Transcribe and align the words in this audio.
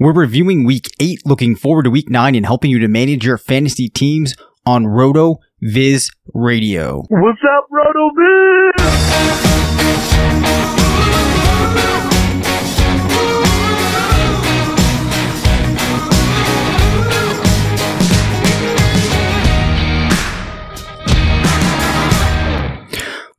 We're 0.00 0.12
reviewing 0.12 0.64
week 0.64 0.90
eight, 0.98 1.20
looking 1.24 1.54
forward 1.54 1.84
to 1.84 1.90
week 1.90 2.10
nine 2.10 2.34
and 2.34 2.44
helping 2.44 2.70
you 2.70 2.80
to 2.80 2.88
manage 2.88 3.24
your 3.24 3.38
fantasy 3.38 3.88
teams 3.88 4.34
on 4.66 4.86
Roto 4.88 5.38
Viz 5.62 6.10
Radio. 6.32 7.04
What's 7.08 7.40
up, 7.56 7.68
RotoViz? 7.70 8.74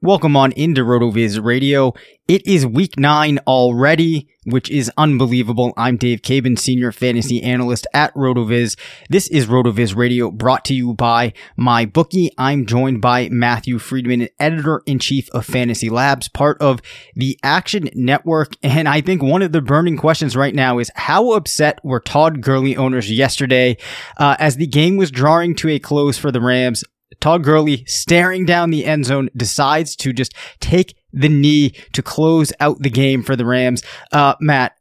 Welcome 0.05 0.37
on 0.37 0.51
into 0.51 0.83
RotoViz 0.83 1.43
Radio. 1.43 1.95
It 2.27 2.45
is 2.45 2.63
week 2.63 2.99
nine 2.99 3.39
already, 3.47 4.29
which 4.43 4.69
is 4.69 4.91
unbelievable. 4.97 5.73
I'm 5.77 5.97
Dave 5.97 6.21
Caban, 6.21 6.59
senior 6.59 6.91
fantasy 6.91 7.41
analyst 7.41 7.87
at 7.91 8.13
RotoViz. 8.13 8.77
This 9.09 9.27
is 9.29 9.47
RotoViz 9.47 9.95
Radio 9.95 10.29
brought 10.29 10.63
to 10.65 10.75
you 10.75 10.93
by 10.93 11.33
MyBookie. 11.59 12.29
I'm 12.37 12.67
joined 12.67 13.01
by 13.01 13.29
Matthew 13.29 13.79
Freedman, 13.79 14.29
editor 14.39 14.83
in 14.85 14.99
chief 14.99 15.27
of 15.31 15.43
Fantasy 15.43 15.89
Labs, 15.89 16.29
part 16.29 16.61
of 16.61 16.83
the 17.15 17.39
Action 17.41 17.89
Network. 17.95 18.53
And 18.61 18.87
I 18.87 19.01
think 19.01 19.23
one 19.23 19.41
of 19.41 19.53
the 19.53 19.61
burning 19.61 19.97
questions 19.97 20.35
right 20.35 20.53
now 20.53 20.77
is 20.77 20.91
how 20.93 21.31
upset 21.31 21.79
were 21.83 21.99
Todd 21.99 22.41
Gurley 22.41 22.77
owners 22.77 23.11
yesterday 23.11 23.75
uh, 24.17 24.35
as 24.37 24.57
the 24.57 24.67
game 24.67 24.97
was 24.97 25.09
drawing 25.09 25.55
to 25.55 25.69
a 25.69 25.79
close 25.79 26.19
for 26.19 26.31
the 26.31 26.41
Rams? 26.41 26.83
Todd 27.19 27.43
Gurley 27.43 27.85
staring 27.85 28.45
down 28.45 28.69
the 28.69 28.85
end 28.85 29.05
zone 29.05 29.29
decides 29.35 29.95
to 29.97 30.13
just 30.13 30.33
take 30.59 30.95
the 31.13 31.29
knee 31.29 31.71
to 31.93 32.01
close 32.01 32.51
out 32.59 32.79
the 32.79 32.89
game 32.89 33.23
for 33.23 33.35
the 33.35 33.45
Rams. 33.45 33.83
Uh, 34.11 34.35
Matt, 34.39 34.73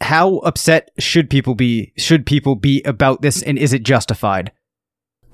how 0.00 0.38
upset 0.38 0.90
should 0.98 1.30
people 1.30 1.54
be? 1.54 1.92
Should 1.96 2.26
people 2.26 2.54
be 2.54 2.82
about 2.82 3.22
this, 3.22 3.42
and 3.42 3.58
is 3.58 3.72
it 3.72 3.82
justified? 3.82 4.52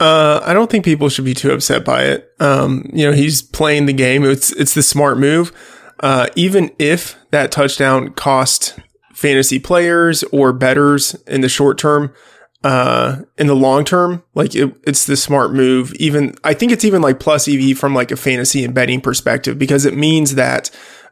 Uh, 0.00 0.40
I 0.44 0.52
don't 0.52 0.70
think 0.70 0.84
people 0.84 1.08
should 1.08 1.24
be 1.24 1.34
too 1.34 1.52
upset 1.52 1.84
by 1.84 2.04
it. 2.04 2.30
Um, 2.38 2.88
you 2.92 3.04
know, 3.04 3.12
he's 3.12 3.42
playing 3.42 3.86
the 3.86 3.92
game. 3.92 4.24
It's 4.24 4.52
it's 4.52 4.74
the 4.74 4.82
smart 4.82 5.18
move. 5.18 5.52
Uh, 6.00 6.28
even 6.36 6.70
if 6.78 7.16
that 7.30 7.50
touchdown 7.50 8.12
cost 8.12 8.78
fantasy 9.12 9.58
players 9.58 10.22
or 10.24 10.52
betters 10.52 11.14
in 11.26 11.40
the 11.40 11.48
short 11.48 11.76
term, 11.78 12.14
uh, 12.64 13.22
in 13.36 13.46
the 13.46 13.54
long 13.54 13.84
term, 13.84 14.22
like 14.34 14.54
it, 14.54 14.74
it's 14.84 15.06
the 15.06 15.16
smart 15.16 15.52
move. 15.52 15.94
Even 15.94 16.34
I 16.44 16.54
think 16.54 16.72
it's 16.72 16.84
even 16.84 17.02
like 17.02 17.20
plus 17.20 17.48
EV 17.48 17.78
from 17.78 17.94
like 17.94 18.10
a 18.10 18.16
fantasy 18.16 18.64
and 18.64 18.74
betting 18.74 19.00
perspective 19.00 19.58
because 19.58 19.84
it 19.84 19.96
means 19.96 20.34
that 20.34 20.70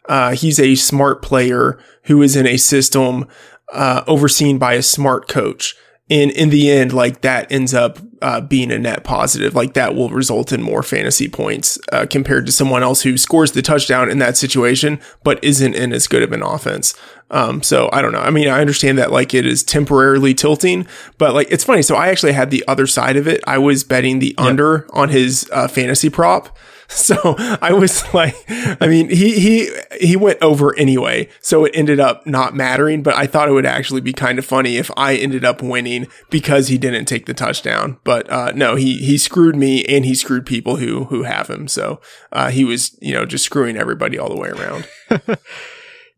uh, 0.08 0.32
he's 0.32 0.58
a 0.58 0.74
smart 0.74 1.22
player 1.22 1.78
who 2.04 2.22
is 2.22 2.36
in 2.36 2.46
a 2.46 2.56
system 2.56 3.26
uh, 3.72 4.02
overseen 4.06 4.58
by 4.58 4.74
a 4.74 4.82
smart 4.82 5.28
coach. 5.28 5.76
And 6.08 6.30
in 6.30 6.50
the 6.50 6.70
end, 6.70 6.92
like 6.92 7.22
that 7.22 7.50
ends 7.50 7.74
up 7.74 7.98
uh, 8.22 8.40
being 8.40 8.70
a 8.70 8.78
net 8.78 9.02
positive. 9.02 9.56
Like 9.56 9.74
that 9.74 9.96
will 9.96 10.08
result 10.08 10.52
in 10.52 10.62
more 10.62 10.84
fantasy 10.84 11.28
points 11.28 11.80
uh, 11.90 12.06
compared 12.08 12.46
to 12.46 12.52
someone 12.52 12.84
else 12.84 13.02
who 13.02 13.18
scores 13.18 13.52
the 13.52 13.62
touchdown 13.62 14.08
in 14.08 14.20
that 14.20 14.36
situation, 14.36 15.00
but 15.24 15.42
isn't 15.42 15.74
in 15.74 15.92
as 15.92 16.06
good 16.06 16.22
of 16.22 16.30
an 16.30 16.42
offense. 16.42 16.94
Um, 17.32 17.60
so 17.60 17.90
I 17.92 18.02
don't 18.02 18.12
know. 18.12 18.20
I 18.20 18.30
mean, 18.30 18.46
I 18.46 18.60
understand 18.60 18.98
that 18.98 19.10
like 19.10 19.34
it 19.34 19.44
is 19.44 19.64
temporarily 19.64 20.32
tilting, 20.32 20.86
but 21.18 21.34
like 21.34 21.48
it's 21.50 21.64
funny. 21.64 21.82
So 21.82 21.96
I 21.96 22.08
actually 22.08 22.32
had 22.32 22.50
the 22.50 22.64
other 22.68 22.86
side 22.86 23.16
of 23.16 23.26
it. 23.26 23.42
I 23.44 23.58
was 23.58 23.82
betting 23.82 24.20
the 24.20 24.34
yep. 24.38 24.46
under 24.46 24.88
on 24.94 25.08
his 25.08 25.48
uh, 25.52 25.66
fantasy 25.66 26.08
prop. 26.08 26.56
So 26.88 27.34
I 27.38 27.72
was 27.72 28.02
like, 28.14 28.36
I 28.48 28.86
mean, 28.86 29.08
he, 29.08 29.38
he, 29.38 29.70
he 30.00 30.16
went 30.16 30.42
over 30.42 30.76
anyway. 30.78 31.28
So 31.40 31.64
it 31.64 31.72
ended 31.74 32.00
up 32.00 32.26
not 32.26 32.54
mattering, 32.54 33.02
but 33.02 33.14
I 33.14 33.26
thought 33.26 33.48
it 33.48 33.52
would 33.52 33.66
actually 33.66 34.00
be 34.00 34.12
kind 34.12 34.38
of 34.38 34.44
funny 34.44 34.76
if 34.76 34.90
I 34.96 35.16
ended 35.16 35.44
up 35.44 35.62
winning 35.62 36.06
because 36.30 36.68
he 36.68 36.78
didn't 36.78 37.06
take 37.06 37.26
the 37.26 37.34
touchdown. 37.34 37.98
But, 38.04 38.30
uh, 38.30 38.52
no, 38.54 38.76
he, 38.76 38.98
he 38.98 39.18
screwed 39.18 39.56
me 39.56 39.84
and 39.84 40.04
he 40.04 40.14
screwed 40.14 40.46
people 40.46 40.76
who, 40.76 41.04
who 41.04 41.24
have 41.24 41.48
him. 41.48 41.68
So, 41.68 42.00
uh, 42.32 42.50
he 42.50 42.64
was, 42.64 42.96
you 43.00 43.14
know, 43.14 43.26
just 43.26 43.44
screwing 43.44 43.76
everybody 43.76 44.18
all 44.18 44.28
the 44.28 44.40
way 44.40 44.48
around. 44.50 44.88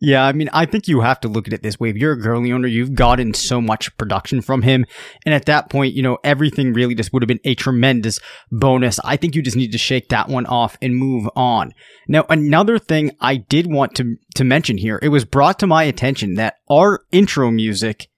Yeah, 0.01 0.25
I 0.25 0.33
mean, 0.33 0.49
I 0.53 0.65
think 0.65 0.87
you 0.87 1.01
have 1.01 1.19
to 1.21 1.29
look 1.29 1.49
at 1.49 1.53
it 1.53 1.63
this 1.63 1.81
way. 1.81 1.91
If 1.91 1.97
you're 1.97 2.13
a 2.13 2.21
Gurley 2.21 2.53
owner, 2.53 2.69
you've 2.69 2.95
gotten 2.95 3.35
so 3.35 3.61
much 3.61 3.97
production 3.97 4.41
from 4.41 4.63
him. 4.63 4.87
And 5.27 5.35
at 5.35 5.47
that 5.47 5.71
point, 5.71 5.95
you 5.95 6.03
know, 6.03 6.19
everything 6.23 6.73
really 6.73 6.95
just 6.95 7.13
would 7.13 7.23
have 7.23 7.29
been 7.29 7.41
a 7.45 7.57
tremendous 7.57 8.21
bonus. 8.53 9.01
I 9.01 9.17
think 9.17 9.35
you 9.35 9.43
just 9.43 9.57
need 9.57 9.73
to 9.73 9.79
shake 9.79 10.09
that 10.11 10.29
one 10.29 10.47
off 10.47 10.79
and 10.81 10.95
move 10.95 11.29
on. 11.35 11.73
Now, 12.07 12.27
another 12.31 12.79
thing 12.79 13.11
I 13.21 13.37
did 13.37 13.67
want 13.67 13.97
to, 13.97 14.17
to 14.37 14.45
mention 14.45 14.79
here, 14.79 15.01
it 15.03 15.09
was 15.09 15.25
brought 15.25 15.59
to 15.61 15.67
my 15.67 15.83
attention 15.83 16.35
that 16.35 16.59
our 16.71 17.01
intro 17.11 17.51
music 17.51 18.09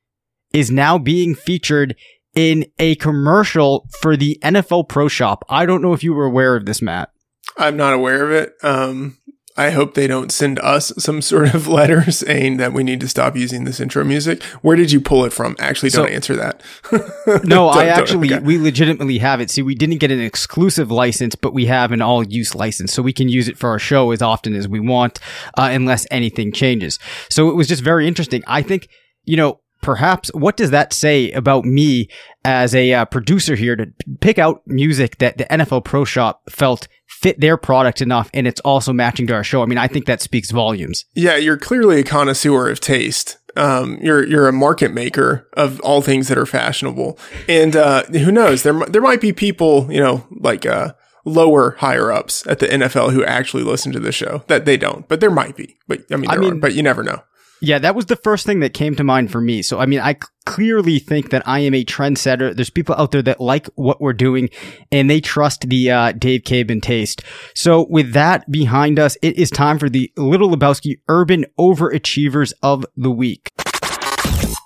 is 0.53 0.71
now 0.71 0.99
being 0.99 1.35
featured 1.35 1.97
in 2.35 2.67
a 2.79 2.95
commercial 2.97 3.89
for 4.01 4.19
the 4.19 4.39
NFL 4.43 4.89
Pro 4.89 5.09
Shop. 5.09 5.45
I 5.49 5.65
don't 5.65 5.83
know 5.83 5.95
if 5.95 6.05
you 6.05 6.13
were 6.13 6.27
aware 6.27 6.57
of 6.57 6.67
this, 6.67 6.83
Matt. 6.83 7.11
I'm 7.57 7.77
not 7.77 7.95
aware 7.95 8.25
of 8.25 8.31
it. 8.33 8.53
Um, 8.63 9.17
I 9.57 9.71
hope 9.71 9.95
they 9.95 10.07
don't 10.07 10.31
send 10.31 10.59
us 10.61 10.93
some 10.97 11.21
sort 11.21 11.55
of 11.55 11.67
letter 11.69 12.11
saying 12.11 12.59
that 12.59 12.73
we 12.73 12.85
need 12.85 13.01
to 13.01 13.09
stop 13.09 13.37
using 13.37 13.65
this 13.65 13.81
intro 13.81 14.05
music. 14.05 14.43
Where 14.63 14.77
did 14.77 14.93
you 14.93 15.01
pull 15.01 15.25
it 15.25 15.33
from? 15.33 15.57
Actually, 15.59 15.91
don't 15.91 16.09
so, 16.09 16.13
answer 16.13 16.37
that. 16.37 16.63
no, 17.45 17.69
I 17.69 17.87
actually, 17.87 18.33
okay. 18.33 18.45
we 18.45 18.59
legitimately 18.59 19.19
have 19.19 19.41
it. 19.41 19.51
See, 19.51 19.63
we 19.63 19.75
didn't 19.75 19.99
get 19.99 20.11
an 20.11 20.21
exclusive 20.21 20.91
license, 20.91 21.35
but 21.35 21.53
we 21.53 21.67
have 21.67 21.93
an 21.93 22.01
all 22.01 22.23
use 22.23 22.55
license. 22.55 22.93
So 22.93 23.03
we 23.03 23.13
can 23.13 23.29
use 23.29 23.49
it 23.49 23.59
for 23.59 23.71
our 23.71 23.79
show 23.79 24.13
as 24.13 24.23
often 24.23 24.55
as 24.55 24.69
we 24.69 24.81
want, 24.81 25.19
uh, 25.59 25.69
unless 25.73 26.07
anything 26.11 26.53
changes. 26.53 26.99
So 27.29 27.51
it 27.51 27.57
was 27.57 27.69
just 27.69 27.83
very 27.83 28.07
interesting. 28.07 28.43
I 28.47 28.63
think, 28.63 28.89
you 29.25 29.37
know, 29.37 29.61
perhaps 29.81 30.31
what 30.35 30.57
does 30.57 30.71
that 30.71 30.93
say 30.93 31.31
about 31.33 31.65
me 31.65 32.09
as 32.45 32.75
a 32.75 32.93
uh, 32.93 33.05
producer 33.05 33.55
here 33.55 33.77
to 33.77 33.87
pick 34.21 34.39
out 34.39 34.63
music 34.67 35.19
that 35.19 35.39
the 35.39 35.45
NFL 35.45 35.85
Pro 35.85 36.05
Shop 36.05 36.43
felt 36.51 36.89
fit 37.07 37.41
their 37.41 37.57
product 37.57 38.01
enough 38.01 38.31
and 38.33 38.47
it's 38.47 38.61
also 38.61 38.93
matching 38.93 39.27
to 39.27 39.35
our 39.35 39.45
show. 39.45 39.63
I 39.63 39.67
mean, 39.67 39.79
I 39.79 39.89
think 39.89 40.07
that 40.07 40.23
speaks 40.23 40.51
volumes. 40.51 41.05
Yeah, 41.15 41.37
you're 41.37 41.59
clearly 41.59 42.01
a 42.01 42.05
connoisseur 42.05 42.71
of 42.71 42.81
taste. 42.81 43.37
Um, 43.57 43.99
you're 44.01 44.25
you're 44.25 44.49
a 44.49 44.53
market 44.53 44.93
maker 44.93 45.49
of 45.55 45.81
all 45.81 46.03
things 46.03 46.29
that 46.29 46.39
are 46.39 46.47
fashionable, 46.47 47.19
and 47.49 47.75
uh, 47.75 48.05
who 48.05 48.31
knows? 48.31 48.63
There 48.63 48.79
there 48.87 49.03
might 49.03 49.21
be 49.21 49.33
people, 49.33 49.93
you 49.93 50.01
know, 50.01 50.25
like 50.31 50.65
uh, 50.65 50.93
lower 51.25 51.73
higher 51.81 52.13
ups 52.13 52.47
at 52.47 52.61
the 52.61 52.69
NFL 52.69 53.13
who 53.13 53.25
actually 53.25 53.65
listen 53.65 53.91
to 53.91 53.99
the 53.99 54.13
show. 54.13 54.45
That 54.47 54.67
they 54.67 54.77
don't, 54.77 55.09
but 55.09 55.19
there 55.19 55.33
might 55.33 55.57
be. 55.57 55.79
But 55.89 56.05
I 56.13 56.17
mean, 56.17 56.31
I 56.31 56.37
mean, 56.37 56.53
are, 56.53 56.57
but 56.57 56.75
you 56.75 56.85
never 56.85 57.03
know. 57.03 57.23
Yeah, 57.63 57.79
that 57.79 57.95
was 57.95 58.07
the 58.07 58.17
first 58.17 58.47
thing 58.47 58.61
that 58.61 58.73
came 58.73 58.95
to 58.97 59.05
mind 59.05 59.31
for 59.31 59.41
me. 59.41 59.61
So, 59.61 59.79
I 59.79 59.87
mean, 59.87 60.01
I 60.01 60.17
clearly 60.47 60.99
think 60.99 61.31
that 61.31 61.47
I 61.47 61.61
am 61.61 61.75
a 61.75 61.85
trendsetter. 61.85 62.55
There's 62.55 62.71
people 62.71 62.95
out 62.97 63.13
there 63.13 63.23
that 63.23 63.41
like 63.41 63.67
what 63.75 64.01
we're 64.01 64.15
doing 64.15 64.49
and 64.91 65.11
they 65.11 65.21
trust 65.21 65.69
the 65.69 65.91
uh, 65.91 66.13
Dave 66.13 66.43
Caban 66.43 66.81
taste. 66.81 67.23
So, 67.55 67.87
with 67.91 68.13
that 68.15 68.51
behind 68.51 68.99
us, 68.99 69.17
it 69.21 69.37
is 69.37 69.51
time 69.51 69.79
for 69.79 69.91
the 69.91 70.11
Little 70.17 70.51
Lebowski 70.51 71.01
Urban 71.09 71.45
Overachievers 71.59 72.55
of 72.63 72.87
the 72.97 73.11
Week. 73.11 73.51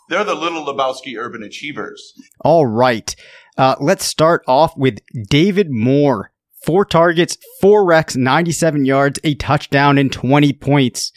They're 0.08 0.25
the 0.25 0.35
Little 0.35 0.64
Lebowski 0.64 1.19
Urban 1.19 1.43
Achievers. 1.43 2.12
All 2.40 2.67
right. 2.67 3.14
Uh, 3.56 3.75
let's 3.81 4.05
start 4.05 4.43
off 4.47 4.76
with 4.76 4.99
David 5.29 5.69
Moore. 5.70 6.31
Four 6.64 6.85
targets, 6.85 7.37
four 7.61 7.85
recs, 7.85 8.17
97 8.17 8.85
yards, 8.85 9.19
a 9.23 9.35
touchdown, 9.35 9.99
and 9.99 10.11
20 10.11 10.52
points. 10.55 11.12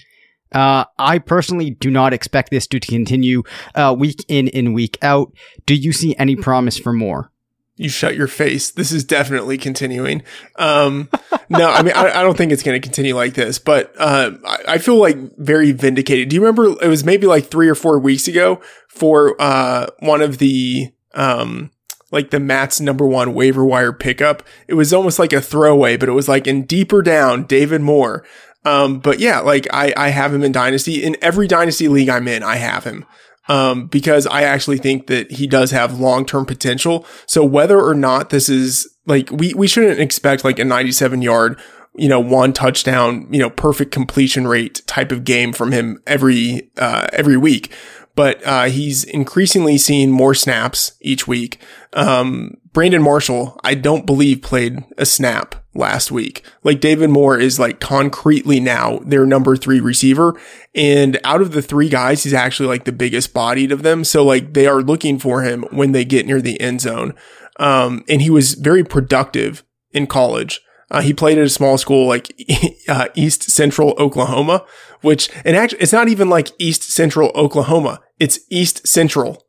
Uh, 0.51 0.85
I 0.97 1.19
personally 1.19 1.71
do 1.71 1.91
not 1.91 2.13
expect 2.13 2.51
this 2.51 2.67
to 2.67 2.79
continue 2.79 3.44
uh, 3.75 3.95
week 3.97 4.25
in 4.27 4.47
and 4.49 4.73
week 4.73 4.97
out. 5.01 5.33
Do 5.65 5.75
you 5.75 5.91
see 5.91 6.15
any 6.17 6.35
promise 6.35 6.77
for 6.77 6.94
more? 6.94 7.31
You 7.75 7.89
shut 7.89 8.15
your 8.15 8.27
face. 8.27 8.71
This 8.71 8.91
is 8.91 9.03
definitely 9.03 9.59
continuing. 9.59 10.23
Um, 10.55 11.09
no, 11.49 11.69
I 11.69 11.83
mean, 11.83 11.94
I, 11.95 12.19
I, 12.19 12.23
don't 12.23 12.35
think 12.35 12.51
it's 12.51 12.63
going 12.63 12.79
to 12.79 12.83
continue 12.83 13.15
like 13.15 13.35
this, 13.35 13.59
but, 13.59 13.94
uh, 13.99 14.31
I, 14.44 14.57
I, 14.67 14.77
feel 14.79 14.95
like 14.95 15.15
very 15.38 15.73
vindicated. 15.73 16.29
Do 16.29 16.35
you 16.35 16.41
remember 16.41 16.83
it 16.83 16.88
was 16.88 17.05
maybe 17.05 17.27
like 17.27 17.45
three 17.45 17.69
or 17.69 17.75
four 17.75 17.99
weeks 17.99 18.27
ago 18.27 18.61
for, 18.89 19.39
uh, 19.39 19.88
one 19.99 20.23
of 20.23 20.39
the, 20.39 20.91
um, 21.13 21.69
like 22.11 22.29
the 22.29 22.39
Matt's 22.39 22.79
number 22.79 23.05
one 23.05 23.33
waiver 23.33 23.65
wire 23.65 23.94
pickup. 23.94 24.44
It 24.67 24.75
was 24.75 24.94
almost 24.94 25.19
like 25.19 25.33
a 25.33 25.41
throwaway, 25.41 25.97
but 25.97 26.09
it 26.09 26.13
was 26.13 26.27
like 26.27 26.47
in 26.47 26.63
deeper 26.63 27.01
down, 27.01 27.44
David 27.44 27.81
Moore. 27.81 28.23
Um, 28.65 29.00
but 29.00 29.19
yeah, 29.19 29.39
like 29.39 29.68
I, 29.71 29.94
I 29.95 30.09
have 30.09 30.33
him 30.33 30.44
in 30.44 30.51
dynasty 30.51 31.04
in 31.04 31.15
every 31.21 31.48
dynasty 31.48 31.88
league 31.88 32.09
I'm 32.09 32.27
in. 32.27 32.44
I 32.44 32.57
have 32.57 32.83
him. 32.83 33.06
Um, 33.50 33.88
because 33.88 34.27
I 34.27 34.42
actually 34.42 34.77
think 34.77 35.07
that 35.07 35.31
he 35.31 35.48
does 35.48 35.71
have 35.71 36.01
long-term 36.01 36.45
potential. 36.45 37.06
So 37.27 37.45
whether 37.45 37.80
or 37.80 37.95
not 37.95 38.30
this 38.30 38.50
is 38.50 38.94
like, 39.06 39.31
we, 39.31 39.54
we 39.54 39.68
shouldn't 39.68 40.01
expect 40.01 40.44
like 40.44 40.59
a 40.59 40.65
97 40.65 41.21
yard, 41.21 41.57
you 41.95 42.09
know, 42.09 42.19
one 42.19 42.51
touchdown, 42.51 43.25
you 43.31 43.39
know, 43.39 43.50
perfect 43.50 43.92
completion 43.92 44.48
rate 44.48 44.81
type 44.86 45.13
of 45.13 45.24
game 45.24 45.54
from 45.54 45.71
him 45.71 46.01
every, 46.06 46.69
uh, 46.77 47.07
every 47.13 47.38
week. 47.38 47.71
But, 48.15 48.45
uh, 48.45 48.65
he's 48.65 49.06
increasingly 49.06 49.77
seeing 49.77 50.12
more 50.12 50.33
snaps 50.33 50.98
each 51.00 51.25
week. 51.25 51.62
Um, 51.94 52.57
Brandon 52.74 53.01
Marshall, 53.01 53.57
I 53.63 53.75
don't 53.75 54.06
believe 54.06 54.42
played 54.42 54.83
a 54.98 55.06
snap 55.06 55.56
last 55.74 56.12
week. 56.12 56.44
Like 56.64 56.80
David 56.80 57.10
Moore 57.10 57.40
is 57.40 57.60
like 57.60 57.80
concretely 57.80 58.60
now 58.60 59.00
their 59.00 59.25
number 59.25 59.56
three 59.56 59.80
receiver. 59.80 60.40
And 60.74 61.19
out 61.24 61.42
of 61.42 61.52
the 61.52 61.62
three 61.62 61.90
guys, 61.90 62.24
he's 62.24 62.34
actually 62.34 62.68
like 62.68 62.86
the 62.86 62.92
biggest 62.92 63.34
bodied 63.34 63.72
of 63.72 63.84
them. 63.84 64.04
So 64.04 64.24
like 64.24 64.54
they 64.54 64.68
are 64.68 64.81
looking 64.81 65.19
for 65.19 65.44
him 65.44 65.64
when 65.72 65.92
they 65.92 66.06
get 66.06 66.25
near 66.25 66.42
the 66.42 66.60
end 66.60 66.81
zone. 66.81 67.14
Um, 67.60 68.04
and 68.10 68.22
he 68.22 68.30
was 68.30 68.54
very 68.54 68.84
productive 68.84 69.64
in 69.92 70.08
college. 70.08 70.62
Uh, 70.90 71.02
he 71.02 71.14
played 71.14 71.38
at 71.38 71.46
a 71.46 71.50
small 71.50 71.78
school 71.78 72.08
like 72.08 72.34
uh, 72.88 73.08
East 73.14 73.44
Central 73.52 73.94
Oklahoma, 73.98 74.66
which, 75.02 75.30
and 75.44 75.56
actually, 75.56 75.80
it's 75.80 75.94
not 75.94 76.08
even 76.08 76.30
like 76.30 76.52
East 76.60 76.84
Central 76.84 77.31
Oklahoma. 77.36 78.00
It's 78.19 78.40
East 78.50 78.88
Central 78.88 79.46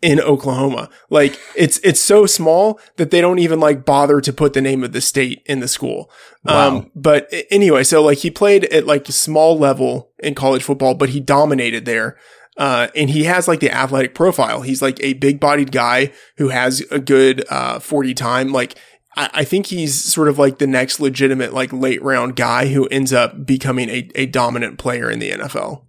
in 0.00 0.20
Oklahoma. 0.20 0.88
Like 1.10 1.38
it's 1.56 1.78
it's 1.78 2.00
so 2.00 2.26
small 2.26 2.80
that 2.96 3.10
they 3.10 3.20
don't 3.20 3.38
even 3.38 3.60
like 3.60 3.84
bother 3.84 4.20
to 4.20 4.32
put 4.32 4.52
the 4.52 4.60
name 4.60 4.84
of 4.84 4.92
the 4.92 5.00
state 5.00 5.42
in 5.46 5.60
the 5.60 5.68
school. 5.68 6.10
Wow. 6.44 6.68
Um, 6.68 6.90
but 6.94 7.32
anyway, 7.50 7.84
so 7.84 8.02
like 8.02 8.18
he 8.18 8.30
played 8.30 8.64
at 8.66 8.86
like 8.86 9.08
a 9.08 9.12
small 9.12 9.58
level 9.58 10.12
in 10.18 10.34
college 10.34 10.62
football, 10.62 10.94
but 10.94 11.10
he 11.10 11.20
dominated 11.20 11.84
there. 11.84 12.16
Uh, 12.56 12.88
and 12.96 13.10
he 13.10 13.22
has 13.24 13.46
like 13.46 13.60
the 13.60 13.70
athletic 13.70 14.16
profile. 14.16 14.62
He's 14.62 14.82
like 14.82 14.98
a 15.00 15.12
big 15.14 15.38
bodied 15.38 15.70
guy 15.70 16.12
who 16.38 16.48
has 16.48 16.80
a 16.90 16.98
good, 16.98 17.44
uh, 17.50 17.78
40 17.78 18.14
time. 18.14 18.52
Like, 18.52 18.74
I, 19.16 19.30
I 19.32 19.44
think 19.44 19.66
he's 19.66 19.94
sort 19.94 20.26
of 20.26 20.40
like 20.40 20.58
the 20.58 20.66
next 20.66 20.98
legitimate, 20.98 21.54
like 21.54 21.72
late 21.72 22.02
round 22.02 22.34
guy 22.34 22.66
who 22.66 22.86
ends 22.86 23.12
up 23.12 23.46
becoming 23.46 23.88
a, 23.88 24.10
a 24.16 24.26
dominant 24.26 24.76
player 24.76 25.08
in 25.08 25.20
the 25.20 25.30
NFL. 25.30 25.84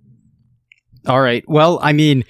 All 1.08 1.22
right. 1.22 1.44
Well, 1.48 1.80
I 1.82 1.92
mean, 1.92 2.24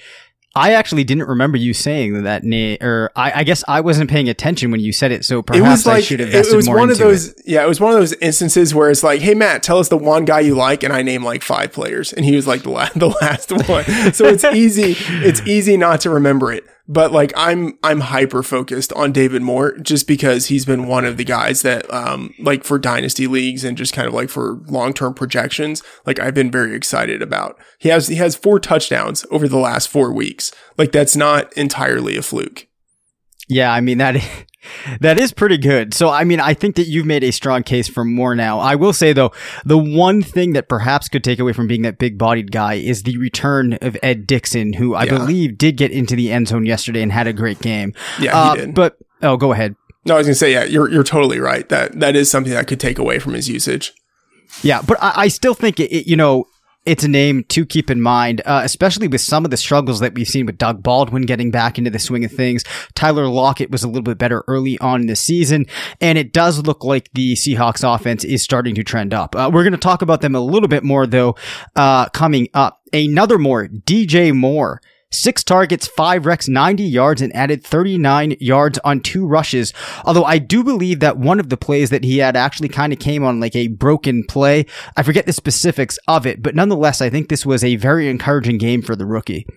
I 0.55 0.73
actually 0.73 1.03
didn't 1.03 1.27
remember 1.27 1.57
you 1.57 1.73
saying 1.73 2.23
that 2.23 2.43
name, 2.43 2.79
or 2.81 3.11
I, 3.15 3.41
I, 3.41 3.43
guess 3.43 3.63
I 3.67 3.81
wasn't 3.81 4.09
paying 4.09 4.29
attention 4.29 4.71
when 4.71 4.79
you 4.79 4.91
said 4.91 5.11
it. 5.11 5.23
So 5.23 5.43
perhaps 5.43 5.59
it 5.59 5.69
was 5.69 5.85
like, 5.85 5.97
I 5.97 6.01
should 6.01 6.19
have 6.21 6.29
invested 6.29 6.53
It 6.53 6.57
was 6.57 6.67
one 6.67 6.89
of 6.89 6.97
those, 6.97 7.27
it. 7.29 7.41
yeah, 7.45 7.63
it 7.63 7.67
was 7.67 7.79
one 7.79 7.93
of 7.93 7.99
those 7.99 8.13
instances 8.13 8.73
where 8.73 8.89
it's 8.89 9.03
like, 9.03 9.21
hey 9.21 9.35
Matt, 9.35 9.61
tell 9.61 9.77
us 9.77 9.89
the 9.89 9.97
one 9.97 10.25
guy 10.25 10.39
you 10.39 10.55
like, 10.55 10.81
and 10.81 10.91
I 10.91 11.03
name 11.03 11.23
like 11.23 11.43
five 11.43 11.71
players, 11.71 12.11
and 12.13 12.25
he 12.25 12.35
was 12.35 12.47
like 12.47 12.63
the 12.63 12.71
last, 12.71 12.93
the 12.99 13.09
last 13.21 13.51
one. 13.51 14.13
so 14.13 14.25
it's 14.25 14.43
easy, 14.43 14.95
it's 15.23 15.41
easy 15.41 15.77
not 15.77 16.01
to 16.01 16.09
remember 16.09 16.51
it 16.51 16.65
but 16.89 17.11
like 17.11 17.31
I'm 17.37 17.77
I'm 17.83 18.01
hyper 18.01 18.41
focused 18.41 18.91
on 18.93 19.13
David 19.13 19.43
Moore 19.43 19.77
just 19.77 20.07
because 20.07 20.47
he's 20.47 20.65
been 20.65 20.87
one 20.87 21.05
of 21.05 21.15
the 21.17 21.23
guys 21.23 21.61
that 21.61 21.91
um 21.93 22.33
like 22.39 22.63
for 22.63 22.79
dynasty 22.79 23.27
leagues 23.27 23.63
and 23.63 23.77
just 23.77 23.93
kind 23.93 24.07
of 24.07 24.13
like 24.13 24.29
for 24.29 24.59
long-term 24.67 25.13
projections 25.13 25.83
like 26.05 26.19
I've 26.19 26.33
been 26.33 26.51
very 26.51 26.75
excited 26.75 27.21
about. 27.21 27.57
He 27.77 27.89
has 27.89 28.07
he 28.07 28.15
has 28.15 28.35
four 28.35 28.59
touchdowns 28.59 29.23
over 29.29 29.47
the 29.47 29.57
last 29.57 29.87
4 29.87 30.11
weeks. 30.11 30.51
Like 30.77 30.91
that's 30.91 31.15
not 31.15 31.53
entirely 31.53 32.17
a 32.17 32.23
fluke. 32.23 32.67
Yeah, 33.47 33.71
I 33.71 33.81
mean 33.81 33.99
that 33.99 34.15
that 34.99 35.19
is 35.19 35.31
pretty 35.31 35.57
good. 35.57 35.93
So, 35.93 36.09
I 36.09 36.23
mean, 36.23 36.39
I 36.39 36.53
think 36.53 36.75
that 36.75 36.87
you've 36.87 37.05
made 37.05 37.23
a 37.23 37.31
strong 37.31 37.63
case 37.63 37.87
for 37.87 38.05
more 38.05 38.35
now. 38.35 38.59
I 38.59 38.75
will 38.75 38.93
say, 38.93 39.13
though, 39.13 39.31
the 39.65 39.77
one 39.77 40.21
thing 40.21 40.53
that 40.53 40.69
perhaps 40.69 41.09
could 41.09 41.23
take 41.23 41.39
away 41.39 41.53
from 41.53 41.67
being 41.67 41.81
that 41.83 41.97
big 41.97 42.17
bodied 42.17 42.51
guy 42.51 42.75
is 42.75 43.03
the 43.03 43.17
return 43.17 43.73
of 43.81 43.97
Ed 44.01 44.27
Dickson, 44.27 44.73
who 44.73 44.95
I 44.95 45.03
yeah. 45.03 45.17
believe 45.17 45.57
did 45.57 45.77
get 45.77 45.91
into 45.91 46.15
the 46.15 46.31
end 46.31 46.47
zone 46.47 46.65
yesterday 46.65 47.01
and 47.01 47.11
had 47.11 47.27
a 47.27 47.33
great 47.33 47.59
game. 47.59 47.93
Yeah, 48.19 48.37
uh, 48.37 48.55
he 48.55 48.61
did. 48.61 48.75
But, 48.75 48.97
oh, 49.21 49.37
go 49.37 49.51
ahead. 49.51 49.75
No, 50.05 50.15
I 50.15 50.17
was 50.17 50.27
going 50.27 50.33
to 50.33 50.39
say, 50.39 50.53
yeah, 50.53 50.63
you're, 50.63 50.89
you're 50.89 51.03
totally 51.03 51.39
right. 51.39 51.67
That, 51.69 51.99
that 51.99 52.15
is 52.15 52.31
something 52.31 52.53
that 52.53 52.67
could 52.67 52.79
take 52.79 52.97
away 52.97 53.19
from 53.19 53.33
his 53.33 53.49
usage. 53.49 53.93
Yeah, 54.63 54.81
but 54.81 54.97
I, 55.01 55.13
I 55.15 55.27
still 55.27 55.53
think 55.53 55.79
it, 55.79 55.91
it, 55.91 56.07
you 56.07 56.15
know, 56.15 56.45
it's 56.89 57.03
a 57.03 57.07
name 57.07 57.43
to 57.49 57.67
keep 57.67 57.91
in 57.91 58.01
mind, 58.01 58.41
uh, 58.45 58.61
especially 58.63 59.07
with 59.07 59.21
some 59.21 59.45
of 59.45 59.51
the 59.51 59.57
struggles 59.57 59.99
that 59.99 60.15
we've 60.15 60.27
seen 60.27 60.47
with 60.47 60.57
Doug 60.57 60.81
Baldwin 60.81 61.21
getting 61.21 61.51
back 61.51 61.77
into 61.77 61.91
the 61.91 61.99
swing 61.99 62.25
of 62.25 62.31
things. 62.31 62.63
Tyler 62.95 63.27
Lockett 63.27 63.69
was 63.69 63.83
a 63.83 63.87
little 63.87 64.01
bit 64.01 64.17
better 64.17 64.43
early 64.47 64.79
on 64.79 65.01
in 65.01 65.07
the 65.07 65.15
season, 65.15 65.67
and 66.01 66.17
it 66.17 66.33
does 66.33 66.65
look 66.65 66.83
like 66.83 67.11
the 67.13 67.33
Seahawks 67.33 67.83
offense 67.83 68.23
is 68.23 68.41
starting 68.41 68.73
to 68.73 68.83
trend 68.83 69.13
up. 69.13 69.35
Uh, 69.35 69.51
we're 69.53 69.61
going 69.61 69.73
to 69.73 69.77
talk 69.77 70.01
about 70.01 70.21
them 70.21 70.33
a 70.33 70.39
little 70.39 70.67
bit 70.67 70.83
more, 70.83 71.05
though, 71.05 71.35
uh, 71.75 72.09
coming 72.09 72.47
up. 72.55 72.81
Another 72.91 73.37
more, 73.37 73.67
DJ 73.67 74.35
Moore. 74.35 74.81
Six 75.11 75.43
targets, 75.43 75.87
five 75.87 76.23
recs, 76.23 76.47
90 76.47 76.83
yards, 76.83 77.19
and 77.19 77.35
added 77.35 77.63
39 77.63 78.35
yards 78.39 78.77
on 78.83 78.99
two 78.99 79.25
rushes. 79.25 79.73
Although 80.05 80.23
I 80.23 80.37
do 80.37 80.63
believe 80.63 80.99
that 80.99 81.17
one 81.17 81.39
of 81.39 81.49
the 81.49 81.57
plays 81.57 81.89
that 81.89 82.03
he 82.03 82.19
had 82.19 82.35
actually 82.35 82.69
kind 82.69 82.93
of 82.93 82.99
came 82.99 83.23
on 83.23 83.39
like 83.39 83.55
a 83.55 83.69
broken 83.69 84.23
play. 84.23 84.67
I 84.95 85.01
forget 85.01 85.25
the 85.25 85.33
specifics 85.33 85.97
of 86.07 86.27
it, 86.27 86.43
but 86.43 86.53
nonetheless, 86.53 87.01
I 87.01 87.09
think 87.09 87.27
this 87.29 87.43
was 87.43 87.63
a 87.63 87.75
very 87.77 88.07
encouraging 88.07 88.59
game 88.59 88.83
for 88.83 88.95
the 88.95 89.07
rookie. 89.07 89.47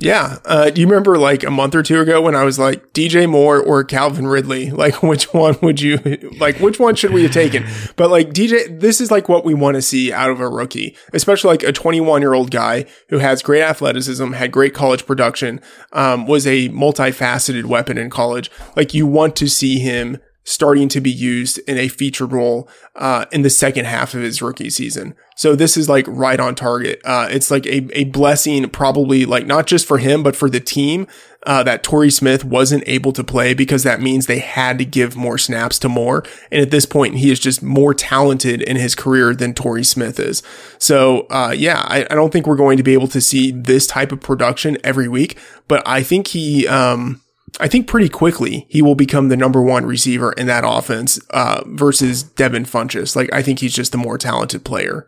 Yeah. 0.00 0.38
Uh, 0.46 0.70
do 0.70 0.80
you 0.80 0.86
remember 0.86 1.18
like 1.18 1.44
a 1.44 1.50
month 1.50 1.74
or 1.74 1.82
two 1.82 2.00
ago 2.00 2.22
when 2.22 2.34
I 2.34 2.42
was 2.42 2.58
like 2.58 2.94
DJ 2.94 3.28
Moore 3.28 3.60
or 3.60 3.84
Calvin 3.84 4.26
Ridley? 4.26 4.70
Like, 4.80 5.02
which 5.02 5.34
one 5.34 5.56
would 5.60 5.82
you 5.82 5.98
like? 6.38 6.58
Which 6.58 6.80
one 6.80 6.94
should 6.94 7.12
we 7.12 7.22
have 7.24 7.32
taken? 7.32 7.66
But 7.96 8.10
like 8.10 8.30
DJ, 8.30 8.80
this 8.80 8.98
is 8.98 9.10
like 9.10 9.28
what 9.28 9.44
we 9.44 9.52
want 9.52 9.74
to 9.74 9.82
see 9.82 10.10
out 10.10 10.30
of 10.30 10.40
a 10.40 10.48
rookie, 10.48 10.96
especially 11.12 11.48
like 11.48 11.62
a 11.62 11.72
21 11.72 12.22
year 12.22 12.32
old 12.32 12.50
guy 12.50 12.86
who 13.10 13.18
has 13.18 13.42
great 13.42 13.60
athleticism, 13.60 14.32
had 14.32 14.52
great 14.52 14.72
college 14.72 15.04
production, 15.04 15.60
um, 15.92 16.26
was 16.26 16.46
a 16.46 16.70
multifaceted 16.70 17.66
weapon 17.66 17.98
in 17.98 18.08
college. 18.08 18.50
Like, 18.74 18.94
you 18.94 19.06
want 19.06 19.36
to 19.36 19.48
see 19.48 19.80
him 19.80 20.18
starting 20.44 20.88
to 20.88 21.00
be 21.00 21.10
used 21.10 21.58
in 21.68 21.78
a 21.78 21.88
featured 21.88 22.32
role 22.32 22.68
uh, 22.96 23.26
in 23.30 23.42
the 23.42 23.50
second 23.50 23.84
half 23.84 24.14
of 24.14 24.22
his 24.22 24.40
rookie 24.40 24.70
season. 24.70 25.14
So 25.36 25.54
this 25.54 25.76
is 25.76 25.88
like 25.88 26.06
right 26.08 26.40
on 26.40 26.54
target. 26.54 27.00
Uh, 27.04 27.28
it's 27.30 27.50
like 27.50 27.66
a, 27.66 27.88
a 27.98 28.04
blessing, 28.04 28.68
probably 28.68 29.24
like 29.24 29.46
not 29.46 29.66
just 29.66 29.86
for 29.86 29.98
him, 29.98 30.22
but 30.22 30.36
for 30.36 30.50
the 30.50 30.60
team 30.60 31.06
uh, 31.46 31.62
that 31.62 31.82
Torrey 31.82 32.10
Smith 32.10 32.44
wasn't 32.44 32.84
able 32.86 33.12
to 33.12 33.24
play 33.24 33.54
because 33.54 33.82
that 33.82 34.00
means 34.00 34.26
they 34.26 34.38
had 34.38 34.78
to 34.78 34.84
give 34.84 35.16
more 35.16 35.38
snaps 35.38 35.78
to 35.80 35.88
Moore. 35.88 36.24
And 36.50 36.60
at 36.60 36.70
this 36.70 36.84
point, 36.84 37.16
he 37.16 37.30
is 37.30 37.40
just 37.40 37.62
more 37.62 37.94
talented 37.94 38.60
in 38.62 38.76
his 38.76 38.94
career 38.94 39.34
than 39.34 39.54
Torrey 39.54 39.84
Smith 39.84 40.20
is. 40.20 40.42
So 40.78 41.26
uh, 41.30 41.54
yeah, 41.56 41.86
I, 41.88 42.06
I, 42.10 42.14
don't 42.14 42.32
think 42.32 42.46
we're 42.46 42.56
going 42.56 42.76
to 42.76 42.82
be 42.82 42.92
able 42.92 43.08
to 43.08 43.20
see 43.20 43.50
this 43.50 43.86
type 43.86 44.12
of 44.12 44.20
production 44.20 44.76
every 44.84 45.08
week, 45.08 45.38
but 45.68 45.82
I 45.86 46.02
think 46.02 46.28
he. 46.28 46.66
Um, 46.66 47.22
I 47.58 47.68
think 47.68 47.86
pretty 47.86 48.08
quickly 48.08 48.66
he 48.68 48.82
will 48.82 48.94
become 48.94 49.28
the 49.28 49.36
number 49.36 49.62
one 49.62 49.86
receiver 49.86 50.32
in 50.32 50.46
that 50.46 50.64
offense 50.66 51.18
uh, 51.30 51.62
versus 51.66 52.22
Devin 52.22 52.64
Funchess. 52.64 53.16
Like 53.16 53.32
I 53.32 53.42
think 53.42 53.58
he's 53.58 53.74
just 53.74 53.92
the 53.92 53.98
more 53.98 54.18
talented 54.18 54.64
player. 54.64 55.06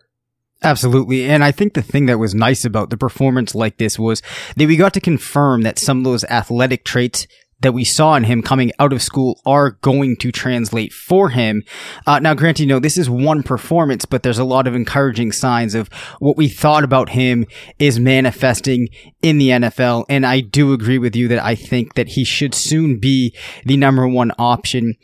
Absolutely. 0.64 1.24
And 1.24 1.42
I 1.42 1.50
think 1.50 1.74
the 1.74 1.82
thing 1.82 2.06
that 2.06 2.18
was 2.18 2.34
nice 2.34 2.64
about 2.64 2.90
the 2.90 2.96
performance 2.96 3.54
like 3.54 3.78
this 3.78 3.98
was 3.98 4.22
that 4.56 4.68
we 4.68 4.76
got 4.76 4.94
to 4.94 5.00
confirm 5.00 5.62
that 5.62 5.78
some 5.78 5.98
of 5.98 6.04
those 6.04 6.24
athletic 6.24 6.84
traits 6.84 7.26
that 7.62 7.72
we 7.72 7.84
saw 7.84 8.14
in 8.14 8.24
him 8.24 8.42
coming 8.42 8.72
out 8.78 8.92
of 8.92 9.02
school 9.02 9.40
are 9.46 9.72
going 9.82 10.16
to 10.16 10.30
translate 10.30 10.92
for 10.92 11.30
him. 11.30 11.62
Uh, 12.06 12.18
now, 12.18 12.34
granted, 12.34 12.64
you 12.64 12.68
know, 12.68 12.78
this 12.78 12.98
is 12.98 13.08
one 13.08 13.42
performance, 13.42 14.04
but 14.04 14.22
there's 14.22 14.38
a 14.38 14.44
lot 14.44 14.66
of 14.66 14.74
encouraging 14.74 15.32
signs 15.32 15.74
of 15.74 15.88
what 16.18 16.36
we 16.36 16.48
thought 16.48 16.84
about 16.84 17.10
him 17.10 17.46
is 17.78 17.98
manifesting 17.98 18.88
in 19.22 19.38
the 19.38 19.48
NFL. 19.48 20.04
And 20.08 20.26
I 20.26 20.40
do 20.40 20.72
agree 20.72 20.98
with 20.98 21.16
you 21.16 21.28
that 21.28 21.42
I 21.42 21.54
think 21.54 21.94
that 21.94 22.08
he 22.08 22.24
should 22.24 22.54
soon 22.54 22.98
be 22.98 23.34
the 23.64 23.76
number 23.76 24.06
one 24.06 24.32
option 24.38 24.94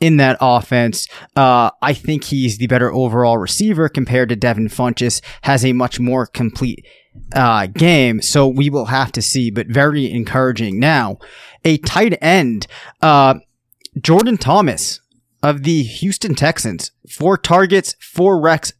in 0.00 0.16
that 0.18 0.36
offense. 0.40 1.08
Uh, 1.36 1.70
I 1.82 1.92
think 1.92 2.24
he's 2.24 2.58
the 2.58 2.66
better 2.66 2.92
overall 2.92 3.38
receiver 3.38 3.88
compared 3.88 4.28
to 4.28 4.36
Devin 4.36 4.68
Funchess, 4.68 5.20
has 5.42 5.64
a 5.64 5.72
much 5.72 5.98
more 5.98 6.26
complete 6.26 6.86
uh, 7.34 7.66
game. 7.66 8.22
So 8.22 8.46
we 8.46 8.70
will 8.70 8.86
have 8.86 9.12
to 9.12 9.22
see, 9.22 9.50
but 9.50 9.66
very 9.68 10.10
encouraging. 10.10 10.78
Now, 10.78 11.18
a 11.64 11.78
tight 11.78 12.16
end, 12.20 12.66
uh, 13.02 13.34
Jordan 14.00 14.36
Thomas 14.36 15.00
of 15.42 15.62
the 15.62 15.82
Houston 15.82 16.34
Texans, 16.34 16.92
four 17.08 17.36
targets, 17.36 17.94
four 18.00 18.40
recs, 18.40 18.72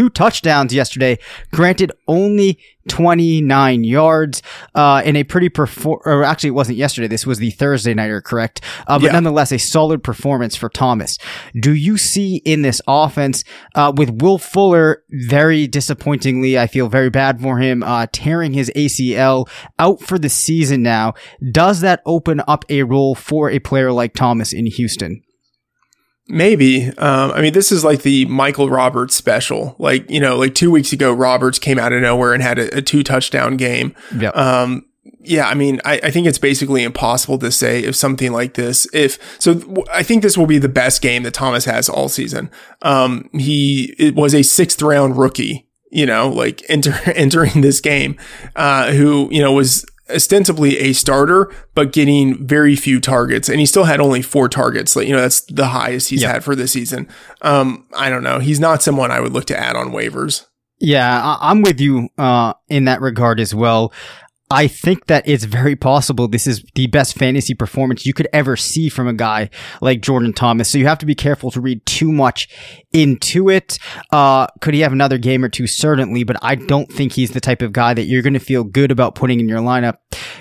two 0.00 0.08
touchdowns 0.08 0.72
yesterday. 0.72 1.18
Granted, 1.52 1.92
only 2.08 2.58
29 2.88 3.84
yards 3.84 4.42
uh, 4.74 5.02
in 5.04 5.14
a 5.14 5.24
pretty 5.24 5.50
perform. 5.50 6.00
Or 6.06 6.24
actually, 6.24 6.48
it 6.48 6.52
wasn't 6.52 6.78
yesterday. 6.78 7.06
This 7.06 7.26
was 7.26 7.38
the 7.38 7.50
Thursday 7.50 7.92
nighter, 7.92 8.22
correct? 8.22 8.62
Uh, 8.86 8.98
but 8.98 9.06
yeah. 9.06 9.12
nonetheless, 9.12 9.52
a 9.52 9.58
solid 9.58 10.02
performance 10.02 10.56
for 10.56 10.70
Thomas. 10.70 11.18
Do 11.54 11.74
you 11.74 11.98
see 11.98 12.36
in 12.46 12.62
this 12.62 12.80
offense 12.88 13.44
uh, 13.74 13.92
with 13.94 14.22
Will 14.22 14.38
Fuller 14.38 15.02
very 15.10 15.66
disappointingly? 15.66 16.58
I 16.58 16.66
feel 16.66 16.88
very 16.88 17.10
bad 17.10 17.38
for 17.38 17.58
him, 17.58 17.82
uh, 17.82 18.06
tearing 18.10 18.54
his 18.54 18.72
ACL 18.74 19.50
out 19.78 20.00
for 20.00 20.18
the 20.18 20.30
season 20.30 20.82
now. 20.82 21.12
Does 21.52 21.82
that 21.82 22.00
open 22.06 22.40
up 22.48 22.64
a 22.70 22.84
role 22.84 23.14
for 23.14 23.50
a 23.50 23.58
player 23.58 23.92
like 23.92 24.14
Thomas 24.14 24.54
in 24.54 24.64
Houston? 24.64 25.22
Maybe. 26.30 26.86
Um, 26.96 27.32
I 27.32 27.42
mean, 27.42 27.52
this 27.52 27.72
is 27.72 27.84
like 27.84 28.02
the 28.02 28.24
Michael 28.26 28.70
Roberts 28.70 29.16
special. 29.16 29.74
Like, 29.78 30.08
you 30.08 30.20
know, 30.20 30.36
like 30.36 30.54
two 30.54 30.70
weeks 30.70 30.92
ago, 30.92 31.12
Roberts 31.12 31.58
came 31.58 31.78
out 31.78 31.92
of 31.92 32.00
nowhere 32.00 32.32
and 32.32 32.42
had 32.42 32.58
a, 32.58 32.78
a 32.78 32.82
two 32.82 33.02
touchdown 33.02 33.56
game. 33.56 33.94
Yeah. 34.16 34.30
Um, 34.30 34.86
yeah, 35.22 35.48
I 35.48 35.54
mean, 35.54 35.80
I, 35.84 36.00
I, 36.04 36.10
think 36.10 36.26
it's 36.26 36.38
basically 36.38 36.82
impossible 36.82 37.38
to 37.38 37.50
say 37.50 37.82
if 37.82 37.94
something 37.94 38.32
like 38.32 38.54
this, 38.54 38.86
if 38.94 39.18
so, 39.38 39.84
I 39.92 40.02
think 40.02 40.22
this 40.22 40.38
will 40.38 40.46
be 40.46 40.58
the 40.58 40.68
best 40.68 41.02
game 41.02 41.24
that 41.24 41.34
Thomas 41.34 41.64
has 41.66 41.88
all 41.88 42.08
season. 42.08 42.50
Um, 42.82 43.28
he 43.32 43.94
it 43.98 44.14
was 44.14 44.34
a 44.34 44.42
sixth 44.42 44.80
round 44.80 45.18
rookie, 45.18 45.68
you 45.90 46.06
know, 46.06 46.28
like 46.28 46.62
enter, 46.68 46.94
entering 47.14 47.60
this 47.60 47.80
game, 47.80 48.16
uh, 48.56 48.92
who, 48.92 49.28
you 49.30 49.42
know, 49.42 49.52
was 49.52 49.84
ostensibly 50.14 50.78
a 50.78 50.92
starter, 50.92 51.52
but 51.74 51.92
getting 51.92 52.46
very 52.46 52.76
few 52.76 53.00
targets. 53.00 53.48
And 53.48 53.60
he 53.60 53.66
still 53.66 53.84
had 53.84 54.00
only 54.00 54.22
four 54.22 54.48
targets. 54.48 54.96
Like, 54.96 55.06
you 55.06 55.14
know, 55.14 55.20
that's 55.20 55.40
the 55.42 55.66
highest 55.66 56.10
he's 56.10 56.22
yep. 56.22 56.34
had 56.34 56.44
for 56.44 56.54
this 56.54 56.72
season. 56.72 57.08
Um, 57.42 57.86
I 57.94 58.10
don't 58.10 58.22
know. 58.22 58.38
He's 58.38 58.60
not 58.60 58.82
someone 58.82 59.10
I 59.10 59.20
would 59.20 59.32
look 59.32 59.46
to 59.46 59.58
add 59.58 59.76
on 59.76 59.90
waivers. 59.90 60.46
Yeah, 60.78 61.36
I'm 61.40 61.60
with 61.62 61.78
you 61.80 62.08
uh, 62.16 62.54
in 62.68 62.86
that 62.86 63.02
regard 63.02 63.38
as 63.38 63.54
well. 63.54 63.92
I 64.50 64.66
think 64.66 65.06
that 65.06 65.28
it's 65.28 65.44
very 65.44 65.76
possible 65.76 66.26
this 66.26 66.48
is 66.48 66.64
the 66.74 66.88
best 66.88 67.16
fantasy 67.16 67.54
performance 67.54 68.04
you 68.04 68.12
could 68.12 68.28
ever 68.32 68.56
see 68.56 68.88
from 68.88 69.06
a 69.06 69.12
guy 69.12 69.48
like 69.80 70.00
Jordan 70.00 70.32
Thomas. 70.32 70.68
So 70.68 70.78
you 70.78 70.86
have 70.86 70.98
to 70.98 71.06
be 71.06 71.14
careful 71.14 71.52
to 71.52 71.60
read 71.60 71.86
too 71.86 72.10
much 72.10 72.48
into 72.92 73.48
it. 73.48 73.78
Uh, 74.10 74.48
could 74.60 74.74
he 74.74 74.80
have 74.80 74.92
another 74.92 75.18
game 75.18 75.44
or 75.44 75.48
two? 75.48 75.68
Certainly, 75.68 76.24
but 76.24 76.36
I 76.42 76.56
don't 76.56 76.90
think 76.90 77.12
he's 77.12 77.30
the 77.30 77.40
type 77.40 77.62
of 77.62 77.72
guy 77.72 77.94
that 77.94 78.04
you're 78.04 78.22
going 78.22 78.34
to 78.34 78.40
feel 78.40 78.64
good 78.64 78.90
about 78.90 79.14
putting 79.14 79.38
in 79.38 79.48
your 79.48 79.60
lineup. 79.60 79.98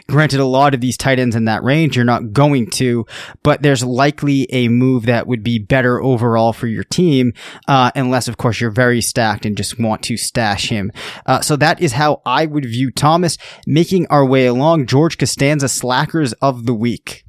Granted, 0.10 0.40
a 0.40 0.46
lot 0.46 0.74
of 0.74 0.82
these 0.82 0.98
tight 0.98 1.20
ends 1.20 1.36
in 1.36 1.46
that 1.46 1.64
range, 1.64 1.96
you're 1.96 2.04
not 2.04 2.34
going 2.34 2.68
to, 2.72 3.06
but 3.44 3.62
there's 3.62 3.84
likely 3.84 4.48
a 4.52 4.68
move 4.68 5.06
that 5.06 5.28
would 5.28 5.44
be 5.44 5.60
better 5.60 6.02
overall 6.02 6.52
for 6.52 6.66
your 6.66 6.84
team, 6.84 7.32
uh, 7.68 7.92
unless 7.96 8.28
of 8.28 8.38
course 8.38 8.60
you're 8.60 8.72
very 8.72 9.02
stacked 9.02 9.46
and 9.46 9.56
just 9.56 9.80
want 9.80 10.02
to 10.02 10.18
stash 10.18 10.70
him. 10.70 10.92
Uh, 11.28 11.42
so 11.42 11.56
that 11.56 11.80
is 11.80 11.94
how 11.94 12.24
I 12.26 12.48
would 12.48 12.66
view 12.66 12.90
Thomas 12.90 13.38
making 13.68 14.08
our 14.08 14.26
way 14.26 14.48
along, 14.48 14.88
George 14.88 15.20
Costanza 15.20 15.70
Slackers 15.70 16.34
of 16.42 16.66
the 16.66 16.74
Week. 16.74 17.24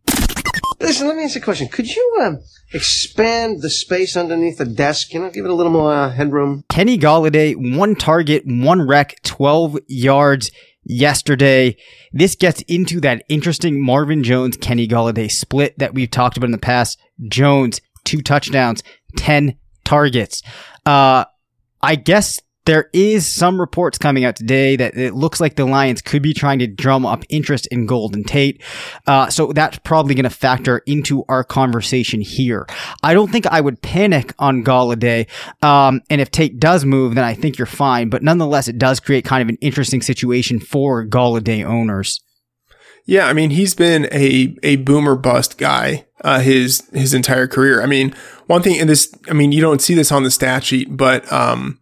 Listen, 0.81 1.07
let 1.07 1.17
me 1.17 1.25
ask 1.25 1.35
you 1.35 1.43
a 1.43 1.45
question. 1.45 1.69
Could 1.69 1.95
you 1.95 2.19
uh, 2.23 2.33
expand 2.73 3.61
the 3.61 3.69
space 3.69 4.17
underneath 4.17 4.57
the 4.57 4.65
desk? 4.65 5.13
You 5.13 5.21
know, 5.21 5.29
give 5.31 5.45
it 5.45 5.51
a 5.51 5.55
little 5.55 5.73
more 5.73 5.93
uh, 5.93 6.11
headroom. 6.11 6.65
Kenny 6.71 6.97
Golladay, 6.97 7.77
one 7.77 7.95
target, 7.95 8.45
one 8.47 8.89
rec, 8.89 9.21
12 9.23 9.79
yards 9.89 10.51
yesterday. 10.85 11.77
This 12.13 12.35
gets 12.35 12.63
into 12.63 13.01
that 13.01 13.25
interesting 13.29 13.85
Marvin 13.85 14.23
Jones 14.23 14.57
Kenny 14.57 14.89
Golladay 14.89 15.31
split 15.31 15.79
that 15.79 15.95
we've 15.95 16.11
talked 16.11 16.37
about 16.37 16.47
in 16.47 16.53
the 16.53 16.59
past. 16.59 16.99
Jones, 17.29 17.81
two 18.05 18.23
touchdowns, 18.23 18.83
10 19.17 19.57
targets. 19.85 20.43
Uh, 20.87 21.25
I 21.83 21.95
guess 21.97 22.41
there 22.71 22.89
is 22.93 23.27
some 23.27 23.61
reports 23.61 23.99
coming 23.99 24.25
out 24.25 24.37
today 24.37 24.77
that 24.77 24.97
it 24.97 25.13
looks 25.13 25.41
like 25.41 25.57
the 25.57 25.65
Lions 25.65 26.01
could 26.01 26.23
be 26.23 26.33
trying 26.33 26.61
to 26.61 26.69
drum 26.69 27.05
up 27.05 27.25
interest 27.29 27.67
in 27.73 27.85
Golden 27.85 28.23
Tate. 28.23 28.63
Uh, 29.09 29.29
so 29.29 29.53
that's 29.53 29.81
probably 29.81 30.15
going 30.15 30.23
to 30.23 30.31
factor 30.31 30.79
into 30.87 31.25
our 31.29 31.43
conversation 31.43 32.21
here. 32.21 32.69
I 33.03 33.13
don't 33.13 33.33
think 33.33 33.49
I 33.49 33.61
would 33.61 33.83
panic 33.83 34.33
on 34.39 34.63
Golladay. 34.63 35.27
Um, 35.65 36.01
and 36.11 36.21
if 36.21 36.31
Tate 36.31 36.61
does 36.61 36.85
move, 36.85 37.17
then 37.17 37.25
I 37.25 37.35
think 37.35 37.59
you're 37.59 37.67
fine. 37.67 38.09
But 38.09 38.23
nonetheless, 38.23 38.69
it 38.69 38.79
does 38.79 39.01
create 39.01 39.25
kind 39.25 39.43
of 39.43 39.49
an 39.49 39.59
interesting 39.61 40.01
situation 40.01 40.61
for 40.61 41.05
Golladay 41.05 41.65
owners. 41.65 42.21
Yeah, 43.05 43.27
I 43.27 43.33
mean, 43.33 43.51
he's 43.51 43.75
been 43.75 44.07
a, 44.13 44.57
a 44.63 44.77
boomer 44.77 45.17
bust 45.17 45.59
guy, 45.59 46.07
uh, 46.21 46.39
his, 46.39 46.89
his 46.93 47.15
entire 47.15 47.49
career. 47.49 47.83
I 47.83 47.87
mean, 47.87 48.15
one 48.47 48.63
thing 48.63 48.77
in 48.77 48.87
this, 48.87 49.13
I 49.29 49.33
mean, 49.33 49.51
you 49.51 49.61
don't 49.61 49.83
see 49.83 49.95
this 49.95 50.13
on 50.13 50.23
the 50.23 50.31
stat 50.31 50.63
sheet, 50.63 50.97
but, 50.97 51.31
um, 51.33 51.80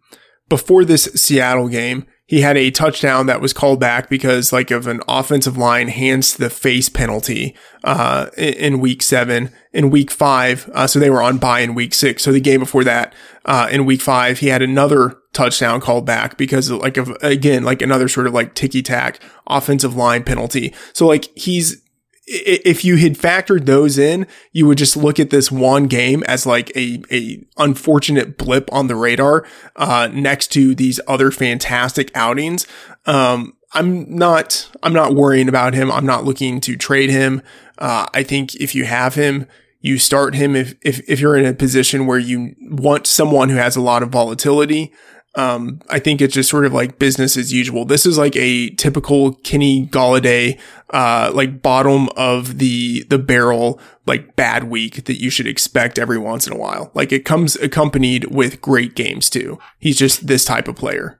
before 0.49 0.83
this 0.83 1.03
Seattle 1.15 1.67
game, 1.67 2.05
he 2.25 2.41
had 2.41 2.57
a 2.57 2.69
touchdown 2.69 3.25
that 3.25 3.41
was 3.41 3.53
called 3.53 3.79
back 3.79 4.07
because 4.09 4.53
like 4.53 4.69
of 4.69 4.85
an 4.85 5.01
offensive 5.07 5.57
line 5.57 5.87
hands 5.87 6.35
the 6.35 6.49
face 6.49 6.87
penalty 6.87 7.55
uh, 7.83 8.27
in 8.37 8.79
week 8.79 9.01
seven. 9.01 9.51
In 9.71 9.91
week 9.91 10.09
five, 10.09 10.67
uh, 10.73 10.87
so 10.87 10.99
they 10.99 11.11
were 11.11 11.21
on 11.21 11.37
bye 11.37 11.59
in 11.59 11.75
week 11.75 11.93
six. 11.93 12.23
So 12.23 12.31
the 12.31 12.39
game 12.39 12.59
before 12.59 12.83
that, 12.85 13.13
uh, 13.45 13.67
in 13.71 13.85
week 13.85 14.01
five, 14.01 14.39
he 14.39 14.47
had 14.47 14.63
another 14.63 15.15
touchdown 15.31 15.79
called 15.79 16.07
back 16.07 16.37
because 16.37 16.71
like 16.71 16.97
of 16.97 17.15
again 17.21 17.63
like 17.63 17.81
another 17.83 18.07
sort 18.07 18.25
of 18.25 18.33
like 18.33 18.55
ticky 18.55 18.81
tack 18.81 19.19
offensive 19.47 19.95
line 19.95 20.23
penalty. 20.23 20.73
So 20.93 21.05
like 21.05 21.29
he's 21.35 21.83
if 22.31 22.85
you 22.85 22.97
had 22.97 23.13
factored 23.13 23.65
those 23.65 23.97
in, 23.97 24.27
you 24.51 24.67
would 24.67 24.77
just 24.77 24.95
look 24.95 25.19
at 25.19 25.31
this 25.31 25.51
one 25.51 25.87
game 25.87 26.23
as 26.23 26.45
like 26.45 26.71
a, 26.75 27.01
a 27.11 27.43
unfortunate 27.57 28.37
blip 28.37 28.71
on 28.71 28.87
the 28.87 28.95
radar, 28.95 29.47
uh, 29.75 30.09
next 30.13 30.47
to 30.53 30.75
these 30.75 30.99
other 31.07 31.31
fantastic 31.31 32.11
outings. 32.13 32.67
Um, 33.07 33.57
I'm 33.73 34.15
not, 34.15 34.69
I'm 34.83 34.93
not 34.93 35.15
worrying 35.15 35.49
about 35.49 35.73
him. 35.73 35.91
I'm 35.91 36.05
not 36.05 36.23
looking 36.23 36.61
to 36.61 36.77
trade 36.77 37.09
him. 37.09 37.41
Uh, 37.79 38.05
I 38.13 38.21
think 38.21 38.55
if 38.55 38.75
you 38.75 38.85
have 38.85 39.15
him, 39.15 39.47
you 39.81 39.97
start 39.97 40.35
him 40.35 40.55
if, 40.55 40.75
if, 40.83 41.01
if 41.09 41.19
you're 41.19 41.37
in 41.37 41.45
a 41.45 41.53
position 41.53 42.05
where 42.05 42.19
you 42.19 42.55
want 42.61 43.07
someone 43.07 43.49
who 43.49 43.55
has 43.55 43.75
a 43.75 43.81
lot 43.81 44.03
of 44.03 44.09
volatility. 44.09 44.93
Um, 45.35 45.79
I 45.89 45.99
think 45.99 46.21
it's 46.21 46.33
just 46.33 46.49
sort 46.49 46.65
of 46.65 46.73
like 46.73 46.97
business 46.97 47.37
as 47.37 47.53
usual. 47.53 47.85
This 47.85 48.05
is 48.05 48.17
like 48.17 48.35
a 48.35 48.71
typical 48.71 49.33
Kenny 49.35 49.85
Golladay, 49.87 50.59
uh, 50.89 51.31
like 51.33 51.61
bottom 51.61 52.09
of 52.17 52.57
the, 52.57 53.03
the 53.09 53.19
barrel, 53.19 53.79
like 54.07 54.35
bad 54.35 54.65
week 54.65 55.05
that 55.05 55.21
you 55.21 55.29
should 55.29 55.47
expect 55.47 55.99
every 55.99 56.17
once 56.17 56.47
in 56.47 56.53
a 56.53 56.57
while. 56.57 56.91
Like 56.95 57.11
it 57.11 57.25
comes 57.25 57.55
accompanied 57.57 58.25
with 58.33 58.59
great 58.59 58.95
games 58.95 59.29
too. 59.29 59.59
He's 59.77 59.97
just 59.97 60.25
this 60.25 60.45
type 60.45 60.67
of 60.67 60.75
player. 60.75 61.19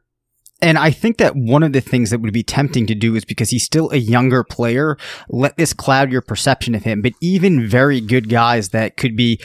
And 0.61 0.77
I 0.77 0.91
think 0.91 1.17
that 1.17 1.35
one 1.35 1.63
of 1.63 1.71
the 1.71 1.79
things 1.79 2.09
that 2.09 2.19
would 2.19 2.33
be 2.33 2.43
tempting 2.43 2.85
to 2.87 2.95
do 2.95 3.15
is 3.15 3.23
because 3.23 3.49
he's 3.49 3.63
still 3.63 3.89
a 3.91 3.97
younger 3.97 4.43
player, 4.43 4.97
let 5.29 5.55
this 5.55 5.71
cloud 5.71 6.11
your 6.11 6.21
perception 6.21 6.75
of 6.75 6.83
him. 6.83 7.01
But 7.01 7.13
even 7.21 7.67
very 7.67 8.01
good 8.01 8.27
guys 8.27 8.69
that 8.69 8.97
could 8.97 9.15
be 9.15 9.39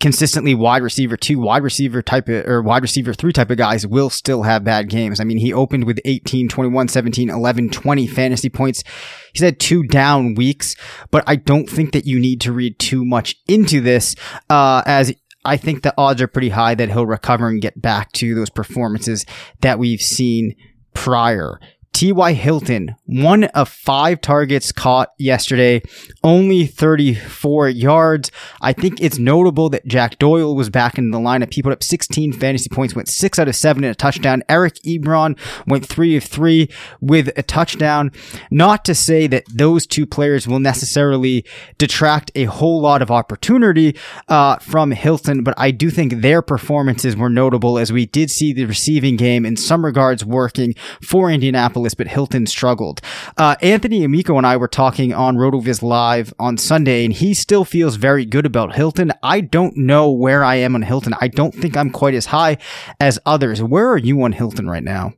consistently 0.00 0.54
wide 0.54 0.82
receiver 0.82 1.16
two, 1.16 1.38
wide 1.38 1.62
receiver 1.62 2.02
type 2.02 2.28
of, 2.28 2.46
or 2.46 2.62
wide 2.62 2.82
receiver 2.82 3.12
three 3.12 3.32
type 3.32 3.50
of 3.50 3.56
guys 3.56 3.86
will 3.86 4.10
still 4.10 4.42
have 4.42 4.64
bad 4.64 4.88
games. 4.88 5.20
I 5.20 5.24
mean, 5.24 5.38
he 5.38 5.52
opened 5.52 5.84
with 5.84 6.00
18, 6.04 6.48
21, 6.48 6.88
17, 6.88 7.30
11, 7.30 7.70
20 7.70 8.06
fantasy 8.06 8.48
points. 8.48 8.84
He's 9.32 9.42
had 9.42 9.58
two 9.58 9.82
down 9.84 10.34
weeks, 10.34 10.76
but 11.10 11.24
I 11.26 11.36
don't 11.36 11.68
think 11.68 11.92
that 11.92 12.06
you 12.06 12.18
need 12.18 12.40
to 12.42 12.52
read 12.52 12.78
too 12.78 13.04
much 13.04 13.36
into 13.48 13.80
this, 13.80 14.14
uh, 14.48 14.82
as 14.86 15.12
I 15.44 15.56
think 15.56 15.82
the 15.82 15.94
odds 15.96 16.20
are 16.20 16.28
pretty 16.28 16.50
high 16.50 16.74
that 16.74 16.90
he'll 16.90 17.06
recover 17.06 17.48
and 17.48 17.62
get 17.62 17.80
back 17.80 18.12
to 18.12 18.34
those 18.34 18.50
performances 18.50 19.24
that 19.60 19.78
we've 19.78 20.02
seen 20.02 20.54
prior. 20.94 21.58
T.Y. 21.98 22.32
Hilton, 22.34 22.94
one 23.06 23.42
of 23.42 23.68
five 23.68 24.20
targets 24.20 24.70
caught 24.70 25.08
yesterday, 25.18 25.82
only 26.22 26.64
34 26.64 27.70
yards. 27.70 28.30
I 28.60 28.72
think 28.72 29.00
it's 29.00 29.18
notable 29.18 29.68
that 29.70 29.84
Jack 29.84 30.16
Doyle 30.20 30.54
was 30.54 30.70
back 30.70 30.96
in 30.96 31.10
the 31.10 31.18
lineup. 31.18 31.52
He 31.52 31.60
put 31.60 31.72
up 31.72 31.82
16 31.82 32.34
fantasy 32.34 32.68
points, 32.68 32.94
went 32.94 33.08
six 33.08 33.40
out 33.40 33.48
of 33.48 33.56
seven 33.56 33.82
in 33.82 33.90
a 33.90 33.96
touchdown. 33.96 34.44
Eric 34.48 34.74
Ebron 34.86 35.36
went 35.66 35.84
three 35.84 36.16
of 36.16 36.22
three 36.22 36.70
with 37.00 37.36
a 37.36 37.42
touchdown. 37.42 38.12
Not 38.48 38.84
to 38.84 38.94
say 38.94 39.26
that 39.26 39.46
those 39.52 39.84
two 39.84 40.06
players 40.06 40.46
will 40.46 40.60
necessarily 40.60 41.44
detract 41.78 42.30
a 42.36 42.44
whole 42.44 42.80
lot 42.80 43.02
of 43.02 43.10
opportunity 43.10 43.96
uh, 44.28 44.58
from 44.58 44.92
Hilton, 44.92 45.42
but 45.42 45.54
I 45.56 45.72
do 45.72 45.90
think 45.90 46.20
their 46.20 46.42
performances 46.42 47.16
were 47.16 47.28
notable 47.28 47.76
as 47.76 47.92
we 47.92 48.06
did 48.06 48.30
see 48.30 48.52
the 48.52 48.66
receiving 48.66 49.16
game 49.16 49.44
in 49.44 49.56
some 49.56 49.84
regards 49.84 50.24
working 50.24 50.76
for 51.02 51.28
Indianapolis, 51.28 51.87
but 51.94 52.08
Hilton 52.08 52.46
struggled. 52.46 53.00
Uh, 53.36 53.56
Anthony 53.62 54.04
Amico 54.04 54.36
and 54.36 54.46
I 54.46 54.56
were 54.56 54.68
talking 54.68 55.12
on 55.12 55.36
RotoViz 55.36 55.82
Live 55.82 56.32
on 56.38 56.56
Sunday, 56.56 57.04
and 57.04 57.12
he 57.12 57.34
still 57.34 57.64
feels 57.64 57.96
very 57.96 58.24
good 58.24 58.46
about 58.46 58.74
Hilton. 58.74 59.12
I 59.22 59.40
don't 59.40 59.76
know 59.76 60.10
where 60.10 60.44
I 60.44 60.56
am 60.56 60.74
on 60.74 60.82
Hilton. 60.82 61.14
I 61.20 61.28
don't 61.28 61.54
think 61.54 61.76
I'm 61.76 61.90
quite 61.90 62.14
as 62.14 62.26
high 62.26 62.58
as 63.00 63.18
others. 63.26 63.62
Where 63.62 63.88
are 63.90 63.98
you 63.98 64.22
on 64.22 64.32
Hilton 64.32 64.68
right 64.68 64.82
now? 64.82 65.14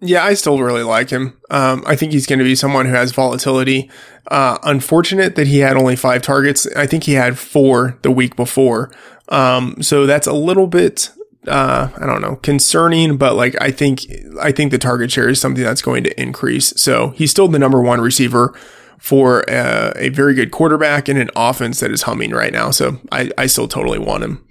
Yeah, 0.00 0.22
I 0.22 0.34
still 0.34 0.58
really 0.58 0.82
like 0.82 1.08
him. 1.08 1.40
Um, 1.50 1.82
I 1.86 1.96
think 1.96 2.12
he's 2.12 2.26
going 2.26 2.38
to 2.38 2.44
be 2.44 2.54
someone 2.54 2.84
who 2.84 2.92
has 2.92 3.12
volatility. 3.12 3.90
Uh, 4.30 4.58
unfortunate 4.62 5.34
that 5.36 5.46
he 5.46 5.60
had 5.60 5.76
only 5.76 5.96
five 5.96 6.20
targets. 6.20 6.66
I 6.76 6.86
think 6.86 7.04
he 7.04 7.12
had 7.14 7.38
four 7.38 7.98
the 8.02 8.10
week 8.10 8.36
before. 8.36 8.90
Um, 9.30 9.82
so 9.82 10.04
that's 10.04 10.26
a 10.26 10.34
little 10.34 10.66
bit, 10.66 11.10
uh, 11.48 11.88
I 11.96 12.06
don't 12.06 12.20
know, 12.20 12.36
concerning, 12.36 13.16
but 13.16 13.34
like, 13.34 13.54
I 13.60 13.70
think, 13.70 14.06
I 14.40 14.52
think 14.52 14.70
the 14.70 14.78
target 14.78 15.10
share 15.10 15.28
is 15.28 15.40
something 15.40 15.62
that's 15.62 15.82
going 15.82 16.04
to 16.04 16.20
increase. 16.20 16.72
So 16.80 17.10
he's 17.10 17.30
still 17.30 17.48
the 17.48 17.58
number 17.58 17.80
one 17.80 18.00
receiver 18.00 18.54
for 18.98 19.44
a, 19.48 19.52
uh, 19.52 19.92
a 19.96 20.08
very 20.10 20.34
good 20.34 20.50
quarterback 20.50 21.08
and 21.08 21.18
an 21.18 21.30
offense 21.36 21.80
that 21.80 21.90
is 21.90 22.02
humming 22.02 22.30
right 22.30 22.52
now. 22.52 22.70
So 22.70 23.00
I, 23.12 23.30
I 23.36 23.46
still 23.46 23.68
totally 23.68 23.98
want 23.98 24.24
him. 24.24 24.44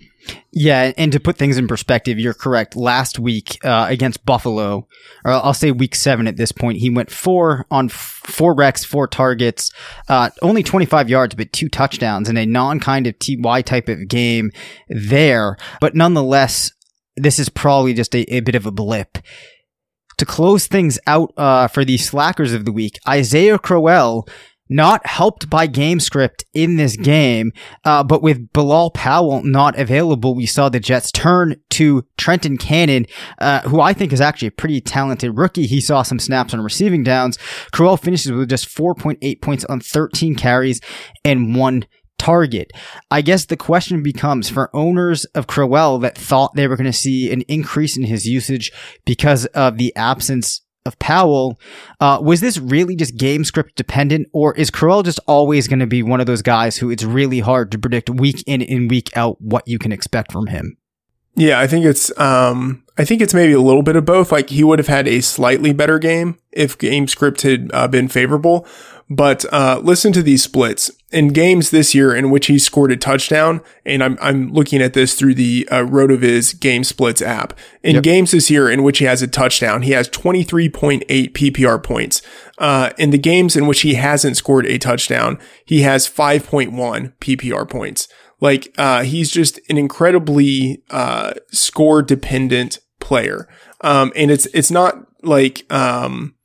Yeah, 0.52 0.92
and 0.98 1.12
to 1.12 1.20
put 1.20 1.38
things 1.38 1.58
in 1.58 1.68
perspective, 1.68 2.20
you're 2.20 2.34
correct. 2.34 2.76
Last 2.76 3.18
week 3.18 3.58
uh, 3.66 3.88
against 3.90 4.24
Buffalo, 4.26 4.88
or 5.26 5.32
I'll 5.32 5.54
say 5.54 5.72
week 5.72 5.96
seven 5.96 6.28
at 6.28 6.38
this 6.38 6.52
point, 6.52 6.78
he 6.78 6.90
went 6.90 7.10
four 7.10 7.66
on 7.72 7.86
f- 7.86 8.22
four 8.24 8.56
recs, 8.56 8.86
four 8.86 9.08
targets, 9.08 9.72
uh, 10.08 10.30
only 10.42 10.62
25 10.62 11.10
yards, 11.10 11.36
but 11.36 11.52
two 11.52 11.70
touchdowns 11.70 12.30
in 12.30 12.38
a 12.38 12.46
non 12.46 12.80
kind 12.80 13.08
of 13.08 13.18
TY 13.18 13.64
type 13.64 13.90
of 13.90 14.08
game 14.08 14.52
there. 14.88 15.58
But 15.82 15.96
nonetheless, 15.96 16.72
this 17.16 17.40
is 17.40 17.50
probably 17.50 17.94
just 17.94 18.16
a, 18.16 18.22
a 18.34 18.40
bit 18.42 18.56
of 18.56 18.66
a 18.66 18.72
blip. 18.72 19.18
To 20.18 20.26
close 20.26 20.68
things 20.68 21.00
out 21.08 21.34
uh, 21.38 21.68
for 21.68 21.84
the 21.84 21.98
slackers 21.98 22.54
of 22.54 22.66
the 22.66 22.72
week, 22.72 23.00
Isaiah 23.08 23.58
Crowell 23.58 24.28
not 24.70 25.06
helped 25.06 25.50
by 25.50 25.68
game 25.68 26.00
script 26.00 26.46
in 26.54 26.78
this 26.78 26.96
game, 26.96 27.52
uh, 27.84 28.04
but 28.04 28.24
with 28.24 28.52
Bilal 28.54 28.92
Powell 28.92 29.44
not 29.44 29.78
available, 29.78 30.36
we 30.36 30.46
saw 30.46 30.70
the 30.70 30.80
Jets 30.80 31.12
turn 31.12 31.56
to 31.72 32.06
Trenton 32.18 32.58
Cannon, 32.58 33.06
uh, 33.40 33.62
who 33.62 33.82
I 33.82 33.94
think 33.94 34.14
is 34.14 34.22
actually 34.22 34.48
a 34.48 34.52
pretty 34.52 34.82
talented 34.82 35.38
rookie. 35.38 35.68
He 35.68 35.82
saw 35.82 36.02
some 36.02 36.20
snaps 36.20 36.54
on 36.54 36.62
receiving 36.62 37.04
downs. 37.04 37.38
Crowell 37.72 37.98
finishes 37.98 38.32
with 38.32 38.50
just 38.50 38.68
4.8 38.68 39.42
points 39.42 39.66
on 39.66 39.80
13 39.80 40.36
carries 40.36 40.80
and 41.26 41.56
one 41.56 41.86
target. 42.18 42.72
I 43.12 43.22
guess 43.22 43.46
the 43.46 43.58
question 43.58 44.04
becomes 44.04 44.50
for 44.50 44.70
owners 44.76 45.26
of 45.36 45.48
Crowell 45.48 46.00
that 46.00 46.18
thought 46.18 46.56
they 46.56 46.68
were 46.68 46.78
going 46.78 46.86
to 46.86 46.94
see 46.94 47.32
an 47.32 47.42
increase 47.42 47.98
in 47.98 48.04
his 48.04 48.26
usage 48.26 48.72
because 49.06 49.46
of 49.48 49.78
the 49.78 49.96
absence 49.96 50.62
of 50.86 51.00
Powell. 51.00 51.60
Uh, 52.00 52.20
was 52.22 52.42
this 52.42 52.58
really 52.58 52.96
just 52.96 53.18
game 53.18 53.44
script 53.44 53.76
dependent, 53.76 54.28
or 54.34 54.56
is 54.56 54.70
Crowell 54.70 55.04
just 55.04 55.20
always 55.28 55.68
going 55.68 55.80
to 55.80 55.88
be 55.88 56.04
one 56.04 56.20
of 56.20 56.28
those 56.28 56.42
guys 56.42 56.78
who 56.78 56.90
it's 56.90 57.04
really 57.04 57.40
hard 57.40 57.72
to 57.72 57.80
predict 57.80 58.10
week 58.10 58.44
in 58.46 58.62
and 58.62 58.90
week 58.90 59.16
out 59.16 59.40
what 59.42 59.68
you 59.68 59.80
can 59.80 59.92
expect 59.92 60.32
from 60.32 60.48
him? 60.48 60.78
Yeah, 61.36 61.60
I 61.60 61.68
think 61.68 61.86
it's 61.86 62.16
um 62.20 62.84
I 62.98 63.06
think 63.06 63.22
it's 63.22 63.34
maybe 63.34 63.54
a 63.54 63.62
little 63.62 63.82
bit 63.82 63.96
of 63.96 64.06
both. 64.06 64.32
Like 64.32 64.50
he 64.50 64.64
would 64.64 64.78
have 64.78 64.88
had 64.88 65.08
a 65.08 65.22
slightly 65.22 65.74
better 65.74 65.98
game 65.98 66.38
if 66.52 66.78
game 66.78 67.08
script 67.08 67.42
had 67.42 67.72
uh, 67.74 67.88
been 67.88 68.08
favorable, 68.08 68.68
but 69.16 69.46
uh, 69.54 69.80
listen 69.84 70.12
to 70.14 70.24
these 70.24 70.42
splits 70.42 70.90
in 71.12 71.28
games 71.28 71.70
this 71.70 71.94
year 71.94 72.16
in 72.16 72.32
which 72.32 72.48
he 72.48 72.58
scored 72.58 72.92
a 72.92 72.98
touchdown. 72.98 73.62
And 73.86 74.04
I'm 74.04 74.18
I'm 74.22 74.52
looking 74.52 74.82
at 74.82 74.94
this 74.94 75.14
through 75.14 75.36
the 75.36 75.68
uh, 75.70 75.82
RotoViz 75.82 76.60
Game 76.60 76.84
Splits 76.84 77.22
app. 77.22 77.58
In 77.84 77.96
yep. 77.96 78.04
games 78.04 78.32
this 78.32 78.50
year 78.50 78.70
in 78.70 78.82
which 78.82 78.98
he 78.98 79.06
has 79.06 79.22
a 79.22 79.28
touchdown, 79.28 79.84
he 79.84 79.92
has 79.92 80.10
23.8 80.10 81.04
PPR 81.06 81.84
points. 81.84 82.22
Uh, 82.58 82.90
in 82.98 83.12
the 83.12 83.18
games 83.18 83.56
in 83.56 83.68
which 83.68 83.82
he 83.82 83.96
hasn't 83.96 84.38
scored 84.38 84.66
a 84.66 84.78
touchdown, 84.78 85.38
he 85.66 85.82
has 85.82 86.08
5.1 86.08 87.14
PPR 87.20 87.70
points. 87.70 88.08
Like 88.40 88.74
uh, 88.78 89.04
he's 89.04 89.32
just 89.32 89.60
an 89.70 89.78
incredibly 89.78 90.82
uh, 90.90 91.34
score 91.52 92.02
dependent 92.02 92.80
player. 93.00 93.48
Um, 93.82 94.12
and 94.16 94.32
it's 94.32 94.48
it's 94.48 94.72
not 94.72 94.96
like 95.24 95.72
um, 95.72 96.36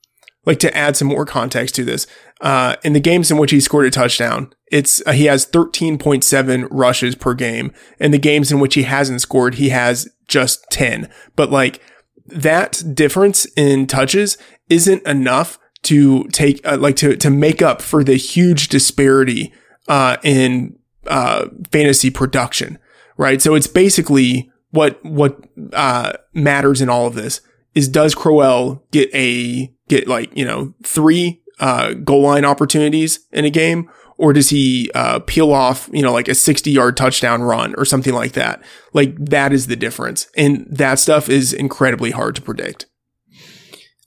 like 0.48 0.58
to 0.60 0.74
add 0.76 0.96
some 0.96 1.08
more 1.08 1.26
context 1.26 1.74
to 1.74 1.84
this. 1.84 2.06
Uh, 2.40 2.76
in 2.84 2.92
the 2.92 3.00
games 3.00 3.30
in 3.30 3.36
which 3.36 3.50
he 3.50 3.60
scored 3.60 3.86
a 3.86 3.90
touchdown, 3.90 4.52
it's 4.70 5.02
uh, 5.06 5.12
he 5.12 5.24
has 5.24 5.46
13.7 5.46 6.68
rushes 6.70 7.14
per 7.14 7.34
game. 7.34 7.72
In 7.98 8.12
the 8.12 8.18
games 8.18 8.52
in 8.52 8.60
which 8.60 8.74
he 8.74 8.84
hasn't 8.84 9.20
scored, 9.20 9.56
he 9.56 9.70
has 9.70 10.08
just 10.28 10.64
10. 10.70 11.10
But 11.34 11.50
like 11.50 11.80
that 12.26 12.82
difference 12.94 13.46
in 13.56 13.86
touches 13.86 14.38
isn't 14.68 15.06
enough 15.06 15.58
to 15.82 16.24
take 16.28 16.64
uh, 16.66 16.76
like 16.76 16.96
to 16.96 17.16
to 17.16 17.30
make 17.30 17.62
up 17.62 17.80
for 17.80 18.04
the 18.04 18.16
huge 18.16 18.68
disparity 18.68 19.52
uh, 19.88 20.18
in 20.22 20.78
uh, 21.06 21.46
fantasy 21.72 22.10
production, 22.10 22.78
right? 23.16 23.40
So 23.40 23.54
it's 23.54 23.66
basically 23.66 24.50
what 24.70 25.02
what 25.04 25.38
uh, 25.72 26.12
matters 26.34 26.80
in 26.80 26.88
all 26.88 27.06
of 27.06 27.14
this 27.14 27.40
is 27.74 27.88
does 27.88 28.14
Crowell 28.14 28.84
get 28.90 29.12
a 29.14 29.72
get 29.88 30.08
like 30.08 30.36
you 30.36 30.44
know 30.44 30.74
three 30.84 31.42
uh, 31.60 31.94
goal 31.94 32.22
line 32.22 32.44
opportunities 32.44 33.20
in 33.32 33.44
a 33.44 33.50
game, 33.50 33.90
or 34.16 34.32
does 34.32 34.50
he 34.50 34.90
uh, 34.94 35.20
peel 35.20 35.52
off 35.52 35.88
you 35.92 36.02
know 36.02 36.12
like 36.12 36.28
a 36.28 36.34
sixty 36.34 36.70
yard 36.70 36.96
touchdown 36.96 37.42
run 37.42 37.74
or 37.76 37.84
something 37.84 38.14
like 38.14 38.32
that? 38.32 38.62
Like 38.92 39.16
that 39.18 39.52
is 39.52 39.66
the 39.66 39.76
difference, 39.76 40.28
and 40.36 40.66
that 40.70 40.98
stuff 40.98 41.28
is 41.28 41.52
incredibly 41.52 42.10
hard 42.10 42.36
to 42.36 42.42
predict. 42.42 42.86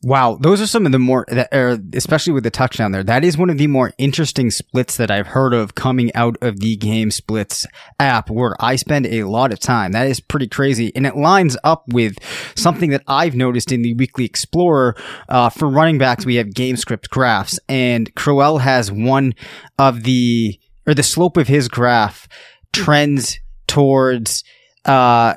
Wow, 0.04 0.40
those 0.42 0.60
are 0.60 0.68
some 0.68 0.88
of 0.88 0.92
the 0.92 0.98
more, 0.98 1.28
especially 1.94 2.34
with 2.34 2.44
the 2.44 2.50
touchdown 2.50 2.92
there. 2.92 3.04
That 3.04 3.24
is 3.24 3.38
one 3.38 3.52
of 3.52 3.60
the 3.60 3.68
more 3.68 3.94
interesting 4.00 4.50
splits 4.50 4.98
that 4.98 5.12
I've 5.12 5.28
heard 5.28 5.54
of 5.54 5.76
coming 5.76 6.12
out 6.16 6.38
of 6.42 6.60
the 6.60 6.76
Game 6.76 7.12
Splits 7.12 7.68
app, 8.00 8.32
where 8.32 8.56
I 8.60 8.78
spend 8.78 9.06
a 9.06 9.26
lot 9.26 9.54
of 9.54 9.60
time. 9.60 9.92
That 9.92 10.08
is 10.08 10.20
pretty 10.20 10.48
crazy, 10.48 10.92
and 10.96 11.06
it 11.06 11.16
lines 11.16 11.56
up 11.64 11.84
with 11.88 12.18
something 12.56 12.90
that 12.90 13.04
I've 13.08 13.36
noticed 13.36 13.72
in 13.72 13.84
the 13.84 13.94
Weekly 13.94 14.26
Explorer. 14.26 14.96
Uh, 15.30 15.50
for 15.50 15.70
running 15.70 16.00
backs, 16.00 16.26
we 16.26 16.36
have 16.36 16.52
game 16.52 16.78
script 16.78 17.12
graphs, 17.12 17.60
and 17.70 18.14
Crowell 18.16 18.58
has 18.58 18.92
one 18.92 19.36
of 19.78 20.02
the 20.02 20.60
or 20.88 20.96
the 20.96 21.04
slope 21.04 21.38
of 21.38 21.48
his 21.48 21.68
graph 21.68 22.28
trends 22.74 23.40
towards 23.68 24.44
uh, 24.86 25.36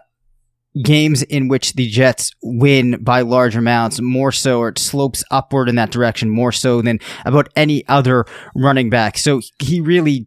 games 0.82 1.22
in 1.22 1.48
which 1.48 1.74
the 1.74 1.88
Jets 1.88 2.32
win 2.42 3.02
by 3.02 3.20
large 3.20 3.56
amounts, 3.56 4.00
more 4.00 4.32
so, 4.32 4.60
or 4.60 4.68
it 4.68 4.78
slopes 4.78 5.22
upward 5.30 5.68
in 5.68 5.76
that 5.76 5.90
direction 5.90 6.30
more 6.30 6.52
so 6.52 6.82
than 6.82 6.98
about 7.24 7.48
any 7.54 7.86
other 7.88 8.24
running 8.54 8.90
back. 8.90 9.16
So 9.18 9.40
he 9.60 9.80
really 9.80 10.26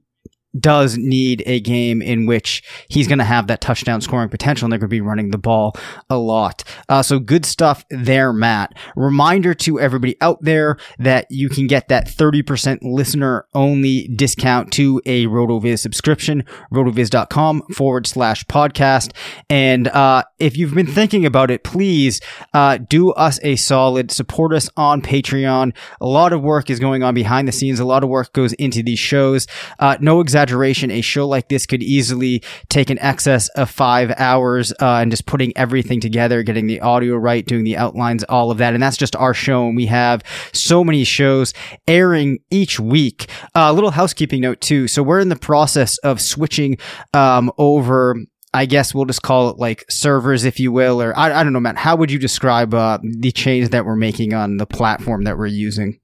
does 0.60 0.98
need 0.98 1.44
a 1.46 1.60
game 1.60 2.02
in 2.02 2.26
which 2.26 2.64
he's 2.90 3.08
going 3.08 3.20
to 3.20 3.26
have 3.26 3.48
that 3.48 3.62
touchdown 3.62 4.02
scoring 4.02 4.30
potential 4.30 4.66
and 4.66 4.72
they're 4.72 4.80
going 4.80 4.90
to 4.90 4.96
be 4.96 5.02
running 5.02 5.32
the 5.32 5.38
ball 5.38 5.76
a 6.10 6.18
lot. 6.18 6.64
Uh, 6.90 7.02
so 7.02 7.20
good 7.20 7.46
stuff 7.46 7.86
there, 7.90 8.34
Matt. 8.34 8.74
Reminder 8.96 9.54
to 9.54 9.80
everybody 9.80 10.16
out 10.22 10.42
there 10.42 10.78
that 11.00 11.28
you 11.30 11.50
can 11.50 11.68
get 11.68 11.88
that 11.90 12.08
30% 12.08 12.80
listener 12.82 13.46
only 13.54 14.08
discount 14.10 14.72
to 14.74 15.02
a 15.06 15.26
RotoViz 15.28 15.80
subscription, 15.80 16.44
rotoviz.com 16.72 17.62
forward 17.76 18.08
slash 18.08 18.44
podcast. 18.46 19.12
And 19.50 19.88
uh, 19.90 20.24
if 20.40 20.58
you've 20.58 20.74
been 20.74 20.88
thinking 20.88 21.26
about 21.26 21.52
it, 21.52 21.64
please 21.64 22.22
uh, 22.54 22.78
do 22.78 23.12
us 23.12 23.40
a 23.44 23.56
solid, 23.56 24.12
support 24.12 24.54
us 24.54 24.70
on 24.78 25.02
Patreon. 25.02 25.74
A 26.02 26.08
lot 26.08 26.34
of 26.34 26.42
work 26.42 26.70
is 26.70 26.80
going 26.80 27.04
on 27.04 27.14
behind 27.14 27.48
the 27.48 27.52
scenes. 27.52 27.80
A 27.80 27.86
lot 27.86 28.04
of 28.04 28.10
work 28.10 28.34
goes 28.34 28.54
into 28.54 28.84
these 28.84 29.00
shows. 29.00 29.48
Uh, 29.80 29.98
no 30.00 30.20
exaggeration. 30.20 30.47
A 30.92 31.02
show 31.02 31.28
like 31.28 31.50
this 31.50 31.66
could 31.66 31.84
easily 31.84 32.44
take 32.70 32.90
an 32.90 33.00
excess 33.00 33.50
of 33.50 33.70
five 33.70 34.14
hours 34.18 34.72
uh, 34.82 34.98
and 34.98 35.12
just 35.12 35.26
putting 35.26 35.56
everything 35.58 36.00
together, 36.00 36.44
getting 36.44 36.68
the 36.68 36.82
audio 36.82 37.16
right, 37.16 37.46
doing 37.46 37.64
the 37.64 37.78
outlines, 37.78 38.24
all 38.26 38.52
of 38.52 38.58
that. 38.58 38.74
And 38.74 38.82
that's 38.82 38.98
just 38.98 39.16
our 39.16 39.34
show. 39.34 39.68
And 39.68 39.76
we 39.76 39.86
have 39.88 40.24
so 40.54 40.84
many 40.84 41.04
shows 41.04 41.54
airing 41.88 42.40
each 42.50 42.80
week. 42.80 43.30
A 43.56 43.74
little 43.74 43.92
housekeeping 43.92 44.42
note 44.42 44.62
too. 44.62 44.88
So 44.88 45.04
we're 45.04 45.20
in 45.20 45.30
the 45.30 45.36
process 45.36 45.98
of 46.00 46.22
switching 46.22 46.78
um, 47.14 47.52
over 47.58 48.16
I 48.54 48.66
guess 48.66 48.96
we'll 48.96 49.06
just 49.06 49.22
call 49.22 49.50
it 49.50 49.58
like 49.58 49.86
servers, 49.90 50.46
if 50.46 50.60
you 50.60 50.72
will, 50.72 51.02
or 51.02 51.16
I, 51.18 51.42
I 51.42 51.44
don't 51.44 51.54
know, 51.54 51.60
Matt. 51.60 51.78
How 51.78 51.96
would 51.96 52.10
you 52.10 52.18
describe 52.18 52.74
uh, 52.74 52.98
the 53.04 53.32
change 53.32 53.70
that 53.70 53.86
we're 53.86 53.96
making 53.96 54.34
on 54.34 54.58
the 54.58 54.66
platform 54.66 55.26
that 55.26 55.38
we're 55.38 55.48
using? 55.48 56.00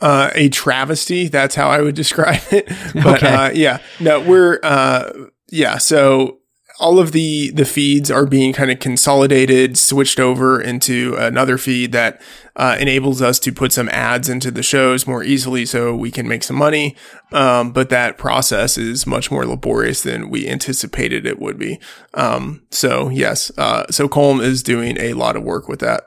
Uh, 0.00 0.30
a 0.34 0.48
travesty. 0.48 1.28
That's 1.28 1.54
how 1.54 1.68
I 1.68 1.80
would 1.80 1.94
describe 1.94 2.40
it. 2.50 2.66
But 2.94 3.22
Okay. 3.22 3.28
uh, 3.34 3.50
yeah, 3.52 3.78
no, 4.00 4.20
we're 4.20 4.58
uh, 4.62 5.12
yeah. 5.50 5.78
So 5.78 6.38
all 6.80 6.98
of 6.98 7.12
the 7.12 7.50
the 7.52 7.64
feeds 7.64 8.10
are 8.10 8.26
being 8.26 8.52
kind 8.52 8.72
of 8.72 8.80
consolidated, 8.80 9.78
switched 9.78 10.18
over 10.18 10.60
into 10.60 11.14
another 11.16 11.56
feed 11.56 11.92
that 11.92 12.20
uh, 12.56 12.76
enables 12.80 13.22
us 13.22 13.38
to 13.38 13.52
put 13.52 13.72
some 13.72 13.88
ads 13.90 14.28
into 14.28 14.50
the 14.50 14.64
shows 14.64 15.06
more 15.06 15.22
easily, 15.22 15.64
so 15.64 15.94
we 15.94 16.10
can 16.10 16.26
make 16.26 16.42
some 16.42 16.56
money. 16.56 16.96
Um, 17.30 17.72
but 17.72 17.88
that 17.90 18.18
process 18.18 18.76
is 18.76 19.06
much 19.06 19.30
more 19.30 19.46
laborious 19.46 20.02
than 20.02 20.28
we 20.28 20.48
anticipated 20.48 21.24
it 21.24 21.38
would 21.38 21.56
be. 21.58 21.78
Um, 22.14 22.64
so 22.70 23.08
yes, 23.10 23.52
uh, 23.56 23.84
so 23.90 24.08
Colm 24.08 24.42
is 24.42 24.64
doing 24.64 24.98
a 24.98 25.12
lot 25.12 25.36
of 25.36 25.44
work 25.44 25.68
with 25.68 25.78
that. 25.80 26.02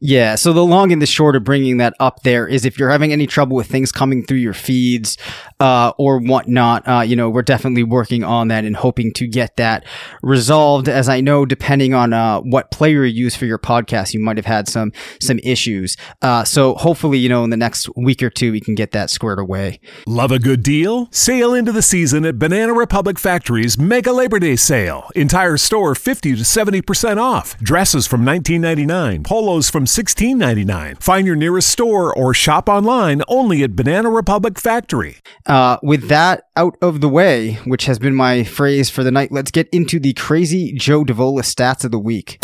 Yeah. 0.00 0.34
So 0.34 0.52
the 0.52 0.64
long 0.64 0.92
and 0.92 1.00
the 1.00 1.06
short 1.06 1.36
of 1.36 1.44
bringing 1.44 1.78
that 1.78 1.94
up 1.98 2.22
there 2.22 2.46
is 2.46 2.64
if 2.64 2.78
you're 2.78 2.90
having 2.90 3.12
any 3.12 3.26
trouble 3.26 3.56
with 3.56 3.66
things 3.66 3.92
coming 3.92 4.24
through 4.24 4.38
your 4.38 4.54
feeds 4.54 5.16
uh, 5.60 5.92
or 5.98 6.18
whatnot, 6.20 6.86
uh, 6.86 7.00
you 7.00 7.16
know, 7.16 7.30
we're 7.30 7.42
definitely 7.42 7.82
working 7.82 8.24
on 8.24 8.48
that 8.48 8.64
and 8.64 8.76
hoping 8.76 9.12
to 9.14 9.26
get 9.26 9.56
that 9.56 9.84
resolved. 10.22 10.88
As 10.88 11.08
I 11.08 11.20
know, 11.20 11.46
depending 11.46 11.94
on 11.94 12.12
uh, 12.12 12.40
what 12.40 12.70
player 12.70 13.04
you 13.04 13.24
use 13.24 13.34
for 13.36 13.46
your 13.46 13.58
podcast, 13.58 14.14
you 14.14 14.20
might 14.20 14.36
have 14.36 14.46
had 14.46 14.68
some 14.68 14.92
some 15.20 15.38
issues. 15.40 15.96
Uh, 16.22 16.44
so 16.44 16.74
hopefully, 16.74 17.18
you 17.18 17.28
know, 17.28 17.44
in 17.44 17.50
the 17.50 17.56
next 17.56 17.88
week 17.96 18.22
or 18.22 18.30
two, 18.30 18.52
we 18.52 18.60
can 18.60 18.74
get 18.74 18.92
that 18.92 19.10
squared 19.10 19.38
away. 19.38 19.80
Love 20.06 20.30
a 20.30 20.38
good 20.38 20.62
deal? 20.62 21.08
Sail 21.10 21.54
into 21.54 21.72
the 21.72 21.82
season 21.82 22.24
at 22.24 22.38
Banana 22.38 22.72
Republic 22.72 23.18
Factory's 23.18 23.78
Mega 23.78 24.12
Labor 24.12 24.38
Day 24.38 24.56
sale. 24.56 25.10
Entire 25.14 25.56
store 25.56 25.94
50 25.94 26.36
to 26.36 26.42
70% 26.42 27.16
off. 27.18 27.56
Dresses 27.58 28.06
from 28.06 28.24
$19.99, 28.24 29.24
polos 29.24 29.70
from 29.70 29.84
$16.99. 29.84 31.02
Find 31.02 31.26
your 31.26 31.36
nearest 31.36 31.68
store 31.68 32.16
or 32.16 32.34
shop 32.34 32.68
online 32.68 33.22
only 33.28 33.62
at 33.62 33.74
Banana 33.76 34.10
Republic 34.10 34.58
Factory. 34.58 35.16
Uh, 35.46 35.78
with 35.82 36.08
that 36.08 36.44
out 36.56 36.76
of 36.82 37.00
the 37.00 37.08
way, 37.08 37.54
which 37.64 37.86
has 37.86 37.98
been 37.98 38.14
my 38.14 38.42
phrase 38.42 38.90
for 38.90 39.04
the 39.04 39.10
night, 39.12 39.30
let's 39.30 39.50
get 39.50 39.68
into 39.68 40.00
the 40.00 40.12
crazy 40.14 40.72
Joe 40.72 41.04
Davola 41.04 41.40
stats 41.40 41.84
of 41.84 41.92
the 41.92 41.98
week. 41.98 42.38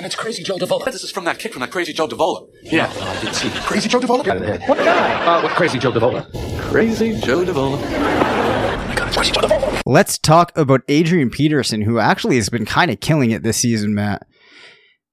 And 0.00 0.06
it's 0.06 0.16
Crazy 0.16 0.42
Joe 0.42 0.56
Davola. 0.56 0.86
This 0.86 1.04
is 1.04 1.10
from 1.10 1.24
that 1.24 1.38
kick 1.38 1.52
from 1.52 1.60
that 1.60 1.70
Crazy 1.70 1.92
Joe 1.92 2.08
Davola. 2.08 2.48
Yeah, 2.62 2.90
I 2.90 3.20
did 3.22 3.34
see. 3.34 3.50
Crazy 3.66 3.86
Joe 3.86 4.00
Davola? 4.00 4.24
Got 4.24 4.38
it. 4.38 4.62
What 4.62 4.78
guy? 4.78 5.26
Uh, 5.26 5.42
what 5.42 5.52
Crazy 5.52 5.78
Joe 5.78 5.92
Davola? 5.92 6.26
Crazy 6.70 7.20
Joe 7.20 7.44
Davola. 7.44 7.76
Oh 7.76 8.86
my 8.88 8.94
God, 8.94 9.08
it's 9.08 9.16
Crazy 9.18 9.32
Joe 9.32 9.42
Davola. 9.42 9.82
Let's 9.84 10.16
talk 10.16 10.56
about 10.56 10.80
Adrian 10.88 11.28
Peterson, 11.28 11.82
who 11.82 11.98
actually 11.98 12.36
has 12.36 12.48
been 12.48 12.64
kind 12.64 12.90
of 12.90 13.00
killing 13.00 13.30
it 13.30 13.42
this 13.42 13.58
season, 13.58 13.94
Matt. 13.94 14.26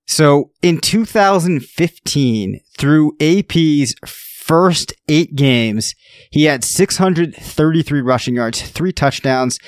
So 0.05 0.51
in 0.61 0.79
2015, 0.79 2.61
through 2.77 3.17
AP's 3.19 3.93
first 4.47 4.93
eight 5.09 5.35
games, 5.35 5.93
he 6.31 6.45
had 6.45 6.63
633 6.63 8.01
rushing 8.01 8.35
yards, 8.35 8.61
three 8.61 8.93
touchdowns, 8.93 9.59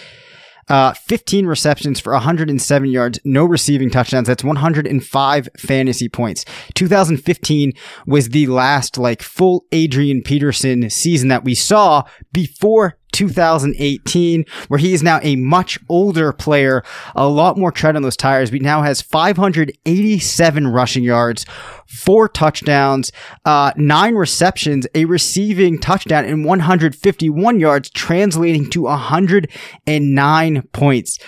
uh, 0.69 0.93
15 0.93 1.47
receptions 1.47 1.99
for 1.99 2.13
107 2.13 2.89
yards, 2.89 3.19
no 3.25 3.43
receiving 3.43 3.89
touchdowns. 3.89 4.27
That's 4.27 4.43
105 4.43 5.49
fantasy 5.57 6.07
points. 6.07 6.45
2015 6.75 7.73
was 8.05 8.29
the 8.29 8.47
last 8.47 8.97
like 8.97 9.21
full 9.21 9.65
Adrian 9.71 10.21
Peterson 10.21 10.89
season 10.89 11.27
that 11.29 11.43
we 11.43 11.55
saw 11.55 12.03
before 12.31 12.98
2018, 13.11 14.45
where 14.67 14.77
he 14.77 14.93
is 14.93 15.03
now 15.03 15.19
a 15.23 15.35
much 15.35 15.79
older 15.89 16.31
player, 16.31 16.83
a 17.15 17.27
lot 17.27 17.57
more 17.57 17.71
tread 17.71 17.95
on 17.95 18.01
those 18.01 18.17
tires. 18.17 18.49
He 18.49 18.59
now 18.59 18.81
has 18.81 19.01
587 19.01 20.67
rushing 20.67 21.03
yards, 21.03 21.45
four 21.87 22.27
touchdowns, 22.27 23.11
uh, 23.45 23.71
nine 23.77 24.15
receptions, 24.15 24.87
a 24.95 25.05
receiving 25.05 25.79
touchdown, 25.79 26.25
and 26.25 26.45
151 26.45 27.59
yards, 27.59 27.89
translating 27.89 28.69
to 28.71 28.83
109 28.83 30.61
points. 30.71 31.19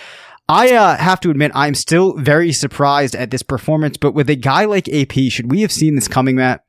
I 0.48 0.74
uh, 0.74 0.96
have 0.96 1.20
to 1.20 1.30
admit, 1.30 1.52
I'm 1.54 1.74
still 1.74 2.14
very 2.18 2.52
surprised 2.52 3.14
at 3.14 3.30
this 3.30 3.42
performance, 3.42 3.96
but 3.96 4.12
with 4.12 4.28
a 4.28 4.36
guy 4.36 4.64
like 4.64 4.88
AP, 4.88 5.12
should 5.30 5.50
we 5.50 5.62
have 5.62 5.72
seen 5.72 5.94
this 5.94 6.08
coming, 6.08 6.36
Matt? 6.36 6.62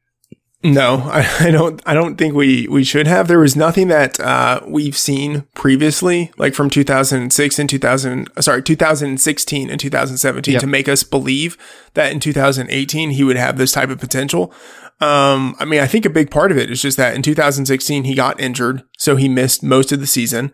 No, 0.63 0.95
I, 1.11 1.47
I 1.47 1.51
don't. 1.51 1.81
I 1.85 1.93
don't 1.93 2.15
think 2.15 2.33
we 2.33 2.67
we 2.69 2.85
should 2.85 3.05
have. 3.05 3.27
There 3.27 3.39
was 3.39 3.55
nothing 3.55 3.89
that 3.89 4.17
uh, 4.19 4.61
we've 4.65 4.97
seen 4.97 5.41
previously, 5.55 6.31
like 6.37 6.53
from 6.53 6.69
2006 6.69 7.59
and 7.59 7.69
2000. 7.69 8.29
Sorry, 8.39 8.63
2016 8.63 9.69
and 9.69 9.79
2017, 9.79 10.53
Yep. 10.53 10.61
to 10.61 10.67
make 10.67 10.87
us 10.87 11.03
believe 11.03 11.57
that 11.95 12.13
in 12.13 12.19
2018 12.21 13.11
he 13.11 13.23
would 13.25 13.35
have 13.35 13.57
this 13.57 13.73
type 13.73 13.89
of 13.89 13.99
potential. 13.99 14.53
Um, 15.01 15.55
I 15.59 15.65
mean, 15.65 15.81
I 15.81 15.87
think 15.87 16.05
a 16.05 16.09
big 16.09 16.31
part 16.31 16.49
of 16.51 16.57
it 16.57 16.71
is 16.71 16.81
just 16.81 16.95
that 16.95 17.13
in 17.13 17.21
2016 17.21 18.05
he 18.05 18.15
got 18.15 18.39
injured, 18.39 18.83
so 18.97 19.17
he 19.17 19.27
missed 19.27 19.63
most 19.63 19.91
of 19.91 19.99
the 19.99 20.07
season. 20.07 20.53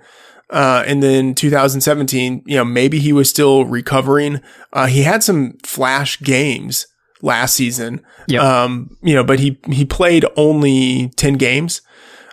Uh, 0.50 0.84
and 0.88 1.04
then 1.04 1.36
2017, 1.36 2.42
you 2.48 2.56
know, 2.58 2.66
maybe 2.66 2.98
he 2.98 3.14
was 3.14 3.30
still 3.30 3.66
recovering. 3.66 4.42
Uh, 4.74 4.88
he 4.88 5.04
had 5.04 5.22
some 5.22 5.56
flash 5.64 6.20
games 6.22 6.88
last 7.22 7.56
season. 7.56 8.02
Yep. 8.28 8.42
Um, 8.42 8.98
you 9.02 9.14
know, 9.16 9.24
but 9.24 9.40
he, 9.40 9.60
he 9.72 9.86
played 9.86 10.26
only 10.36 11.10
10 11.16 11.36
games. 11.36 11.82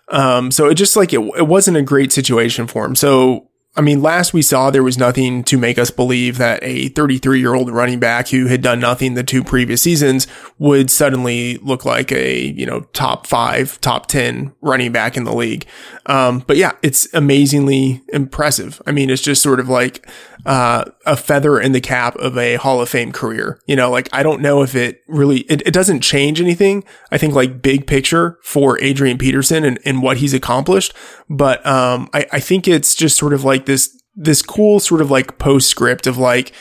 Um, 0.08 0.50
so 0.50 0.68
it 0.68 0.74
just 0.74 0.96
like 0.96 1.12
it, 1.12 1.20
it 1.36 1.46
wasn't 1.46 1.76
a 1.76 1.82
great 1.82 2.12
situation 2.12 2.66
for 2.66 2.84
him. 2.84 2.94
So, 2.94 3.48
I 3.78 3.82
mean, 3.82 4.00
last 4.00 4.32
we 4.32 4.40
saw, 4.40 4.70
there 4.70 4.82
was 4.82 4.96
nothing 4.96 5.44
to 5.44 5.58
make 5.58 5.78
us 5.78 5.90
believe 5.90 6.38
that 6.38 6.60
a 6.62 6.88
33 6.88 7.40
year 7.40 7.54
old 7.54 7.70
running 7.70 7.98
back 7.98 8.28
who 8.28 8.46
had 8.46 8.62
done 8.62 8.80
nothing 8.80 9.14
the 9.14 9.24
two 9.24 9.44
previous 9.44 9.82
seasons 9.82 10.26
would 10.58 10.90
suddenly 10.90 11.58
look 11.58 11.84
like 11.84 12.10
a, 12.10 12.46
you 12.52 12.64
know, 12.64 12.80
top 12.92 13.26
five, 13.26 13.78
top 13.80 14.06
10 14.06 14.54
running 14.62 14.92
back 14.92 15.16
in 15.16 15.24
the 15.24 15.34
league. 15.34 15.66
Um, 16.06 16.44
but 16.46 16.56
yeah, 16.56 16.72
it's 16.82 17.12
amazingly 17.12 18.02
impressive. 18.12 18.80
I 18.86 18.92
mean, 18.92 19.10
it's 19.10 19.22
just 19.22 19.42
sort 19.42 19.60
of 19.60 19.68
like, 19.68 20.08
uh, 20.46 20.84
a 21.04 21.16
feather 21.16 21.60
in 21.60 21.72
the 21.72 21.80
cap 21.80 22.14
of 22.16 22.38
a 22.38 22.54
Hall 22.56 22.80
of 22.80 22.88
Fame 22.88 23.12
career. 23.12 23.60
You 23.66 23.76
know, 23.76 23.90
like 23.90 24.08
I 24.12 24.22
don't 24.22 24.40
know 24.40 24.62
if 24.62 24.74
it 24.74 25.02
really, 25.08 25.38
it, 25.40 25.66
it 25.66 25.72
doesn't 25.72 26.00
change 26.00 26.40
anything. 26.40 26.84
I 27.10 27.18
think 27.18 27.34
like 27.34 27.60
big 27.60 27.86
picture 27.86 28.38
for 28.42 28.80
Adrian 28.80 29.18
Peterson 29.18 29.64
and, 29.64 29.78
and 29.84 30.02
what 30.02 30.18
he's 30.18 30.32
accomplished. 30.32 30.94
But, 31.28 31.66
um, 31.66 32.08
I, 32.14 32.26
I 32.32 32.40
think 32.40 32.68
it's 32.68 32.94
just 32.94 33.18
sort 33.18 33.32
of 33.32 33.42
like 33.44 33.66
this, 33.66 34.00
this 34.14 34.42
cool 34.42 34.80
sort 34.80 35.00
of 35.00 35.10
like 35.10 35.38
postscript 35.38 36.06
of 36.06 36.18
like, 36.18 36.52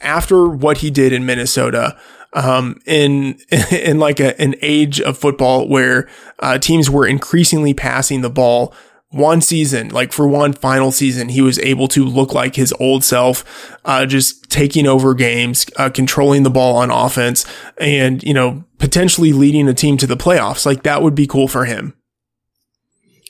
after 0.00 0.46
what 0.46 0.78
he 0.78 0.90
did 0.90 1.12
in 1.12 1.24
Minnesota, 1.24 1.98
um, 2.36 2.78
in 2.86 3.38
in 3.72 3.98
like 3.98 4.20
a, 4.20 4.40
an 4.40 4.54
age 4.62 5.00
of 5.00 5.18
football 5.18 5.68
where 5.68 6.08
uh, 6.38 6.58
teams 6.58 6.88
were 6.88 7.06
increasingly 7.06 7.74
passing 7.74 8.20
the 8.20 8.30
ball. 8.30 8.72
One 9.10 9.40
season, 9.40 9.88
like 9.90 10.12
for 10.12 10.26
one 10.28 10.52
final 10.52 10.90
season, 10.90 11.28
he 11.30 11.40
was 11.40 11.60
able 11.60 11.86
to 11.88 12.04
look 12.04 12.34
like 12.34 12.56
his 12.56 12.74
old 12.80 13.04
self, 13.04 13.44
uh, 13.84 14.04
just 14.04 14.50
taking 14.50 14.86
over 14.86 15.14
games, 15.14 15.64
uh, 15.76 15.88
controlling 15.90 16.42
the 16.42 16.50
ball 16.50 16.76
on 16.76 16.90
offense, 16.90 17.46
and 17.78 18.22
you 18.24 18.34
know 18.34 18.64
potentially 18.78 19.32
leading 19.32 19.68
a 19.68 19.74
team 19.74 19.96
to 19.98 20.06
the 20.08 20.16
playoffs. 20.16 20.66
Like 20.66 20.82
that 20.82 21.02
would 21.02 21.14
be 21.14 21.26
cool 21.26 21.46
for 21.48 21.64
him. 21.64 21.94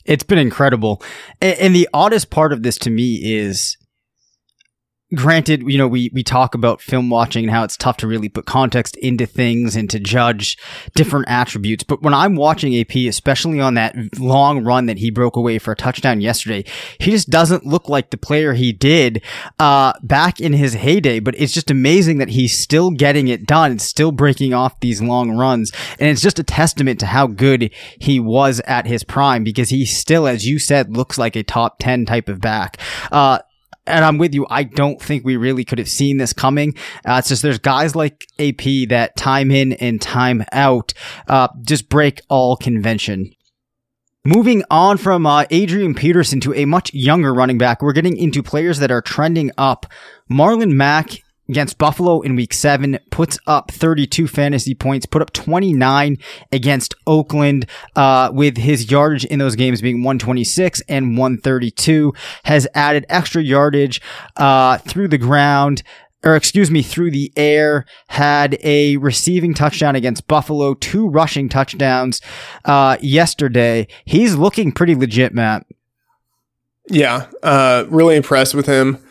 It's 0.07 0.25
been 0.25 0.39
incredible. 0.39 1.03
A- 1.43 1.63
And, 1.63 1.75
the 1.75 1.89
oddest 1.93 2.31
part 2.31 2.53
of 2.53 2.63
this 2.63 2.79
to 2.79 2.91
me 2.91 3.17
is 3.37 3.77
granted, 5.15 5.63
you 5.63 5.79
know, 5.79 5.87
we, 5.87 6.11
we 6.13 6.25
talk 6.25 6.55
about 6.55 6.81
film 6.81 7.11
watching 7.11 7.45
and 7.45 7.53
how 7.53 7.63
it's 7.63 7.77
tough 7.77 7.97
to 7.99 8.09
really 8.09 8.29
put 8.29 8.45
context 8.45 8.97
into 8.97 9.25
things 9.25 9.77
and 9.77 9.89
to 9.89 10.01
judge 10.01 10.59
different 10.95 11.29
attributes. 11.29 11.85
But 11.85 12.03
when 12.03 12.13
I'm 12.13 12.35
watching 12.35 12.77
AP, 12.77 12.97
especially 13.09 13.61
on 13.61 13.75
that 13.75 13.95
long 14.19 14.65
run 14.65 14.87
that 14.87 14.99
he 14.99 15.11
broke 15.11 15.37
away 15.37 15.59
for 15.59 15.73
a 15.73 15.77
touchdown 15.77 16.21
yesterday, 16.21 16.65
he 16.99 17.13
just 17.13 17.31
doesn't 17.31 17.65
look 17.65 17.89
like 17.89 18.11
the 18.11 18.17
player 18.17 18.55
he 18.55 18.73
did, 18.73 19.23
uh, 19.61 19.93
back 20.03 20.41
in 20.41 20.53
his 20.53 20.75
heyday. 20.75 21.21
But 21.21 21.37
it's 21.39 21.53
just 21.53 21.71
amazing 21.71 22.19
that 22.19 22.31
he's 22.31 22.59
still 22.59 22.91
getting 22.91 23.29
it 23.29 23.47
done 23.47 23.71
and 23.71 23.83
still 23.83 24.11
breaking 24.11 24.55
off 24.55 24.81
these 24.81 25.01
long 25.01 25.37
runs. 25.37 25.71
And 26.01 26.09
it's 26.09 26.23
just 26.23 26.41
a 26.41 26.45
testament 26.45 26.99
to 27.01 27.07
how 27.07 27.29
good 27.29 27.71
he 28.01 28.19
was 28.19 28.61
at 28.67 28.87
his 28.87 29.05
prime 29.05 29.45
because 29.45 29.69
he 29.69 29.87
still, 29.87 30.27
as 30.27 30.47
you 30.47 30.59
said, 30.59 30.97
looks 30.97 31.17
like 31.17 31.37
a 31.37 31.45
top 31.45 31.79
10 31.79 32.07
type 32.07 32.29
of 32.29 32.41
back. 32.41 32.79
Uh, 33.13 33.39
and 33.87 34.05
I'm 34.05 34.19
with 34.19 34.35
you. 34.35 34.47
I 34.51 34.65
don't 34.65 35.01
think 35.01 35.25
we 35.25 35.37
really 35.37 35.65
could 35.65 35.79
have 35.79 35.89
seen 35.89 36.19
this 36.19 36.33
coming. 36.33 36.75
Uh, 37.07 37.17
it's 37.19 37.29
just 37.29 37.43
there's 37.43 37.59
guys 37.59 37.95
like 37.95 38.27
AP 38.39 38.89
that 38.89 39.17
time 39.17 39.51
in 39.51 39.73
and 39.75 40.01
time 40.01 40.45
out 40.53 40.93
uh, 41.29 41.49
just 41.63 41.89
break 41.89 42.21
all 42.29 42.57
convention. 42.57 43.33
Moving 44.25 44.65
on 44.71 44.97
from 44.97 45.25
uh, 45.25 45.45
Adrian 45.51 45.95
Peterson 45.95 46.41
to 46.41 46.55
a 46.55 46.65
much 46.65 46.93
younger 46.93 47.33
running 47.33 47.59
back, 47.59 47.81
we're 47.81 47.93
getting 47.93 48.17
into 48.17 48.43
players 48.43 48.81
that 48.81 48.91
are 48.91 49.01
trending 49.01 49.53
up. 49.57 49.87
Marlon 50.29 50.73
Mack 50.73 51.11
against 51.49 51.79
Buffalo 51.79 52.21
in 52.21 52.37
week 52.37 52.53
seven, 52.53 52.99
puts 53.11 53.39
up 53.47 53.71
32 53.71 54.27
fantasy 54.27 54.75
points, 54.75 55.07
put 55.07 55.23
up 55.23 55.33
29 55.33 56.19
against 56.53 56.95
Oakland, 57.07 57.67
uh, 57.95 58.31
with 58.33 58.57
his 58.57 58.91
yardage 58.91 59.25
in 59.25 59.39
those 59.39 59.57
games 59.57 59.81
being 59.81 60.03
126 60.03 60.83
and 60.89 61.17
132, 61.17 62.13
has 62.45 62.67
added 62.75 63.07
extra 63.09 63.43
yardage, 63.43 64.01
uh, 64.37 64.79
through 64.79 65.09
the 65.09 65.19
ground. 65.19 65.83
Or 66.25 66.35
excuse 66.35 66.73
me, 66.73 66.83
through 66.83 67.13
the 67.13 67.33
air, 67.37 67.85
had 68.09 68.59
a 68.65 68.97
receiving 68.97 69.55
touchdown 69.55 69.95
against 69.95 70.27
Buffalo, 70.27 70.75
two 70.75 71.07
rushing 71.07 71.49
touchdowns, 71.49 72.21
uh, 72.65 72.97
yesterday. 73.01 73.87
He's 74.05 74.35
looking 74.35 74.73
pretty 74.73 74.97
legit, 74.97 75.35
Matt. 75.35 75.67
Yeah, 76.89 77.27
uh, 77.45 77.85
really 77.89 78.17
impressed 78.17 78.55
with 78.55 78.67
him 78.67 79.06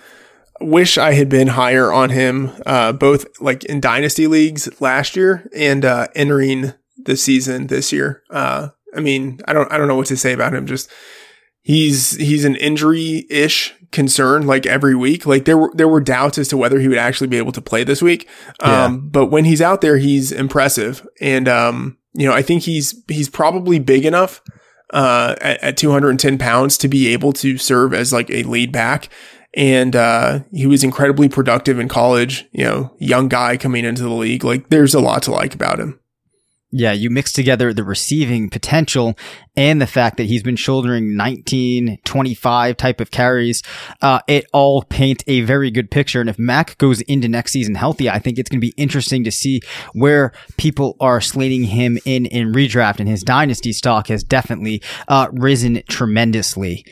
wish 0.62 0.98
I 0.98 1.14
had 1.14 1.30
been 1.30 1.50
higher 1.50 1.92
on 1.92 2.10
him, 2.10 2.52
uh, 2.66 2.94
both 2.94 3.26
like 3.42 3.64
in 3.66 3.80
dynasty 3.80 4.28
leagues 4.28 4.70
last 4.82 5.16
year 5.16 5.50
and 5.56 5.84
uh, 5.84 6.08
entering 6.16 6.74
the 6.98 7.18
season 7.18 7.68
this 7.68 7.92
year. 7.92 8.24
Uh, 8.30 8.70
I 8.96 9.00
mean, 9.00 9.42
I 9.48 9.54
don't, 9.54 9.72
I 9.72 9.78
don't 9.78 9.88
know 9.88 9.96
what 9.96 10.08
to 10.08 10.18
say 10.18 10.34
about 10.34 10.54
him. 10.54 10.66
Just 10.66 10.90
he's 11.62 12.16
he's 12.18 12.46
an 12.46 12.56
injury 12.56 13.26
ish 13.30 13.74
concern 13.92 14.48
like 14.48 14.66
every 14.66 14.96
week. 14.96 15.26
Like 15.26 15.46
there 15.46 15.58
were 15.58 15.72
there 15.74 15.88
were 15.88 16.02
doubts 16.02 16.38
as 16.38 16.48
to 16.50 16.58
whether 16.58 16.80
he 16.80 16.88
would 16.88 16.98
actually 16.98 17.28
be 17.28 17.38
able 17.38 17.52
to 17.52 17.62
play 17.62 17.84
this 17.84 18.02
week. 18.02 18.28
Um, 18.62 18.72
yeah. 18.72 18.90
but 19.02 19.26
when 19.28 19.46
he's 19.46 19.62
out 19.62 19.82
there, 19.82 19.98
he's 19.98 20.32
impressive, 20.32 21.06
and 21.20 21.48
um, 21.48 21.98
you 22.14 22.28
know, 22.28 22.34
I 22.34 22.42
think 22.42 22.64
he's 22.64 23.04
he's 23.08 23.30
probably 23.30 23.80
big 23.80 24.06
enough. 24.06 24.42
Uh, 24.94 25.36
at, 25.42 25.62
at 25.64 25.78
210 25.78 26.38
pounds 26.38 26.78
to 26.78 26.88
be 26.88 27.08
able 27.08 27.34
to 27.34 27.58
serve 27.58 27.92
as 27.92 28.14
like 28.14 28.30
a 28.30 28.44
lead 28.44 28.72
back 28.72 29.10
and 29.56 29.96
uh, 29.96 30.40
he 30.52 30.68
was 30.68 30.84
incredibly 30.84 31.30
productive 31.30 31.80
in 31.80 31.88
college. 31.88 32.46
You 32.52 32.66
know, 32.66 32.96
young 33.00 33.30
guy 33.30 33.58
coming 33.58 33.86
into 33.86 34.04
the 34.04 34.10
league. 34.10 34.44
Like, 34.44 34.70
there's 34.70 34.94
a 34.94 35.00
lot 35.00 35.24
to 35.24 35.32
like 35.32 35.56
about 35.56 35.80
him. 35.80 36.00
Yeah, 36.78 36.92
you 36.92 37.10
mix 37.10 37.32
together 37.32 37.74
the 37.74 37.86
receiving 37.86 38.50
potential 38.50 39.18
and 39.56 39.82
the 39.82 39.88
fact 39.88 40.18
that 40.18 40.26
he's 40.26 40.44
been 40.44 40.58
shouldering 40.58 41.16
19, 41.16 42.00
25 42.04 42.76
type 42.76 43.00
of 43.00 43.12
carries. 43.12 43.64
Uh, 44.02 44.20
it 44.28 44.46
all 44.52 44.82
paint 44.82 45.24
a 45.26 45.40
very 45.42 45.72
good 45.72 45.90
picture. 45.90 46.20
And 46.20 46.30
if 46.30 46.38
Mack 46.38 46.78
goes 46.78 47.00
into 47.02 47.30
next 47.30 47.54
season 47.54 47.76
healthy, 47.76 48.10
I 48.10 48.20
think 48.20 48.38
it's 48.38 48.50
going 48.50 48.60
to 48.60 48.68
be 48.68 48.74
interesting 48.76 49.24
to 49.24 49.32
see 49.32 49.62
where 49.94 50.34
people 50.58 50.98
are 51.00 51.22
slating 51.22 51.64
him 51.64 51.98
in 52.04 52.26
in 52.26 52.52
redraft. 52.52 53.00
And 53.00 53.08
his 53.08 53.24
dynasty 53.24 53.72
stock 53.72 54.08
has 54.08 54.22
definitely 54.22 54.82
uh, 55.08 55.30
risen 55.32 55.82
tremendously. 55.88 56.84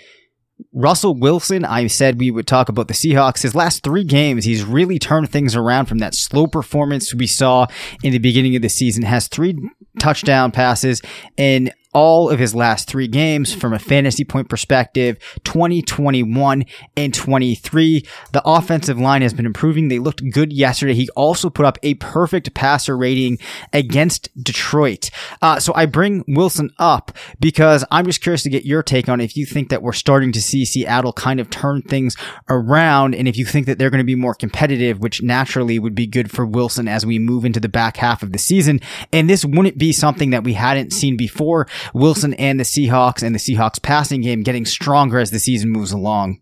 Russell 0.74 1.14
Wilson, 1.14 1.66
I 1.66 1.86
said 1.88 2.20
we 2.20 2.32
would 2.32 2.48
talk 2.48 2.68
about 2.68 2.88
the 2.88 2.96
Seahawks. 2.96 3.44
His 3.44 3.54
last 3.54 3.84
three 3.84 4.04
games, 4.04 4.44
he's 4.44 4.64
really 4.64 4.98
turned 4.98 5.30
things 5.30 5.56
around 5.56 5.86
from 5.86 6.00
that 6.00 6.16
slow 6.16 6.48
performance 6.48 7.14
we 7.14 7.28
saw 7.28 7.68
in 8.04 8.12
the 8.12 8.20
beginning 8.20 8.56
of 8.56 8.64
the 8.64 8.70
season. 8.70 9.04
Has 9.04 9.28
three 9.28 9.56
touchdown 10.00 10.52
passes 10.52 11.02
and 11.38 11.72
all 11.94 12.30
of 12.30 12.40
his 12.40 12.56
last 12.56 12.88
three 12.88 13.08
games 13.08 13.54
from 13.54 13.74
a 13.74 13.80
fantasy 13.80 14.24
point 14.24 14.50
perspective 14.50 15.18
2021 15.44 16.66
and 16.96 17.14
23 17.14 18.06
the 18.32 18.42
offensive 18.46 19.00
line 19.00 19.22
has 19.22 19.34
been 19.34 19.46
improving. 19.46 19.88
They 19.88 20.00
looked 20.00 20.30
good 20.32 20.52
yesterday. 20.54 20.94
He 20.94 21.10
also 21.16 21.50
put 21.50 21.66
up 21.66 21.78
a 21.84 21.96
perfect 21.96 22.54
passer 22.54 22.98
rating 22.98 23.40
against 23.72 24.30
detroit. 24.42 25.10
Uh, 25.42 25.60
so 25.60 25.74
i 25.76 25.86
bring 25.86 26.24
wilson 26.28 26.70
up 26.80 27.12
because 27.40 27.86
i'm 27.92 28.06
just 28.06 28.22
curious 28.22 28.44
to 28.44 28.50
get 28.50 28.66
your 28.66 28.84
take 28.84 29.10
on 29.10 29.22
if 29.22 29.36
you 29.36 29.46
think 29.46 29.70
that 29.70 29.82
we're 29.82 29.94
starting 29.94 30.32
to 30.32 30.42
see 30.42 30.66
seattle 30.66 31.14
kind 31.14 31.40
of 31.40 31.50
turn 31.50 31.82
things 31.82 32.16
around 32.50 33.16
and 33.16 33.28
if 33.28 33.38
you 33.38 33.46
think 33.46 33.66
that 33.66 33.78
they're 33.78 33.90
going 33.90 34.00
to 34.00 34.04
be 34.04 34.16
more 34.16 34.34
competitive 34.34 35.00
which 35.00 35.22
naturally 35.22 35.80
would 35.80 35.96
be 35.96 36.08
good 36.08 36.32
for 36.32 36.46
wilson 36.46 36.88
as 36.88 37.06
we 37.06 37.20
move 37.20 37.46
into 37.46 37.60
the 37.60 37.70
back 37.70 37.98
half 37.98 38.24
of 38.24 38.32
the 38.32 38.40
season. 38.40 38.80
And 39.12 39.30
this 39.30 39.44
wouldn't 39.44 39.78
be 39.78 39.92
something 39.92 40.30
that 40.30 40.44
we 40.44 40.54
hadn't 40.54 40.94
seen 40.94 41.18
before 41.18 41.68
Wilson 41.94 42.34
and 42.36 42.60
the 42.60 42.64
Seahawks 42.64 43.24
and 43.24 43.34
the 43.34 43.40
Seahawks 43.40 43.82
passing 43.82 44.22
game 44.22 44.44
getting 44.44 44.66
stronger 44.66 45.20
as 45.20 45.32
the 45.32 45.40
season 45.40 45.70
moves 45.70 45.92
along. 45.92 46.42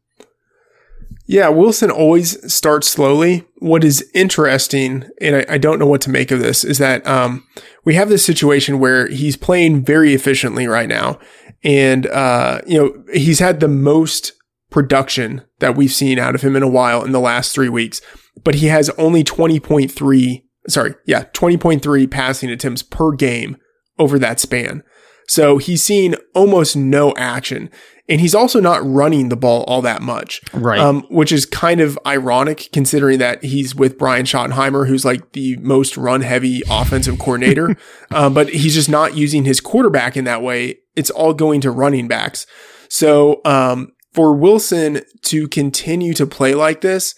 Yeah, 1.25 1.49
Wilson 1.49 1.91
always 1.91 2.53
starts 2.53 2.89
slowly. 2.89 3.45
What 3.59 3.83
is 3.83 4.09
interesting, 4.13 5.05
and 5.21 5.37
I, 5.37 5.45
I 5.49 5.57
don't 5.57 5.79
know 5.79 5.85
what 5.85 6.01
to 6.01 6.09
make 6.09 6.31
of 6.31 6.39
this, 6.39 6.65
is 6.65 6.77
that 6.79 7.05
um, 7.07 7.47
we 7.85 7.95
have 7.95 8.09
this 8.09 8.25
situation 8.25 8.79
where 8.79 9.07
he's 9.07 9.37
playing 9.37 9.85
very 9.85 10.13
efficiently 10.13 10.67
right 10.67 10.89
now. 10.89 11.19
And, 11.63 12.07
uh, 12.07 12.61
you 12.67 12.77
know, 12.77 13.03
he's 13.13 13.39
had 13.39 13.59
the 13.59 13.67
most 13.67 14.33
production 14.71 15.43
that 15.59 15.75
we've 15.75 15.93
seen 15.93 16.17
out 16.17 16.35
of 16.35 16.41
him 16.41 16.55
in 16.55 16.63
a 16.63 16.67
while 16.67 17.03
in 17.03 17.11
the 17.11 17.19
last 17.19 17.53
three 17.53 17.69
weeks, 17.69 18.01
but 18.43 18.55
he 18.55 18.67
has 18.67 18.89
only 18.91 19.23
20.3, 19.23 20.43
sorry, 20.67 20.95
yeah, 21.05 21.25
20.3 21.33 22.09
passing 22.09 22.49
attempts 22.49 22.81
per 22.81 23.11
game 23.11 23.57
over 23.99 24.17
that 24.17 24.39
span. 24.39 24.83
So 25.31 25.59
he's 25.59 25.81
seen 25.81 26.15
almost 26.35 26.75
no 26.75 27.13
action. 27.15 27.69
And 28.09 28.19
he's 28.19 28.35
also 28.35 28.59
not 28.59 28.85
running 28.85 29.29
the 29.29 29.37
ball 29.37 29.63
all 29.63 29.81
that 29.83 30.01
much. 30.01 30.41
Right. 30.51 30.77
Um, 30.77 31.03
which 31.03 31.31
is 31.31 31.45
kind 31.45 31.79
of 31.79 31.97
ironic 32.05 32.67
considering 32.73 33.19
that 33.19 33.41
he's 33.41 33.73
with 33.73 33.97
Brian 33.97 34.25
Schottenheimer, 34.25 34.89
who's 34.89 35.05
like 35.05 35.31
the 35.31 35.55
most 35.61 35.95
run 35.95 36.19
heavy 36.19 36.63
offensive 36.69 37.17
coordinator. 37.17 37.77
uh, 38.11 38.29
but 38.33 38.49
he's 38.49 38.73
just 38.73 38.89
not 38.89 39.15
using 39.15 39.45
his 39.45 39.61
quarterback 39.61 40.17
in 40.17 40.25
that 40.25 40.41
way. 40.41 40.79
It's 40.97 41.09
all 41.09 41.33
going 41.33 41.61
to 41.61 41.71
running 41.71 42.09
backs. 42.09 42.45
So, 42.89 43.39
um, 43.45 43.93
for 44.13 44.33
Wilson 44.33 44.99
to 45.21 45.47
continue 45.47 46.13
to 46.15 46.27
play 46.27 46.53
like 46.53 46.81
this, 46.81 47.15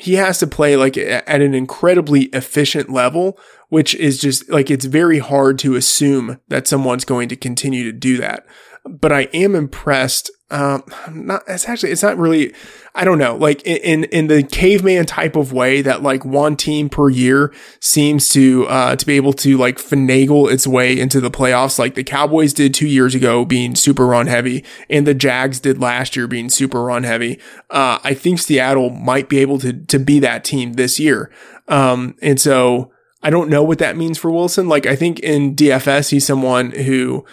he 0.00 0.14
has 0.14 0.38
to 0.38 0.46
play 0.46 0.76
like 0.76 0.96
at 0.96 1.42
an 1.42 1.54
incredibly 1.54 2.24
efficient 2.26 2.90
level 2.90 3.38
which 3.70 3.94
is 3.94 4.18
just 4.18 4.50
like 4.50 4.70
it's 4.70 4.84
very 4.84 5.20
hard 5.20 5.58
to 5.60 5.76
assume 5.76 6.38
that 6.48 6.66
someone's 6.66 7.04
going 7.04 7.28
to 7.30 7.36
continue 7.36 7.84
to 7.84 7.96
do 7.96 8.18
that. 8.18 8.44
But 8.84 9.12
I 9.12 9.22
am 9.32 9.54
impressed. 9.54 10.30
Um, 10.50 10.82
not 11.12 11.44
it's 11.46 11.68
actually 11.68 11.92
it's 11.92 12.02
not 12.02 12.18
really. 12.18 12.52
I 12.92 13.04
don't 13.04 13.18
know. 13.18 13.36
Like 13.36 13.62
in 13.64 14.04
in 14.04 14.26
the 14.26 14.42
caveman 14.42 15.06
type 15.06 15.36
of 15.36 15.52
way 15.52 15.80
that 15.82 16.02
like 16.02 16.24
one 16.24 16.56
team 16.56 16.88
per 16.88 17.08
year 17.08 17.54
seems 17.78 18.28
to 18.30 18.66
uh 18.66 18.96
to 18.96 19.06
be 19.06 19.14
able 19.14 19.32
to 19.34 19.56
like 19.56 19.78
finagle 19.78 20.50
its 20.52 20.66
way 20.66 20.98
into 20.98 21.20
the 21.20 21.30
playoffs. 21.30 21.78
Like 21.78 21.94
the 21.94 22.02
Cowboys 22.02 22.52
did 22.52 22.74
two 22.74 22.88
years 22.88 23.14
ago, 23.14 23.44
being 23.44 23.76
super 23.76 24.06
run 24.06 24.26
heavy, 24.26 24.64
and 24.88 25.06
the 25.06 25.14
Jags 25.14 25.60
did 25.60 25.80
last 25.80 26.16
year, 26.16 26.26
being 26.26 26.48
super 26.48 26.82
run 26.82 27.04
heavy. 27.04 27.38
Uh, 27.70 28.00
I 28.02 28.14
think 28.14 28.40
Seattle 28.40 28.90
might 28.90 29.28
be 29.28 29.38
able 29.38 29.58
to 29.60 29.72
to 29.72 29.98
be 29.98 30.18
that 30.18 30.42
team 30.42 30.72
this 30.72 30.98
year. 30.98 31.30
Um, 31.68 32.16
and 32.20 32.40
so 32.40 32.90
I 33.22 33.30
don't 33.30 33.50
know 33.50 33.62
what 33.62 33.78
that 33.78 33.96
means 33.96 34.18
for 34.18 34.30
Wilson. 34.30 34.68
Like, 34.68 34.86
I 34.86 34.96
think 34.96 35.20
in 35.20 35.54
DFS, 35.54 36.10
he's 36.10 36.26
someone 36.26 36.70
who 36.72 37.24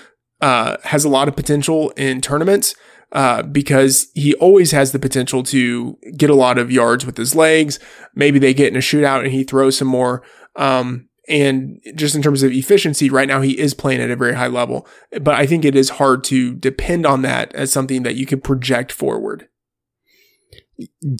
uh, 0.42 0.78
has 0.84 1.06
a 1.06 1.10
lot 1.10 1.28
of 1.28 1.36
potential 1.36 1.92
in 1.92 2.22
tournaments 2.22 2.76
uh, 3.12 3.44
because 3.44 4.08
he 4.14 4.34
always 4.36 4.72
has 4.72 4.92
the 4.92 5.00
potential 5.00 5.44
to 5.44 5.98
get 6.16 6.30
a 6.30 6.36
lot 6.36 6.58
of 6.58 6.72
yards 6.72 7.06
with 7.06 7.18
his 7.18 7.36
legs. 7.36 7.80
Maybe 8.16 8.40
they 8.40 8.54
get 8.54 8.68
in 8.68 8.76
a 8.76 8.80
shootout 8.80 9.24
and 9.24 9.32
he 9.32 9.44
throws 9.44 9.78
some 9.78 9.88
more. 9.88 10.24
Um, 10.56 11.08
and 11.30 11.82
just 11.96 12.16
in 12.16 12.22
terms 12.22 12.44
of 12.44 12.52
efficiency, 12.52 13.10
right 13.10 13.28
now 13.28 13.42
he 13.42 13.60
is 13.60 13.74
playing 13.74 14.02
at 14.02 14.12
a 14.12 14.16
very 14.16 14.36
high 14.36 14.48
level. 14.48 14.88
But 15.12 15.36
I 15.36 15.46
think 15.46 15.66
it 15.66 15.76
is 15.76 15.92
hard 15.92 16.24
to 16.26 16.54
depend 16.56 17.06
on 17.06 17.22
that 17.24 17.54
as 17.54 17.72
something 17.72 18.04
that 18.04 18.16
you 18.16 18.26
can 18.26 18.42
project 18.42 18.92
forward. 18.92 19.48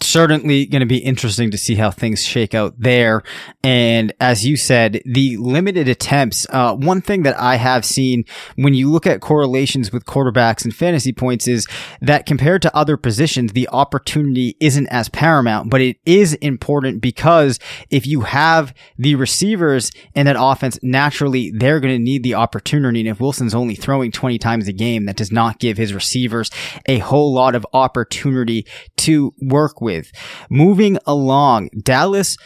Certainly 0.02 0.66
going 0.66 0.80
to 0.80 0.86
be 0.86 0.98
interesting 0.98 1.50
to 1.50 1.58
see 1.58 1.74
how 1.74 1.90
things 1.90 2.24
shake 2.24 2.54
out 2.54 2.74
there. 2.78 3.22
And 3.62 4.12
as 4.20 4.46
you 4.46 4.56
said, 4.56 5.02
the 5.04 5.36
limited 5.36 5.88
attempts, 5.88 6.46
uh, 6.50 6.74
one 6.74 7.00
thing 7.00 7.22
that 7.22 7.38
I 7.38 7.56
have 7.56 7.84
seen 7.84 8.24
when 8.56 8.74
you 8.74 8.90
look 8.90 9.06
at 9.06 9.20
correlations 9.20 9.92
with 9.92 10.04
quarterbacks 10.04 10.64
and 10.64 10.74
fantasy 10.74 11.12
points 11.12 11.48
is 11.48 11.66
that 12.00 12.26
compared 12.26 12.62
to 12.62 12.76
other 12.76 12.96
positions, 12.96 13.52
the 13.52 13.68
opportunity 13.70 14.56
isn't 14.60 14.86
as 14.88 15.08
paramount, 15.08 15.70
but 15.70 15.80
it 15.80 15.96
is 16.04 16.34
important 16.34 17.00
because 17.00 17.58
if 17.90 18.06
you 18.06 18.22
have 18.22 18.74
the 18.96 19.14
receivers 19.14 19.90
in 20.14 20.26
that 20.26 20.36
offense, 20.38 20.78
naturally 20.82 21.50
they're 21.50 21.80
going 21.80 21.94
to 21.94 22.02
need 22.02 22.22
the 22.22 22.34
opportunity. 22.34 23.00
And 23.00 23.08
if 23.08 23.20
Wilson's 23.20 23.54
only 23.54 23.74
throwing 23.74 24.12
20 24.12 24.38
times 24.38 24.68
a 24.68 24.72
game, 24.72 25.06
that 25.06 25.16
does 25.16 25.32
not 25.32 25.58
give 25.58 25.76
his 25.76 25.94
receivers 25.94 26.50
a 26.86 26.98
whole 26.98 27.32
lot 27.32 27.54
of 27.54 27.66
opportunity 27.72 28.66
to 28.96 29.34
work 29.48 29.80
with. 29.80 30.12
Moving 30.50 30.98
along, 31.06 31.70
Dallas 31.82 32.36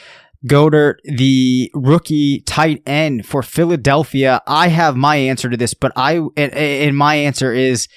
Goedert, 0.47 0.97
the 1.05 1.71
rookie 1.75 2.41
tight 2.41 2.83
end 2.87 3.27
for 3.27 3.43
Philadelphia. 3.43 4.43
I 4.47 4.69
have 4.69 4.97
my 4.97 5.17
answer 5.17 5.49
to 5.49 5.57
this, 5.57 5.75
but 5.75 5.93
I, 5.95 6.17
and, 6.37 6.53
and 6.53 6.97
my 6.97 7.15
answer 7.15 7.53
is 7.53 7.89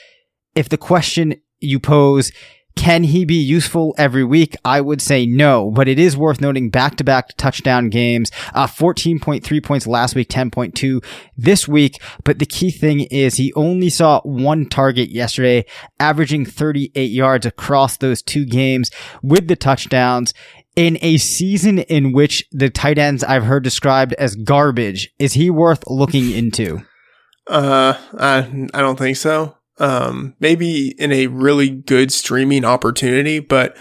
if 0.53 0.69
the 0.69 0.77
question 0.77 1.35
you 1.59 1.79
pose 1.79 2.31
can 2.75 3.03
he 3.03 3.25
be 3.25 3.35
useful 3.35 3.95
every 3.97 4.23
week? 4.23 4.55
I 4.63 4.81
would 4.81 5.01
say 5.01 5.25
no, 5.25 5.71
but 5.71 5.87
it 5.87 5.97
is 5.97 6.17
worth 6.17 6.41
noting 6.41 6.69
back 6.69 6.97
to 6.97 7.03
back 7.03 7.35
touchdown 7.37 7.89
games, 7.89 8.31
uh, 8.53 8.67
14.3 8.67 9.63
points 9.63 9.87
last 9.87 10.13
week, 10.13 10.29
10.2 10.29 11.03
this 11.37 11.67
week. 11.67 12.01
But 12.23 12.39
the 12.39 12.45
key 12.45 12.71
thing 12.71 13.01
is 13.01 13.35
he 13.35 13.53
only 13.53 13.89
saw 13.89 14.21
one 14.21 14.67
target 14.67 15.09
yesterday, 15.09 15.65
averaging 15.99 16.45
38 16.45 17.05
yards 17.11 17.45
across 17.45 17.97
those 17.97 18.21
two 18.21 18.45
games 18.45 18.91
with 19.23 19.47
the 19.47 19.55
touchdowns 19.55 20.33
in 20.75 20.97
a 21.01 21.17
season 21.17 21.79
in 21.79 22.11
which 22.11 22.43
the 22.51 22.69
tight 22.69 22.97
ends 22.97 23.23
I've 23.23 23.45
heard 23.45 23.63
described 23.63 24.13
as 24.13 24.35
garbage. 24.35 25.11
Is 25.17 25.33
he 25.33 25.49
worth 25.49 25.83
looking 25.87 26.31
into? 26.31 26.81
Uh, 27.47 27.97
I, 28.19 28.67
I 28.73 28.81
don't 28.81 28.97
think 28.97 29.17
so 29.17 29.55
um, 29.77 30.35
maybe 30.39 30.89
in 30.99 31.11
a 31.11 31.27
really 31.27 31.69
good 31.69 32.11
streaming 32.11 32.65
opportunity, 32.65 33.39
but 33.39 33.75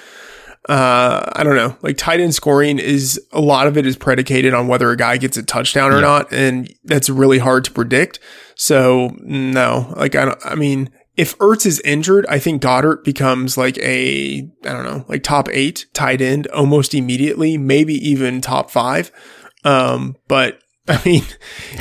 uh, 0.69 1.31
I 1.35 1.43
don't 1.45 1.57
know. 1.57 1.77
Like 1.83 1.97
tight 1.97 2.21
end 2.21 2.35
scoring 2.35 2.79
is 2.79 3.21
a 3.33 3.41
lot 3.41 3.67
of 3.67 3.77
it 3.77 3.87
is 3.87 3.97
predicated 3.97 4.55
on 4.55 4.67
whether 4.67 4.91
a 4.91 4.97
guy 4.97 5.19
gets 5.19 5.37
a 5.37 5.43
touchdown 5.43 5.93
or 5.93 5.97
yeah. 5.97 6.01
not, 6.01 6.33
and 6.33 6.73
that's 6.85 7.11
really 7.11 7.39
hard 7.39 7.65
to 7.65 7.71
predict. 7.71 8.19
So 8.55 9.15
no, 9.21 9.93
like 9.97 10.15
I 10.15 10.25
don't. 10.25 10.39
I 10.45 10.55
mean, 10.55 10.91
if 11.17 11.37
Ertz 11.39 11.67
is 11.67 11.81
injured, 11.81 12.25
I 12.29 12.39
think 12.39 12.63
Goedert 12.63 13.05
becomes 13.05 13.59
like 13.59 13.77
a 13.79 14.51
I 14.65 14.73
don't 14.73 14.85
know, 14.85 15.05
like 15.07 15.23
top 15.23 15.49
eight 15.51 15.87
tight 15.93 16.23
end 16.23 16.47
almost 16.49 16.95
immediately, 16.95 17.59
maybe 17.59 17.95
even 17.95 18.41
top 18.41 18.71
five. 18.71 19.13
Um, 19.65 20.17
but 20.29 20.61
I 20.89 21.01
mean, 21.05 21.25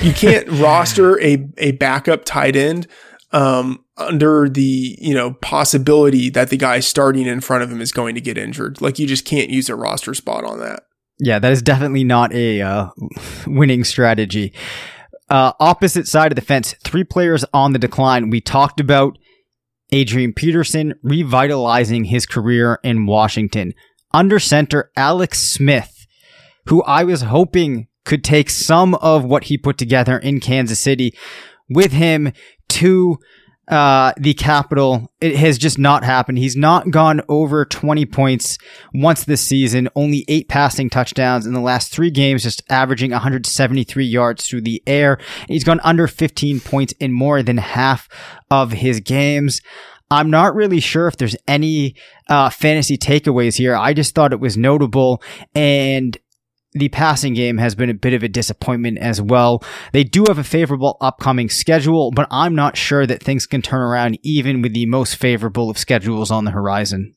you 0.02 0.12
can't 0.12 0.48
roster 0.50 1.22
a 1.22 1.48
a 1.58 1.72
backup 1.72 2.26
tight 2.26 2.58
end 2.58 2.88
um, 3.34 3.84
under 3.98 4.48
the 4.48 4.98
you 5.00 5.14
know 5.14 5.34
possibility 5.34 6.30
that 6.30 6.50
the 6.50 6.58
guy 6.58 6.80
starting 6.80 7.26
in 7.26 7.42
front 7.42 7.64
of 7.64 7.72
him 7.72 7.82
is 7.82 7.92
going 7.92 8.16
to 8.16 8.22
get 8.22 8.38
injured. 8.38 8.82
Like 8.82 9.00
you 9.00 9.08
just 9.08 9.26
can't 9.26 9.50
use 9.50 9.70
a 9.70 9.76
roster 9.76 10.14
spot 10.14 10.46
on 10.46 10.60
that. 10.60 10.86
Yeah, 11.20 11.40
that 11.40 11.52
is 11.52 11.62
definitely 11.62 12.04
not 12.04 12.34
a 12.34 12.62
uh, 12.62 12.90
winning 13.48 13.84
strategy. 13.84 14.54
Uh, 15.30 15.54
opposite 15.60 16.08
side 16.08 16.32
of 16.32 16.36
the 16.36 16.42
fence, 16.42 16.76
three 16.84 17.04
players 17.04 17.44
on 17.54 17.74
the 17.74 17.80
decline. 17.80 18.30
We 18.30 18.40
talked 18.40 18.80
about 18.80 19.18
Adrian 19.92 20.34
Peterson 20.34 20.94
revitalizing 21.02 22.06
his 22.06 22.26
career 22.26 22.80
in 22.84 23.06
Washington. 23.06 23.74
Under 24.14 24.40
center, 24.40 24.92
Alex 24.96 25.40
Smith, 25.40 26.06
who 26.66 26.84
I 26.84 27.04
was 27.04 27.22
hoping 27.22 27.88
could 28.06 28.24
take 28.24 28.50
some 28.50 28.96
of 28.96 29.24
what 29.24 29.46
he 29.46 29.58
put 29.58 29.78
together 29.78 30.18
in 30.18 30.40
Kansas 30.40 30.80
City 30.80 31.16
with 31.70 31.92
him 31.92 32.32
to 32.70 33.18
uh, 33.68 34.12
the 34.18 34.34
capital. 34.34 35.12
It 35.22 35.36
has 35.38 35.58
just 35.58 35.80
not 35.80 36.04
happened. 36.04 36.38
He's 36.38 36.56
not 36.56 36.92
gone 36.92 37.22
over 37.30 37.66
20 37.66 38.06
points 38.08 38.58
once 38.94 39.24
this 39.24 39.42
season, 39.42 39.88
only 39.96 40.26
eight 40.28 40.50
passing 40.50 40.90
touchdowns 40.90 41.46
in 41.46 41.54
the 41.54 41.62
last 41.62 41.92
three 41.92 42.12
games, 42.12 42.44
just 42.44 42.62
averaging 42.70 43.12
173 43.12 44.06
yards 44.06 44.46
through 44.46 44.62
the 44.62 44.84
air. 44.86 45.18
He's 45.48 45.64
gone 45.64 45.80
under 45.84 46.08
15 46.08 46.60
points 46.60 46.94
in 47.00 47.14
more 47.14 47.42
than 47.42 47.58
half 47.58 48.10
of 48.52 48.74
his 48.74 49.00
games. 49.00 49.62
I'm 50.12 50.30
not 50.30 50.54
really 50.54 50.80
sure 50.80 51.08
if 51.08 51.18
there's 51.18 51.36
any 51.48 51.96
uh, 52.30 52.50
fantasy 52.50 52.98
takeaways 52.98 53.58
here. 53.58 53.76
I 53.76 53.94
just 53.94 54.14
thought 54.14 54.34
it 54.34 54.40
was 54.40 54.58
notable 54.58 55.24
and 55.56 56.16
the 56.74 56.90
passing 56.90 57.34
game 57.34 57.58
has 57.58 57.76
been 57.76 57.90
a 57.90 57.94
bit 57.94 58.14
of 58.14 58.24
a 58.24 58.28
disappointment 58.28 58.98
as 58.98 59.22
well. 59.22 59.64
They 59.92 60.04
do 60.04 60.26
have 60.28 60.38
a 60.38 60.44
favorable 60.44 60.98
upcoming 61.02 61.50
schedule, 61.50 62.12
but 62.12 62.28
I'm 62.32 62.56
not 62.56 62.78
sure 62.78 63.06
that 63.06 63.22
things 63.22 63.46
can 63.46 63.62
turn 63.62 63.82
around 63.82 64.18
even 64.24 64.62
with 64.62 64.74
the 64.74 64.86
most 64.86 65.16
favorable 65.16 65.70
of 65.70 65.78
schedules 65.78 66.32
on 66.32 66.46
the 66.46 66.52
horizon. 66.52 67.16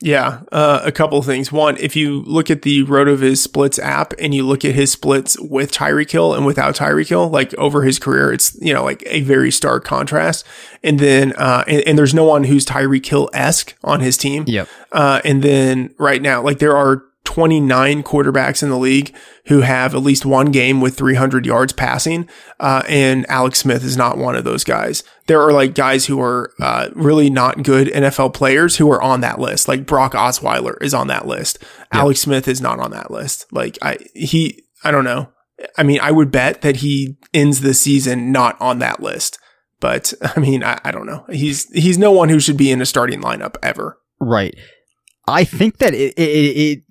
Yeah, 0.00 0.42
uh, 0.52 0.82
a 0.84 0.92
couple 0.92 1.16
of 1.16 1.24
things. 1.24 1.50
One, 1.50 1.78
if 1.78 1.96
you 1.96 2.20
look 2.24 2.50
at 2.50 2.60
the 2.62 2.84
RotoViz 2.84 3.38
splits 3.38 3.78
app 3.78 4.12
and 4.18 4.34
you 4.34 4.46
look 4.46 4.62
at 4.62 4.74
his 4.74 4.92
splits 4.92 5.40
with 5.40 5.72
Tyreek 5.72 6.10
Hill 6.10 6.34
and 6.34 6.44
without 6.44 6.76
Tyreek 6.76 7.08
Hill, 7.08 7.30
like 7.30 7.54
over 7.54 7.82
his 7.82 7.98
career, 7.98 8.30
it's, 8.30 8.54
you 8.60 8.74
know, 8.74 8.84
like 8.84 9.02
a 9.06 9.22
very 9.22 9.50
stark 9.50 9.84
contrast. 9.84 10.44
And 10.82 11.00
then, 11.00 11.32
uh, 11.36 11.64
and, 11.66 11.80
and 11.86 11.98
there's 11.98 12.12
no 12.12 12.24
one 12.24 12.44
who's 12.44 12.66
Tyreek 12.66 13.06
Hill 13.06 13.30
esque 13.32 13.74
on 13.82 14.00
his 14.00 14.18
team. 14.18 14.44
Yep. 14.46 14.68
Uh, 14.92 15.22
and 15.24 15.42
then 15.42 15.94
right 15.98 16.20
now, 16.20 16.42
like 16.42 16.58
there 16.58 16.76
are 16.76 17.02
29 17.26 18.02
quarterbacks 18.02 18.62
in 18.62 18.70
the 18.70 18.78
league 18.78 19.14
who 19.46 19.60
have 19.60 19.94
at 19.94 20.02
least 20.02 20.24
one 20.24 20.50
game 20.50 20.80
with 20.80 20.96
300 20.96 21.44
yards 21.44 21.72
passing. 21.72 22.28
Uh, 22.58 22.82
and 22.88 23.26
Alex 23.28 23.58
Smith 23.58 23.84
is 23.84 23.96
not 23.96 24.16
one 24.16 24.34
of 24.34 24.44
those 24.44 24.64
guys. 24.64 25.04
There 25.26 25.42
are 25.42 25.52
like 25.52 25.74
guys 25.74 26.06
who 26.06 26.20
are 26.20 26.54
uh, 26.60 26.88
really 26.94 27.28
not 27.28 27.62
good 27.62 27.88
NFL 27.88 28.32
players 28.32 28.76
who 28.76 28.90
are 28.90 29.02
on 29.02 29.20
that 29.20 29.38
list. 29.38 29.68
Like 29.68 29.86
Brock 29.86 30.12
Osweiler 30.12 30.82
is 30.82 30.94
on 30.94 31.08
that 31.08 31.26
list. 31.26 31.62
Alex 31.92 32.20
Smith 32.20 32.48
is 32.48 32.60
not 32.60 32.80
on 32.80 32.92
that 32.92 33.10
list. 33.10 33.52
Like 33.52 33.76
I, 33.82 33.98
he, 34.14 34.64
I 34.82 34.90
don't 34.90 35.04
know. 35.04 35.30
I 35.76 35.82
mean, 35.82 36.00
I 36.00 36.12
would 36.12 36.30
bet 36.30 36.62
that 36.62 36.76
he 36.76 37.16
ends 37.34 37.60
the 37.60 37.74
season 37.74 38.32
not 38.32 38.60
on 38.60 38.78
that 38.78 39.02
list. 39.02 39.38
But 39.80 40.14
I 40.36 40.40
mean, 40.40 40.64
I, 40.64 40.80
I 40.84 40.90
don't 40.92 41.06
know. 41.06 41.24
He's, 41.30 41.70
he's 41.72 41.98
no 41.98 42.12
one 42.12 42.28
who 42.28 42.40
should 42.40 42.56
be 42.56 42.70
in 42.70 42.80
a 42.80 42.86
starting 42.86 43.20
lineup 43.20 43.56
ever. 43.62 43.98
Right. 44.20 44.54
I 45.26 45.44
think 45.44 45.78
that 45.78 45.94
it, 45.94 46.14
it, 46.16 46.20
it 46.20 46.82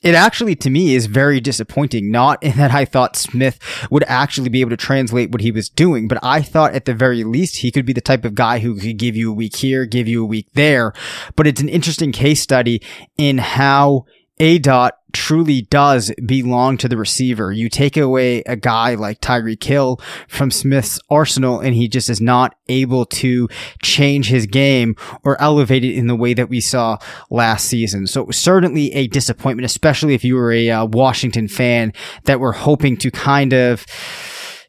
it 0.00 0.14
actually 0.14 0.54
to 0.54 0.70
me 0.70 0.94
is 0.94 1.06
very 1.06 1.40
disappointing. 1.40 2.10
Not 2.10 2.42
in 2.42 2.56
that 2.56 2.70
i 2.70 2.84
thought 2.84 3.16
smith 3.16 3.58
would 3.90 4.04
actually 4.06 4.48
be 4.48 4.60
able 4.60 4.70
to 4.70 4.76
translate 4.76 5.30
what 5.30 5.40
he 5.40 5.50
was 5.50 5.68
doing 5.68 6.08
but 6.08 6.18
i 6.22 6.40
thought 6.40 6.74
at 6.74 6.84
the 6.84 6.94
very 6.94 7.24
least 7.24 7.56
he 7.58 7.70
could 7.70 7.84
be 7.84 7.92
the 7.92 8.00
type 8.00 8.24
of 8.24 8.34
guy 8.34 8.60
who 8.60 8.78
could 8.78 8.96
give 8.96 9.16
you 9.16 9.30
a 9.30 9.34
week 9.34 9.56
here 9.56 9.84
give 9.86 10.08
you 10.08 10.22
a 10.22 10.26
week 10.26 10.48
there. 10.54 10.92
But 11.36 11.46
it's 11.46 11.60
an 11.60 11.68
interesting 11.68 12.12
case 12.12 12.40
study 12.40 12.82
in 13.16 13.38
how 13.38 14.06
aDOT 14.38 14.92
truly 15.12 15.62
does 15.62 16.12
belong 16.24 16.76
to 16.78 16.88
the 16.88 16.96
receiver. 16.96 17.50
You 17.50 17.68
take 17.68 17.96
away 17.96 18.42
a 18.42 18.56
guy 18.56 18.94
like 18.94 19.20
Tyreek 19.20 19.62
Hill 19.62 20.00
from 20.28 20.50
Smith's 20.50 21.00
arsenal 21.10 21.60
and 21.60 21.74
he 21.74 21.88
just 21.88 22.10
is 22.10 22.20
not 22.20 22.54
able 22.68 23.06
to 23.06 23.48
change 23.82 24.28
his 24.28 24.46
game 24.46 24.96
or 25.24 25.40
elevate 25.40 25.84
it 25.84 25.94
in 25.94 26.06
the 26.06 26.16
way 26.16 26.34
that 26.34 26.48
we 26.48 26.60
saw 26.60 26.98
last 27.30 27.66
season. 27.66 28.06
So 28.06 28.20
it 28.20 28.26
was 28.26 28.38
certainly 28.38 28.92
a 28.92 29.06
disappointment, 29.08 29.64
especially 29.64 30.14
if 30.14 30.24
you 30.24 30.36
were 30.36 30.52
a 30.52 30.70
uh, 30.70 30.84
Washington 30.84 31.48
fan 31.48 31.92
that 32.24 32.40
were 32.40 32.52
hoping 32.52 32.96
to 32.98 33.10
kind 33.10 33.52
of 33.52 33.86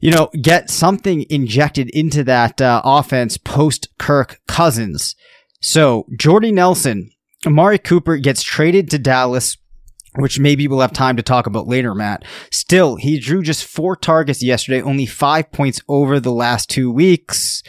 you 0.01 0.11
know, 0.11 0.29
get 0.41 0.69
something 0.69 1.25
injected 1.29 1.89
into 1.89 2.23
that 2.23 2.61
uh, 2.61 2.81
offense 2.85 3.37
post 3.37 3.89
Kirk 3.97 4.39
Cousins. 4.47 5.15
So 5.61 6.05
Jordy 6.17 6.53
Nelson, 6.53 7.11
Amari 7.45 7.79
Cooper 7.79 8.17
gets 8.17 8.43
traded 8.43 8.89
to 8.91 8.99
Dallas 8.99 9.57
which 10.15 10.39
maybe 10.39 10.67
we'll 10.67 10.79
have 10.79 10.93
time 10.93 11.17
to 11.17 11.23
talk 11.23 11.45
about 11.45 11.67
later, 11.67 11.93
Matt. 11.93 12.25
Still, 12.51 12.95
he 12.95 13.19
drew 13.19 13.43
just 13.43 13.65
four 13.65 13.95
targets 13.95 14.41
yesterday, 14.41 14.81
only 14.81 15.05
five 15.05 15.51
points 15.51 15.81
over 15.87 16.19
the 16.19 16.31
last 16.31 16.69
two 16.69 16.91
weeks. 16.91 17.61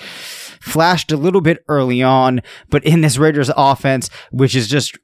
Flashed 0.61 1.13
a 1.13 1.17
little 1.17 1.41
bit 1.41 1.65
early 1.69 2.03
on, 2.03 2.41
but 2.69 2.85
in 2.85 3.01
this 3.01 3.19
Raiders 3.19 3.51
offense, 3.57 4.11
which 4.31 4.55
is 4.55 4.69
just, 4.69 4.99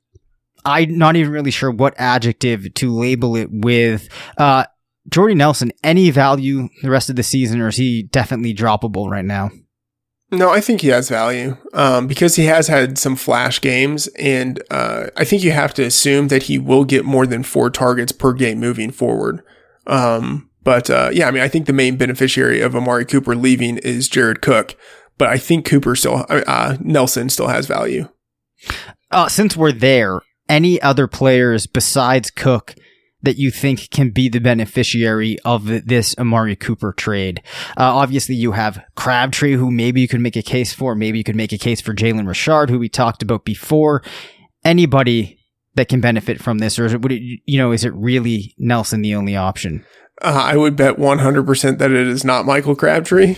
I'm 0.64 0.96
not 0.96 1.16
even 1.16 1.32
really 1.32 1.50
sure 1.50 1.70
what 1.70 1.94
adjective 1.98 2.72
to 2.74 2.94
label 2.94 3.36
it 3.36 3.48
with. 3.50 4.08
Uh, 4.36 4.64
Jordy 5.08 5.34
Nelson, 5.34 5.72
any 5.84 6.10
value 6.10 6.68
the 6.82 6.90
rest 6.90 7.10
of 7.10 7.16
the 7.16 7.22
season, 7.22 7.60
or 7.60 7.68
is 7.68 7.76
he 7.76 8.02
definitely 8.02 8.54
droppable 8.54 9.08
right 9.08 9.24
now? 9.24 9.50
No, 10.30 10.50
I 10.50 10.60
think 10.60 10.80
he 10.80 10.88
has 10.88 11.08
value 11.08 11.56
um, 11.72 12.08
because 12.08 12.34
he 12.34 12.46
has 12.46 12.66
had 12.66 12.98
some 12.98 13.14
flash 13.14 13.60
games, 13.60 14.08
and 14.18 14.60
uh, 14.70 15.06
I 15.16 15.24
think 15.24 15.44
you 15.44 15.52
have 15.52 15.72
to 15.74 15.84
assume 15.84 16.28
that 16.28 16.44
he 16.44 16.58
will 16.58 16.84
get 16.84 17.04
more 17.04 17.26
than 17.26 17.44
four 17.44 17.70
targets 17.70 18.10
per 18.10 18.32
game 18.32 18.58
moving 18.58 18.90
forward. 18.90 19.42
Um, 19.86 20.50
but 20.64 20.90
uh, 20.90 21.10
yeah, 21.12 21.28
I 21.28 21.30
mean, 21.30 21.42
I 21.42 21.48
think 21.48 21.66
the 21.66 21.72
main 21.72 21.96
beneficiary 21.96 22.60
of 22.60 22.74
Amari 22.74 23.04
Cooper 23.04 23.36
leaving 23.36 23.78
is 23.78 24.08
Jared 24.08 24.42
Cook, 24.42 24.74
but 25.16 25.28
I 25.28 25.38
think 25.38 25.64
Cooper 25.64 25.94
still, 25.94 26.26
uh, 26.28 26.76
Nelson 26.80 27.28
still 27.28 27.48
has 27.48 27.68
value. 27.68 28.08
Uh, 29.12 29.28
since 29.28 29.56
we're 29.56 29.70
there, 29.70 30.22
any 30.48 30.82
other 30.82 31.06
players 31.06 31.68
besides 31.68 32.32
Cook 32.32 32.74
that 33.22 33.38
you 33.38 33.50
think 33.50 33.90
can 33.90 34.10
be 34.10 34.28
the 34.28 34.40
beneficiary 34.40 35.38
of 35.44 35.86
this 35.86 36.16
Amari 36.18 36.56
Cooper 36.56 36.92
trade? 36.92 37.42
Uh, 37.76 37.94
obviously, 37.94 38.34
you 38.34 38.52
have 38.52 38.82
Crabtree, 38.94 39.54
who 39.54 39.70
maybe 39.70 40.00
you 40.00 40.08
could 40.08 40.20
make 40.20 40.36
a 40.36 40.42
case 40.42 40.72
for. 40.72 40.94
Maybe 40.94 41.18
you 41.18 41.24
could 41.24 41.36
make 41.36 41.52
a 41.52 41.58
case 41.58 41.80
for 41.80 41.94
Jalen 41.94 42.26
Richard, 42.26 42.70
who 42.70 42.78
we 42.78 42.88
talked 42.88 43.22
about 43.22 43.44
before. 43.44 44.02
Anybody 44.64 45.38
that 45.74 45.88
can 45.88 46.00
benefit 46.00 46.42
from 46.42 46.58
this, 46.58 46.78
or 46.78 46.86
is 46.86 46.94
it, 46.94 47.02
would 47.02 47.12
it, 47.12 47.40
you 47.44 47.58
know, 47.58 47.72
is 47.72 47.84
it 47.84 47.94
really 47.94 48.54
Nelson 48.58 49.02
the 49.02 49.14
only 49.14 49.36
option? 49.36 49.84
Uh, 50.22 50.42
I 50.44 50.56
would 50.56 50.76
bet 50.76 50.96
100% 50.96 51.78
that 51.78 51.90
it 51.90 52.06
is 52.06 52.24
not 52.24 52.46
Michael 52.46 52.74
Crabtree. 52.74 53.36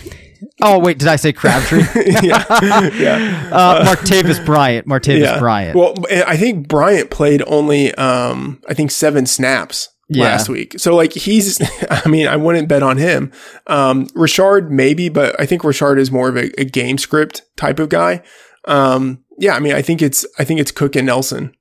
Oh 0.61 0.79
wait, 0.79 0.99
did 0.99 1.07
I 1.07 1.15
say 1.15 1.33
Crabtree? 1.33 1.83
yeah, 2.21 2.45
yeah. 2.93 3.49
Uh, 3.51 3.85
Martavis 3.85 4.45
Bryant. 4.45 4.87
Martavis 4.87 5.21
yeah. 5.21 5.39
Bryant. 5.39 5.75
Well, 5.75 5.95
I 6.09 6.37
think 6.37 6.67
Bryant 6.67 7.09
played 7.09 7.43
only, 7.47 7.93
um, 7.95 8.61
I 8.67 8.73
think 8.73 8.91
seven 8.91 9.25
snaps 9.25 9.89
yeah. 10.09 10.23
last 10.23 10.49
week. 10.49 10.79
So 10.79 10.95
like 10.95 11.13
he's, 11.13 11.61
I 11.89 12.07
mean, 12.07 12.27
I 12.27 12.35
wouldn't 12.35 12.67
bet 12.67 12.83
on 12.83 12.97
him. 12.97 13.31
Um, 13.67 14.07
Richard 14.15 14.71
maybe, 14.71 15.09
but 15.09 15.39
I 15.39 15.45
think 15.45 15.63
Richard 15.63 15.97
is 15.97 16.11
more 16.11 16.29
of 16.29 16.37
a, 16.37 16.51
a 16.59 16.65
game 16.65 16.97
script 16.97 17.43
type 17.55 17.79
of 17.79 17.89
guy. 17.89 18.21
Um, 18.65 19.23
yeah, 19.37 19.55
I 19.55 19.59
mean, 19.59 19.73
I 19.73 19.81
think 19.81 20.01
it's, 20.01 20.25
I 20.37 20.43
think 20.43 20.59
it's 20.59 20.71
Cook 20.71 20.95
and 20.95 21.05
Nelson. 21.05 21.53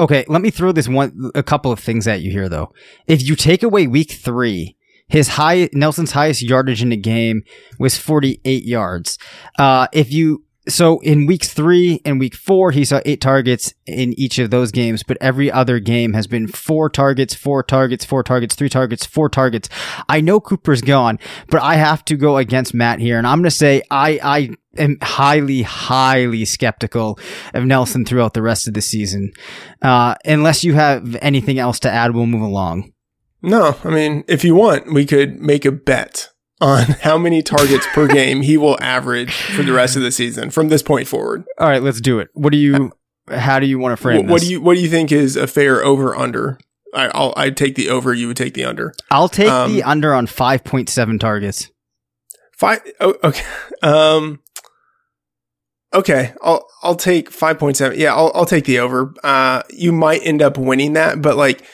Okay, 0.00 0.24
let 0.28 0.40
me 0.40 0.48
throw 0.48 0.72
this 0.72 0.88
one 0.88 1.30
a 1.34 1.42
couple 1.42 1.70
of 1.70 1.78
things 1.78 2.08
at 2.08 2.22
you 2.22 2.30
here 2.30 2.48
though. 2.48 2.72
If 3.06 3.22
you 3.22 3.36
take 3.36 3.62
away 3.62 3.86
week 3.86 4.12
3, 4.12 4.74
his 5.08 5.28
high 5.28 5.68
Nelson's 5.74 6.12
highest 6.12 6.40
yardage 6.40 6.80
in 6.80 6.88
the 6.88 6.96
game 6.96 7.42
was 7.78 7.98
48 7.98 8.64
yards. 8.64 9.18
Uh, 9.58 9.88
if 9.92 10.10
you 10.10 10.44
so 10.72 11.00
in 11.00 11.26
weeks 11.26 11.52
three 11.52 12.00
and 12.04 12.18
week 12.18 12.34
four, 12.34 12.70
he 12.70 12.84
saw 12.84 13.00
eight 13.04 13.20
targets 13.20 13.74
in 13.86 14.18
each 14.18 14.38
of 14.38 14.50
those 14.50 14.70
games, 14.70 15.02
but 15.02 15.16
every 15.20 15.50
other 15.50 15.78
game 15.78 16.12
has 16.12 16.26
been 16.26 16.46
four 16.46 16.88
targets, 16.88 17.34
four 17.34 17.62
targets, 17.62 18.04
four 18.04 18.22
targets, 18.22 18.54
three 18.54 18.68
targets, 18.68 19.04
four 19.04 19.28
targets. 19.28 19.68
I 20.08 20.20
know 20.20 20.40
Cooper's 20.40 20.82
gone, 20.82 21.18
but 21.48 21.62
I 21.62 21.76
have 21.76 22.04
to 22.06 22.16
go 22.16 22.36
against 22.36 22.74
Matt 22.74 23.00
here, 23.00 23.18
and 23.18 23.26
I'm 23.26 23.38
going 23.38 23.44
to 23.44 23.50
say 23.50 23.82
I 23.90 24.20
I 24.22 24.50
am 24.76 24.98
highly, 25.02 25.62
highly 25.62 26.44
skeptical 26.44 27.18
of 27.54 27.64
Nelson 27.64 28.04
throughout 28.04 28.34
the 28.34 28.42
rest 28.42 28.68
of 28.68 28.74
the 28.74 28.82
season. 28.82 29.32
Uh, 29.82 30.14
unless 30.24 30.64
you 30.64 30.74
have 30.74 31.16
anything 31.22 31.58
else 31.58 31.80
to 31.80 31.90
add, 31.90 32.14
we'll 32.14 32.26
move 32.26 32.42
along. 32.42 32.92
No, 33.42 33.76
I 33.84 33.88
mean, 33.88 34.24
if 34.28 34.44
you 34.44 34.54
want, 34.54 34.92
we 34.92 35.06
could 35.06 35.40
make 35.40 35.64
a 35.64 35.72
bet 35.72 36.28
on 36.60 36.82
how 37.02 37.18
many 37.18 37.42
targets 37.42 37.86
per 37.92 38.06
game 38.06 38.42
he 38.42 38.56
will 38.56 38.80
average 38.82 39.34
for 39.34 39.62
the 39.62 39.72
rest 39.72 39.96
of 39.96 40.02
the 40.02 40.12
season 40.12 40.50
from 40.50 40.68
this 40.68 40.82
point 40.82 41.08
forward. 41.08 41.44
All 41.58 41.68
right, 41.68 41.82
let's 41.82 42.00
do 42.00 42.18
it. 42.18 42.28
What 42.34 42.50
do 42.50 42.58
you? 42.58 42.92
How 43.28 43.60
do 43.60 43.66
you 43.66 43.78
want 43.78 43.92
to 43.92 43.96
frame 43.96 44.26
what, 44.26 44.40
this? 44.40 44.48
do 44.48 44.52
you 44.52 44.60
What 44.60 44.74
do 44.74 44.80
you 44.80 44.88
think 44.88 45.12
is 45.12 45.36
a 45.36 45.46
fair 45.46 45.84
over 45.84 46.16
under? 46.16 46.58
I, 46.92 47.08
I'll 47.14 47.32
I'd 47.36 47.56
take 47.56 47.76
the 47.76 47.88
over. 47.88 48.12
You 48.12 48.28
would 48.28 48.36
take 48.36 48.54
the 48.54 48.64
under. 48.64 48.92
I'll 49.10 49.28
take 49.28 49.48
um, 49.48 49.72
the 49.72 49.82
under 49.84 50.12
on 50.12 50.26
five 50.26 50.64
point 50.64 50.88
seven 50.88 51.18
targets. 51.18 51.70
Five. 52.56 52.80
Oh, 53.00 53.14
okay. 53.24 53.44
Um. 53.82 54.40
Okay, 55.94 56.34
I'll 56.42 56.68
I'll 56.82 56.96
take 56.96 57.30
five 57.30 57.58
point 57.58 57.78
seven. 57.78 57.98
Yeah, 57.98 58.14
I'll 58.14 58.30
I'll 58.34 58.44
take 58.44 58.64
the 58.64 58.78
over. 58.80 59.14
Uh, 59.24 59.62
you 59.70 59.90
might 59.90 60.20
end 60.22 60.42
up 60.42 60.58
winning 60.58 60.92
that, 60.92 61.22
but 61.22 61.36
like 61.36 61.64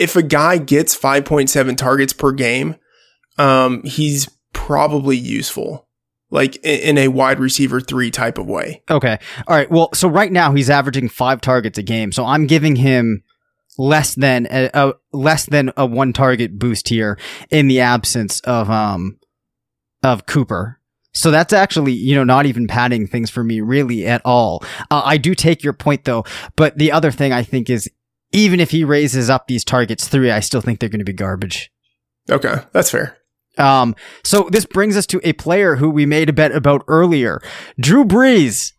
if 0.00 0.16
a 0.16 0.22
guy 0.22 0.56
gets 0.56 0.98
5.7 0.98 1.76
targets 1.76 2.14
per 2.14 2.32
game, 2.32 2.76
um, 3.40 3.82
he's 3.84 4.28
probably 4.52 5.16
useful, 5.16 5.88
like 6.30 6.56
in, 6.62 6.98
a 6.98 7.08
wide 7.08 7.40
receiver 7.40 7.80
three 7.80 8.10
type 8.10 8.36
of 8.36 8.46
way. 8.46 8.82
Okay. 8.90 9.18
All 9.48 9.56
right. 9.56 9.70
Well, 9.70 9.88
so 9.94 10.08
right 10.08 10.30
now 10.30 10.52
he's 10.52 10.68
averaging 10.68 11.08
five 11.08 11.40
targets 11.40 11.78
a 11.78 11.82
game. 11.82 12.12
So 12.12 12.26
I'm 12.26 12.46
giving 12.46 12.76
him 12.76 13.22
less 13.78 14.14
than 14.14 14.46
a, 14.50 14.68
a 14.74 14.92
less 15.12 15.46
than 15.46 15.72
a 15.76 15.86
one 15.86 16.12
target 16.12 16.58
boost 16.58 16.88
here 16.88 17.18
in 17.50 17.66
the 17.66 17.80
absence 17.80 18.40
of 18.40 18.68
um 18.68 19.18
of 20.02 20.26
Cooper. 20.26 20.78
So 21.12 21.30
that's 21.30 21.52
actually, 21.52 21.92
you 21.92 22.14
know, 22.14 22.24
not 22.24 22.46
even 22.46 22.68
padding 22.68 23.06
things 23.06 23.30
for 23.30 23.42
me 23.42 23.60
really 23.60 24.06
at 24.06 24.20
all. 24.24 24.62
Uh, 24.90 25.02
I 25.04 25.16
do 25.16 25.34
take 25.34 25.64
your 25.64 25.72
point 25.72 26.04
though, 26.04 26.24
but 26.56 26.76
the 26.76 26.92
other 26.92 27.10
thing 27.10 27.32
I 27.32 27.42
think 27.42 27.70
is 27.70 27.90
even 28.32 28.60
if 28.60 28.70
he 28.70 28.84
raises 28.84 29.30
up 29.30 29.48
these 29.48 29.64
targets 29.64 30.06
three, 30.06 30.30
I 30.30 30.40
still 30.40 30.60
think 30.60 30.78
they're 30.78 30.90
going 30.90 31.00
to 31.00 31.04
be 31.04 31.12
garbage. 31.14 31.72
Okay, 32.28 32.56
that's 32.72 32.90
fair. 32.90 33.16
Um, 33.58 33.94
so 34.24 34.48
this 34.50 34.64
brings 34.64 34.96
us 34.96 35.06
to 35.08 35.20
a 35.22 35.34
player 35.34 35.76
who 35.76 35.90
we 35.90 36.06
made 36.06 36.28
a 36.28 36.32
bet 36.32 36.52
about 36.52 36.84
earlier, 36.88 37.40
Drew 37.78 38.04
Brees. 38.04 38.72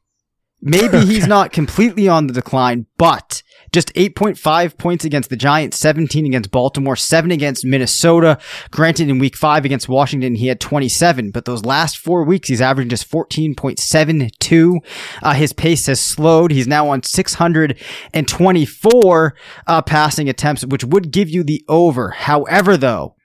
Maybe 0.62 0.98
okay. 0.98 1.06
he's 1.06 1.28
not 1.28 1.52
completely 1.52 2.08
on 2.08 2.28
the 2.28 2.34
decline, 2.34 2.86
but 2.98 3.44
just 3.72 3.94
8.5 3.94 4.78
points 4.78 5.06
against 5.06 5.30
the 5.30 5.38
Giants, 5.38 5.78
17 5.78 6.26
against 6.26 6.52
Baltimore, 6.52 6.98
7 6.98 7.32
against 7.32 7.66
Minnesota. 7.66 8.38
Granted, 8.70 9.10
in 9.10 9.18
week 9.18 9.38
5 9.38 9.64
against 9.64 9.88
Washington, 9.88 10.36
he 10.36 10.48
had 10.48 10.60
27, 10.60 11.32
but 11.32 11.46
those 11.46 11.64
last 11.64 11.98
four 11.98 12.24
weeks, 12.24 12.50
he's 12.50 12.60
averaging 12.62 12.90
just 12.90 13.10
14.72. 13.10 14.78
Uh, 15.24 15.34
his 15.34 15.54
pace 15.54 15.86
has 15.86 16.02
slowed. 16.02 16.52
He's 16.52 16.68
now 16.68 16.90
on 16.90 17.04
624 17.04 19.36
uh, 19.68 19.82
passing 19.84 20.30
attempts, 20.30 20.66
which 20.66 20.84
would 20.84 21.12
give 21.12 21.30
you 21.30 21.44
the 21.44 21.64
over. 21.70 22.10
However, 22.12 22.76
though, 22.76 23.16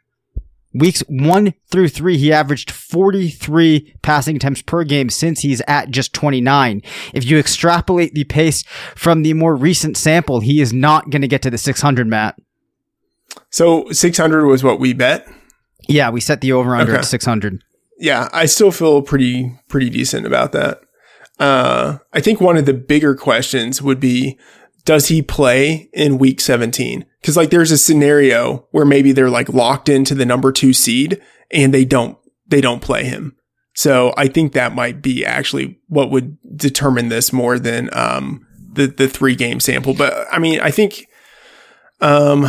Weeks 0.76 1.02
one 1.08 1.54
through 1.68 1.88
three, 1.88 2.18
he 2.18 2.32
averaged 2.32 2.70
43 2.70 3.94
passing 4.02 4.36
attempts 4.36 4.62
per 4.62 4.84
game 4.84 5.08
since 5.08 5.40
he's 5.40 5.62
at 5.66 5.90
just 5.90 6.12
29. 6.12 6.82
If 7.14 7.24
you 7.24 7.38
extrapolate 7.38 8.14
the 8.14 8.24
pace 8.24 8.62
from 8.94 9.22
the 9.22 9.32
more 9.32 9.56
recent 9.56 9.96
sample, 9.96 10.40
he 10.40 10.60
is 10.60 10.72
not 10.72 11.10
going 11.10 11.22
to 11.22 11.28
get 11.28 11.40
to 11.42 11.50
the 11.50 11.58
600, 11.58 12.06
Matt. 12.06 12.36
So 13.50 13.90
600 13.90 14.46
was 14.46 14.62
what 14.62 14.78
we 14.78 14.92
bet? 14.92 15.26
Yeah, 15.88 16.10
we 16.10 16.20
set 16.20 16.40
the 16.40 16.52
over 16.52 16.74
under 16.76 16.92
okay. 16.92 17.00
at 17.00 17.06
600. 17.06 17.62
Yeah, 17.98 18.28
I 18.32 18.46
still 18.46 18.70
feel 18.70 19.00
pretty, 19.02 19.58
pretty 19.68 19.88
decent 19.88 20.26
about 20.26 20.52
that. 20.52 20.80
Uh, 21.38 21.98
I 22.12 22.20
think 22.20 22.40
one 22.40 22.56
of 22.56 22.66
the 22.66 22.74
bigger 22.74 23.14
questions 23.14 23.80
would 23.80 24.00
be, 24.00 24.38
does 24.84 25.08
he 25.08 25.22
play 25.22 25.88
in 25.92 26.18
week 26.18 26.40
17? 26.40 27.06
Cause 27.26 27.36
like 27.36 27.50
there's 27.50 27.72
a 27.72 27.78
scenario 27.78 28.68
where 28.70 28.84
maybe 28.84 29.10
they're 29.10 29.28
like 29.28 29.48
locked 29.48 29.88
into 29.88 30.14
the 30.14 30.24
number 30.24 30.52
two 30.52 30.72
seed 30.72 31.20
and 31.50 31.74
they 31.74 31.84
don't, 31.84 32.16
they 32.46 32.60
don't 32.60 32.80
play 32.80 33.02
him. 33.02 33.36
So 33.74 34.14
I 34.16 34.28
think 34.28 34.52
that 34.52 34.76
might 34.76 35.02
be 35.02 35.26
actually 35.26 35.80
what 35.88 36.12
would 36.12 36.38
determine 36.56 37.08
this 37.08 37.32
more 37.32 37.58
than, 37.58 37.90
um, 37.92 38.46
the, 38.72 38.86
the 38.86 39.08
three 39.08 39.34
game 39.34 39.58
sample. 39.58 39.92
But 39.92 40.28
I 40.30 40.38
mean, 40.38 40.60
I 40.60 40.70
think, 40.70 41.08
um, 42.00 42.44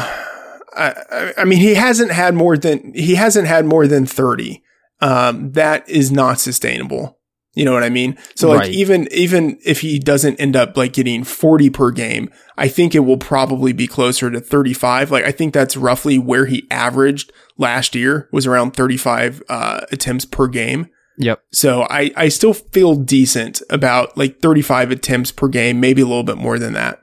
I, 0.76 1.34
I 1.36 1.44
mean, 1.44 1.58
he 1.58 1.74
hasn't 1.74 2.12
had 2.12 2.36
more 2.36 2.56
than, 2.56 2.94
he 2.94 3.16
hasn't 3.16 3.48
had 3.48 3.66
more 3.66 3.88
than 3.88 4.06
30. 4.06 4.62
Um, 5.02 5.54
that 5.54 5.90
is 5.90 6.12
not 6.12 6.40
sustainable. 6.40 7.17
You 7.58 7.66
know 7.66 7.74
what 7.74 7.82
I 7.82 7.90
mean? 7.90 8.16
So 8.36 8.50
like 8.50 8.60
right. 8.60 8.72
even 8.72 9.08
even 9.12 9.58
if 9.66 9.82
he 9.82 9.98
doesn't 9.98 10.40
end 10.40 10.56
up 10.56 10.78
like 10.78 10.94
getting 10.94 11.24
40 11.24 11.72
per 11.72 11.90
game, 11.90 12.30
I 12.56 12.68
think 12.68 12.94
it 12.94 13.00
will 13.00 13.18
probably 13.18 13.74
be 13.74 13.88
closer 13.88 14.30
to 14.30 14.40
35. 14.40 15.10
Like 15.10 15.24
I 15.24 15.32
think 15.32 15.56
that's 15.56 15.76
roughly 15.76 16.20
where 16.20 16.46
he 16.46 16.68
averaged 16.70 17.32
last 17.58 17.96
year 17.96 18.30
was 18.32 18.46
around 18.46 18.76
35 18.76 19.42
uh, 19.50 19.82
attempts 19.92 20.24
per 20.24 20.48
game. 20.48 20.90
Yep. 21.18 21.42
So 21.52 21.88
I 21.90 22.12
I 22.16 22.28
still 22.30 22.54
feel 22.54 22.94
decent 22.94 23.64
about 23.72 24.16
like 24.16 24.40
35 24.40 24.92
attempts 24.92 25.32
per 25.32 25.48
game, 25.48 25.80
maybe 25.80 26.04
a 26.04 26.06
little 26.06 26.22
bit 26.22 26.38
more 26.38 26.60
than 26.60 26.74
that. 26.74 27.00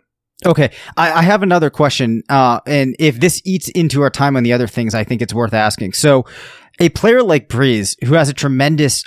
Okay, 0.46 0.70
I, 0.96 1.12
I, 1.12 1.22
have 1.22 1.42
another 1.42 1.70
question, 1.70 2.22
uh, 2.28 2.60
and 2.66 2.94
if 2.98 3.18
this 3.18 3.40
eats 3.46 3.70
into 3.70 4.02
our 4.02 4.10
time 4.10 4.36
on 4.36 4.42
the 4.42 4.52
other 4.52 4.66
things, 4.66 4.94
I 4.94 5.02
think 5.02 5.22
it's 5.22 5.32
worth 5.32 5.54
asking. 5.54 5.94
So, 5.94 6.26
a 6.78 6.90
player 6.90 7.22
like 7.22 7.48
Brees, 7.48 7.96
who 8.04 8.14
has 8.14 8.28
a 8.28 8.34
tremendous 8.34 9.04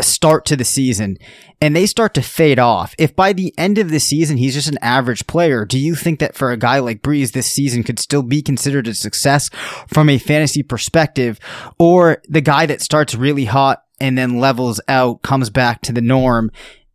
start 0.00 0.44
to 0.46 0.56
the 0.56 0.64
season 0.64 1.16
and 1.60 1.74
they 1.74 1.86
start 1.86 2.14
to 2.14 2.22
fade 2.22 2.58
off. 2.58 2.94
If 2.98 3.14
by 3.14 3.32
the 3.32 3.54
end 3.56 3.78
of 3.78 3.90
the 3.90 4.00
season 4.00 4.36
he's 4.36 4.54
just 4.54 4.68
an 4.68 4.78
average 4.82 5.26
player, 5.26 5.64
do 5.64 5.78
you 5.78 5.94
think 5.94 6.18
that 6.18 6.34
for 6.34 6.50
a 6.50 6.56
guy 6.56 6.80
like 6.80 7.02
Brees, 7.02 7.32
this 7.32 7.46
season 7.46 7.82
could 7.82 7.98
still 7.98 8.22
be 8.22 8.42
considered 8.42 8.88
a 8.88 8.94
success 8.94 9.50
from 9.86 10.08
a 10.08 10.18
fantasy 10.18 10.62
perspective? 10.62 11.38
Or 11.78 12.22
the 12.28 12.40
guy 12.40 12.66
that 12.66 12.82
starts 12.82 13.14
really 13.14 13.44
hot 13.44 13.84
and 14.00 14.18
then 14.18 14.40
levels 14.40 14.80
out, 14.88 15.22
comes 15.22 15.50
back 15.50 15.80
to 15.82 15.92
the 15.92 16.00
norm? 16.00 16.50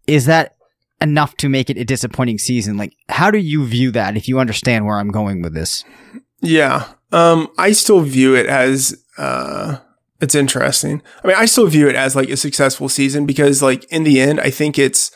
Is 0.05 0.25
that 0.25 0.55
enough 1.01 1.35
to 1.37 1.49
make 1.49 1.69
it 1.69 1.77
a 1.77 1.85
disappointing 1.85 2.37
season? 2.37 2.77
Like, 2.77 2.95
how 3.07 3.31
do 3.31 3.37
you 3.37 3.65
view 3.65 3.91
that 3.91 4.17
if 4.17 4.27
you 4.27 4.39
understand 4.39 4.85
where 4.85 4.99
I'm 4.99 5.11
going 5.11 5.41
with 5.41 5.53
this? 5.53 5.85
Yeah. 6.41 6.93
Um, 7.11 7.47
I 7.57 7.71
still 7.71 8.01
view 8.01 8.35
it 8.35 8.45
as, 8.45 9.01
uh, 9.17 9.77
it's 10.21 10.35
interesting. 10.35 11.01
I 11.23 11.27
mean, 11.27 11.37
I 11.37 11.45
still 11.45 11.67
view 11.67 11.87
it 11.87 11.95
as 11.95 12.15
like 12.15 12.29
a 12.29 12.37
successful 12.37 12.89
season 12.89 13.25
because 13.25 13.61
like 13.61 13.85
in 13.85 14.03
the 14.03 14.19
end, 14.19 14.39
I 14.41 14.49
think 14.49 14.77
it's, 14.77 15.11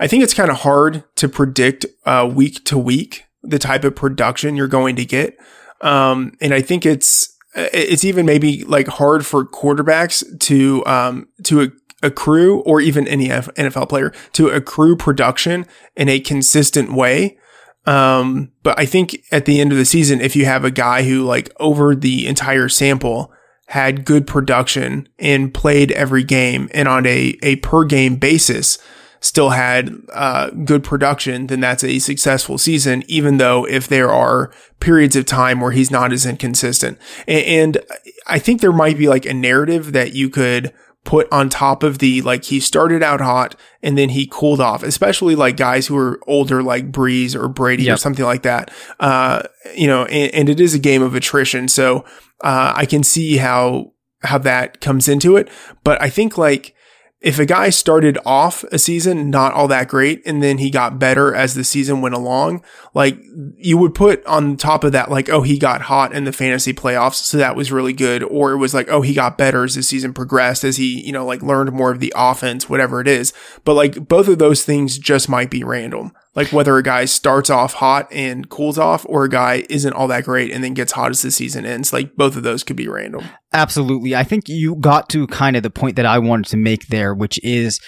I 0.00 0.06
think 0.06 0.22
it's 0.22 0.34
kind 0.34 0.50
of 0.50 0.58
hard 0.58 1.04
to 1.16 1.28
predict 1.28 1.86
uh, 2.06 2.30
week 2.32 2.64
to 2.66 2.78
week 2.78 3.24
the 3.42 3.58
type 3.58 3.84
of 3.84 3.94
production 3.94 4.56
you're 4.56 4.66
going 4.66 4.96
to 4.96 5.04
get. 5.04 5.36
Um, 5.80 6.32
and 6.40 6.52
I 6.52 6.60
think 6.60 6.84
it's, 6.84 7.36
it's 7.54 8.04
even 8.04 8.26
maybe 8.26 8.64
like 8.64 8.88
hard 8.88 9.24
for 9.24 9.44
quarterbacks 9.44 10.24
to, 10.40 10.84
um, 10.86 11.28
to 11.44 11.72
accrue 12.02 12.60
or 12.60 12.80
even 12.80 13.08
any 13.08 13.28
NFL 13.28 13.88
player 13.88 14.12
to 14.32 14.48
accrue 14.48 14.96
production 14.96 15.66
in 15.96 16.08
a 16.08 16.20
consistent 16.20 16.92
way. 16.92 17.38
Um, 17.86 18.52
but 18.62 18.78
I 18.78 18.86
think 18.86 19.24
at 19.32 19.46
the 19.46 19.60
end 19.60 19.72
of 19.72 19.78
the 19.78 19.84
season, 19.84 20.20
if 20.20 20.36
you 20.36 20.44
have 20.44 20.64
a 20.64 20.70
guy 20.70 21.04
who 21.04 21.22
like 21.22 21.50
over 21.58 21.94
the 21.94 22.26
entire 22.26 22.68
sample 22.68 23.32
had 23.68 24.04
good 24.04 24.26
production 24.26 25.06
and 25.18 25.52
played 25.52 25.92
every 25.92 26.24
game 26.24 26.68
and 26.72 26.88
on 26.88 27.04
a, 27.06 27.38
a 27.42 27.56
per 27.56 27.84
game 27.84 28.16
basis 28.16 28.78
still 29.20 29.50
had 29.50 29.94
uh, 30.12 30.48
good 30.50 30.84
production, 30.84 31.48
then 31.48 31.60
that's 31.60 31.84
a 31.84 31.98
successful 31.98 32.56
season, 32.56 33.02
even 33.08 33.38
though 33.38 33.66
if 33.66 33.86
there 33.88 34.10
are 34.10 34.50
periods 34.80 35.16
of 35.16 35.26
time 35.26 35.60
where 35.60 35.72
he's 35.72 35.90
not 35.90 36.12
as 36.12 36.24
inconsistent. 36.24 36.98
And, 37.26 37.44
and 37.76 37.86
I 38.26 38.38
think 38.38 38.60
there 38.60 38.72
might 38.72 38.96
be 38.96 39.08
like 39.08 39.26
a 39.26 39.34
narrative 39.34 39.92
that 39.92 40.14
you 40.14 40.30
could 40.30 40.72
put 41.08 41.26
on 41.32 41.48
top 41.48 41.82
of 41.82 42.00
the 42.00 42.20
like 42.20 42.44
he 42.44 42.60
started 42.60 43.02
out 43.02 43.18
hot 43.18 43.56
and 43.82 43.96
then 43.96 44.10
he 44.10 44.28
cooled 44.30 44.60
off, 44.60 44.82
especially 44.82 45.34
like 45.34 45.56
guys 45.56 45.86
who 45.86 45.96
are 45.96 46.20
older 46.26 46.62
like 46.62 46.92
Brees 46.92 47.34
or 47.34 47.48
Brady 47.48 47.84
yep. 47.84 47.94
or 47.94 47.96
something 47.96 48.26
like 48.26 48.42
that. 48.42 48.70
Uh, 49.00 49.42
you 49.74 49.86
know, 49.86 50.04
and, 50.04 50.34
and, 50.34 50.48
it 50.50 50.60
is 50.60 50.74
a 50.74 50.78
game 50.78 51.00
of 51.00 51.14
attrition. 51.14 51.66
So 51.66 52.00
uh, 52.44 52.74
I 52.76 52.84
can 52.84 53.02
see 53.02 53.38
how 53.38 53.94
how 54.22 54.36
that 54.36 54.82
comes 54.82 55.08
into 55.08 55.38
it. 55.38 55.48
But 55.82 55.98
I 56.02 56.10
think 56.10 56.36
like 56.36 56.74
if 57.20 57.40
a 57.40 57.46
guy 57.46 57.68
started 57.68 58.16
off 58.24 58.62
a 58.64 58.78
season 58.78 59.28
not 59.28 59.52
all 59.52 59.66
that 59.66 59.88
great 59.88 60.22
and 60.24 60.40
then 60.40 60.58
he 60.58 60.70
got 60.70 61.00
better 61.00 61.34
as 61.34 61.54
the 61.54 61.64
season 61.64 62.00
went 62.00 62.14
along, 62.14 62.62
like 62.94 63.18
you 63.56 63.76
would 63.76 63.92
put 63.94 64.24
on 64.24 64.56
top 64.56 64.84
of 64.84 64.92
that, 64.92 65.10
like, 65.10 65.28
oh, 65.28 65.42
he 65.42 65.58
got 65.58 65.82
hot 65.82 66.12
in 66.12 66.24
the 66.24 66.32
fantasy 66.32 66.72
playoffs. 66.72 67.14
So 67.14 67.36
that 67.38 67.56
was 67.56 67.72
really 67.72 67.92
good. 67.92 68.22
Or 68.22 68.52
it 68.52 68.58
was 68.58 68.72
like, 68.72 68.88
oh, 68.88 69.02
he 69.02 69.14
got 69.14 69.36
better 69.36 69.64
as 69.64 69.74
the 69.74 69.82
season 69.82 70.14
progressed, 70.14 70.62
as 70.62 70.76
he, 70.76 71.04
you 71.04 71.10
know, 71.10 71.26
like 71.26 71.42
learned 71.42 71.72
more 71.72 71.90
of 71.90 71.98
the 71.98 72.12
offense, 72.14 72.68
whatever 72.68 73.00
it 73.00 73.08
is. 73.08 73.32
But 73.64 73.74
like 73.74 74.06
both 74.06 74.28
of 74.28 74.38
those 74.38 74.64
things 74.64 74.96
just 74.96 75.28
might 75.28 75.50
be 75.50 75.64
random. 75.64 76.12
Like 76.38 76.52
whether 76.52 76.76
a 76.76 76.84
guy 76.84 77.04
starts 77.06 77.50
off 77.50 77.74
hot 77.74 78.06
and 78.12 78.48
cools 78.48 78.78
off 78.78 79.04
or 79.08 79.24
a 79.24 79.28
guy 79.28 79.64
isn't 79.68 79.92
all 79.92 80.06
that 80.06 80.22
great 80.22 80.52
and 80.52 80.62
then 80.62 80.72
gets 80.72 80.92
hot 80.92 81.10
as 81.10 81.20
the 81.20 81.32
season 81.32 81.66
ends. 81.66 81.92
Like 81.92 82.14
both 82.14 82.36
of 82.36 82.44
those 82.44 82.62
could 82.62 82.76
be 82.76 82.86
random. 82.86 83.24
Absolutely. 83.52 84.14
I 84.14 84.22
think 84.22 84.48
you 84.48 84.76
got 84.76 85.08
to 85.08 85.26
kind 85.26 85.56
of 85.56 85.64
the 85.64 85.70
point 85.70 85.96
that 85.96 86.06
I 86.06 86.20
wanted 86.20 86.46
to 86.50 86.56
make 86.56 86.86
there, 86.86 87.12
which 87.12 87.42
is 87.42 87.80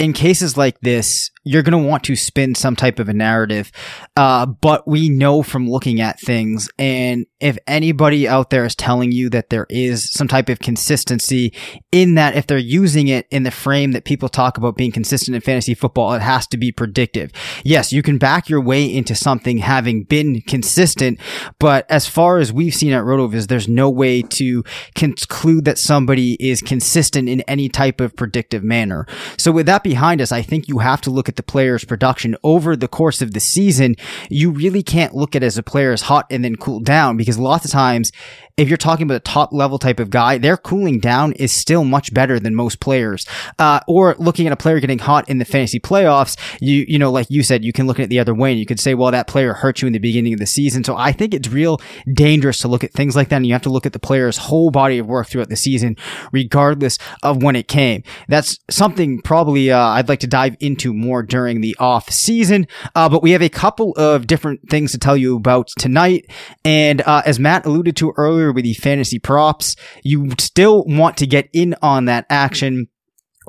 in 0.00 0.14
cases 0.14 0.56
like 0.56 0.80
this, 0.80 1.30
you're 1.44 1.62
going 1.62 1.82
to 1.82 1.88
want 1.88 2.04
to 2.04 2.16
spin 2.16 2.54
some 2.54 2.76
type 2.76 2.98
of 2.98 3.08
a 3.08 3.12
narrative. 3.12 3.72
Uh, 4.16 4.46
but 4.46 4.86
we 4.86 5.08
know 5.08 5.42
from 5.42 5.68
looking 5.68 6.00
at 6.00 6.20
things, 6.20 6.68
and 6.78 7.26
if 7.40 7.58
anybody 7.66 8.28
out 8.28 8.50
there 8.50 8.64
is 8.64 8.76
telling 8.76 9.10
you 9.12 9.28
that 9.30 9.50
there 9.50 9.66
is 9.68 10.12
some 10.12 10.28
type 10.28 10.48
of 10.48 10.60
consistency 10.60 11.52
in 11.90 12.14
that, 12.14 12.36
if 12.36 12.46
they're 12.46 12.58
using 12.58 13.08
it 13.08 13.26
in 13.30 13.42
the 13.42 13.50
frame 13.50 13.92
that 13.92 14.04
people 14.04 14.28
talk 14.28 14.56
about 14.56 14.76
being 14.76 14.92
consistent 14.92 15.34
in 15.34 15.40
fantasy 15.40 15.74
football, 15.74 16.12
it 16.14 16.22
has 16.22 16.46
to 16.46 16.56
be 16.56 16.70
predictive. 16.70 17.32
Yes, 17.64 17.92
you 17.92 18.02
can 18.02 18.18
back 18.18 18.48
your 18.48 18.60
way 18.60 18.84
into 18.84 19.14
something 19.14 19.58
having 19.58 20.04
been 20.04 20.42
consistent, 20.42 21.18
but 21.58 21.90
as 21.90 22.06
far 22.06 22.38
as 22.38 22.52
we've 22.52 22.74
seen 22.74 22.92
at 22.92 23.02
RotoViz, 23.02 23.48
there's 23.48 23.68
no 23.68 23.90
way 23.90 24.22
to 24.22 24.62
conclude 24.94 25.64
that 25.64 25.78
somebody 25.78 26.34
is 26.34 26.60
consistent 26.60 27.28
in 27.28 27.40
any 27.42 27.68
type 27.68 28.00
of 28.00 28.14
predictive 28.14 28.62
manner. 28.62 29.06
So 29.36 29.50
with 29.50 29.66
that 29.66 29.82
behind 29.82 30.20
us, 30.20 30.30
I 30.30 30.42
think 30.42 30.68
you 30.68 30.78
have 30.78 31.00
to 31.02 31.10
look 31.10 31.28
at 31.28 31.31
the 31.36 31.42
player's 31.42 31.84
production 31.84 32.36
over 32.42 32.76
the 32.76 32.88
course 32.88 33.22
of 33.22 33.32
the 33.32 33.40
season, 33.40 33.96
you 34.30 34.50
really 34.50 34.82
can't 34.82 35.14
look 35.14 35.36
at 35.36 35.42
it 35.42 35.46
as 35.46 35.58
a 35.58 35.62
player 35.62 35.92
is 35.92 36.02
hot 36.02 36.26
and 36.30 36.44
then 36.44 36.56
cool 36.56 36.80
down 36.80 37.16
because 37.16 37.38
lots 37.38 37.64
of 37.64 37.70
times 37.70 38.12
if 38.56 38.68
you're 38.68 38.76
talking 38.76 39.04
about 39.04 39.16
a 39.16 39.20
top 39.20 39.52
level 39.52 39.78
type 39.78 39.98
of 39.98 40.10
guy, 40.10 40.36
their 40.38 40.56
cooling 40.56 41.00
down 41.00 41.32
is 41.32 41.52
still 41.52 41.84
much 41.84 42.12
better 42.12 42.38
than 42.38 42.54
most 42.54 42.80
players. 42.80 43.26
Uh, 43.58 43.80
or 43.88 44.14
looking 44.18 44.46
at 44.46 44.52
a 44.52 44.56
player 44.56 44.78
getting 44.78 44.98
hot 44.98 45.28
in 45.28 45.38
the 45.38 45.44
fantasy 45.44 45.80
playoffs, 45.80 46.36
you, 46.60 46.84
you 46.86 46.98
know, 46.98 47.10
like 47.10 47.26
you 47.30 47.42
said, 47.42 47.64
you 47.64 47.72
can 47.72 47.86
look 47.86 47.98
at 47.98 48.04
it 48.04 48.08
the 48.08 48.18
other 48.18 48.34
way 48.34 48.50
and 48.50 48.60
you 48.60 48.66
could 48.66 48.80
say, 48.80 48.94
well, 48.94 49.10
that 49.10 49.26
player 49.26 49.54
hurt 49.54 49.80
you 49.80 49.86
in 49.86 49.92
the 49.92 49.98
beginning 49.98 50.34
of 50.34 50.38
the 50.38 50.46
season. 50.46 50.84
So 50.84 50.96
I 50.96 51.12
think 51.12 51.32
it's 51.32 51.48
real 51.48 51.80
dangerous 52.12 52.58
to 52.58 52.68
look 52.68 52.84
at 52.84 52.92
things 52.92 53.16
like 53.16 53.30
that. 53.30 53.36
And 53.36 53.46
you 53.46 53.54
have 53.54 53.62
to 53.62 53.70
look 53.70 53.86
at 53.86 53.94
the 53.94 53.98
player's 53.98 54.36
whole 54.36 54.70
body 54.70 54.98
of 54.98 55.06
work 55.06 55.28
throughout 55.28 55.48
the 55.48 55.56
season, 55.56 55.96
regardless 56.30 56.98
of 57.22 57.42
when 57.42 57.56
it 57.56 57.68
came. 57.68 58.02
That's 58.28 58.58
something 58.70 59.22
probably, 59.22 59.70
uh, 59.70 59.78
I'd 59.78 60.08
like 60.08 60.20
to 60.20 60.26
dive 60.26 60.56
into 60.60 60.92
more 60.92 61.21
during 61.22 61.60
the 61.60 61.76
off 61.78 62.10
season. 62.10 62.66
Uh, 62.94 63.08
but 63.08 63.22
we 63.22 63.32
have 63.32 63.42
a 63.42 63.48
couple 63.48 63.92
of 63.92 64.26
different 64.26 64.68
things 64.68 64.92
to 64.92 64.98
tell 64.98 65.16
you 65.16 65.36
about 65.36 65.68
tonight. 65.78 66.30
And, 66.64 67.00
uh, 67.02 67.22
as 67.24 67.38
Matt 67.38 67.66
alluded 67.66 67.96
to 67.96 68.12
earlier, 68.16 68.52
with 68.52 68.64
the 68.64 68.74
fantasy 68.74 69.18
props, 69.18 69.76
you 70.02 70.30
still 70.38 70.84
want 70.84 71.16
to 71.18 71.26
get 71.26 71.48
in 71.52 71.74
on 71.82 72.06
that 72.06 72.26
action 72.28 72.88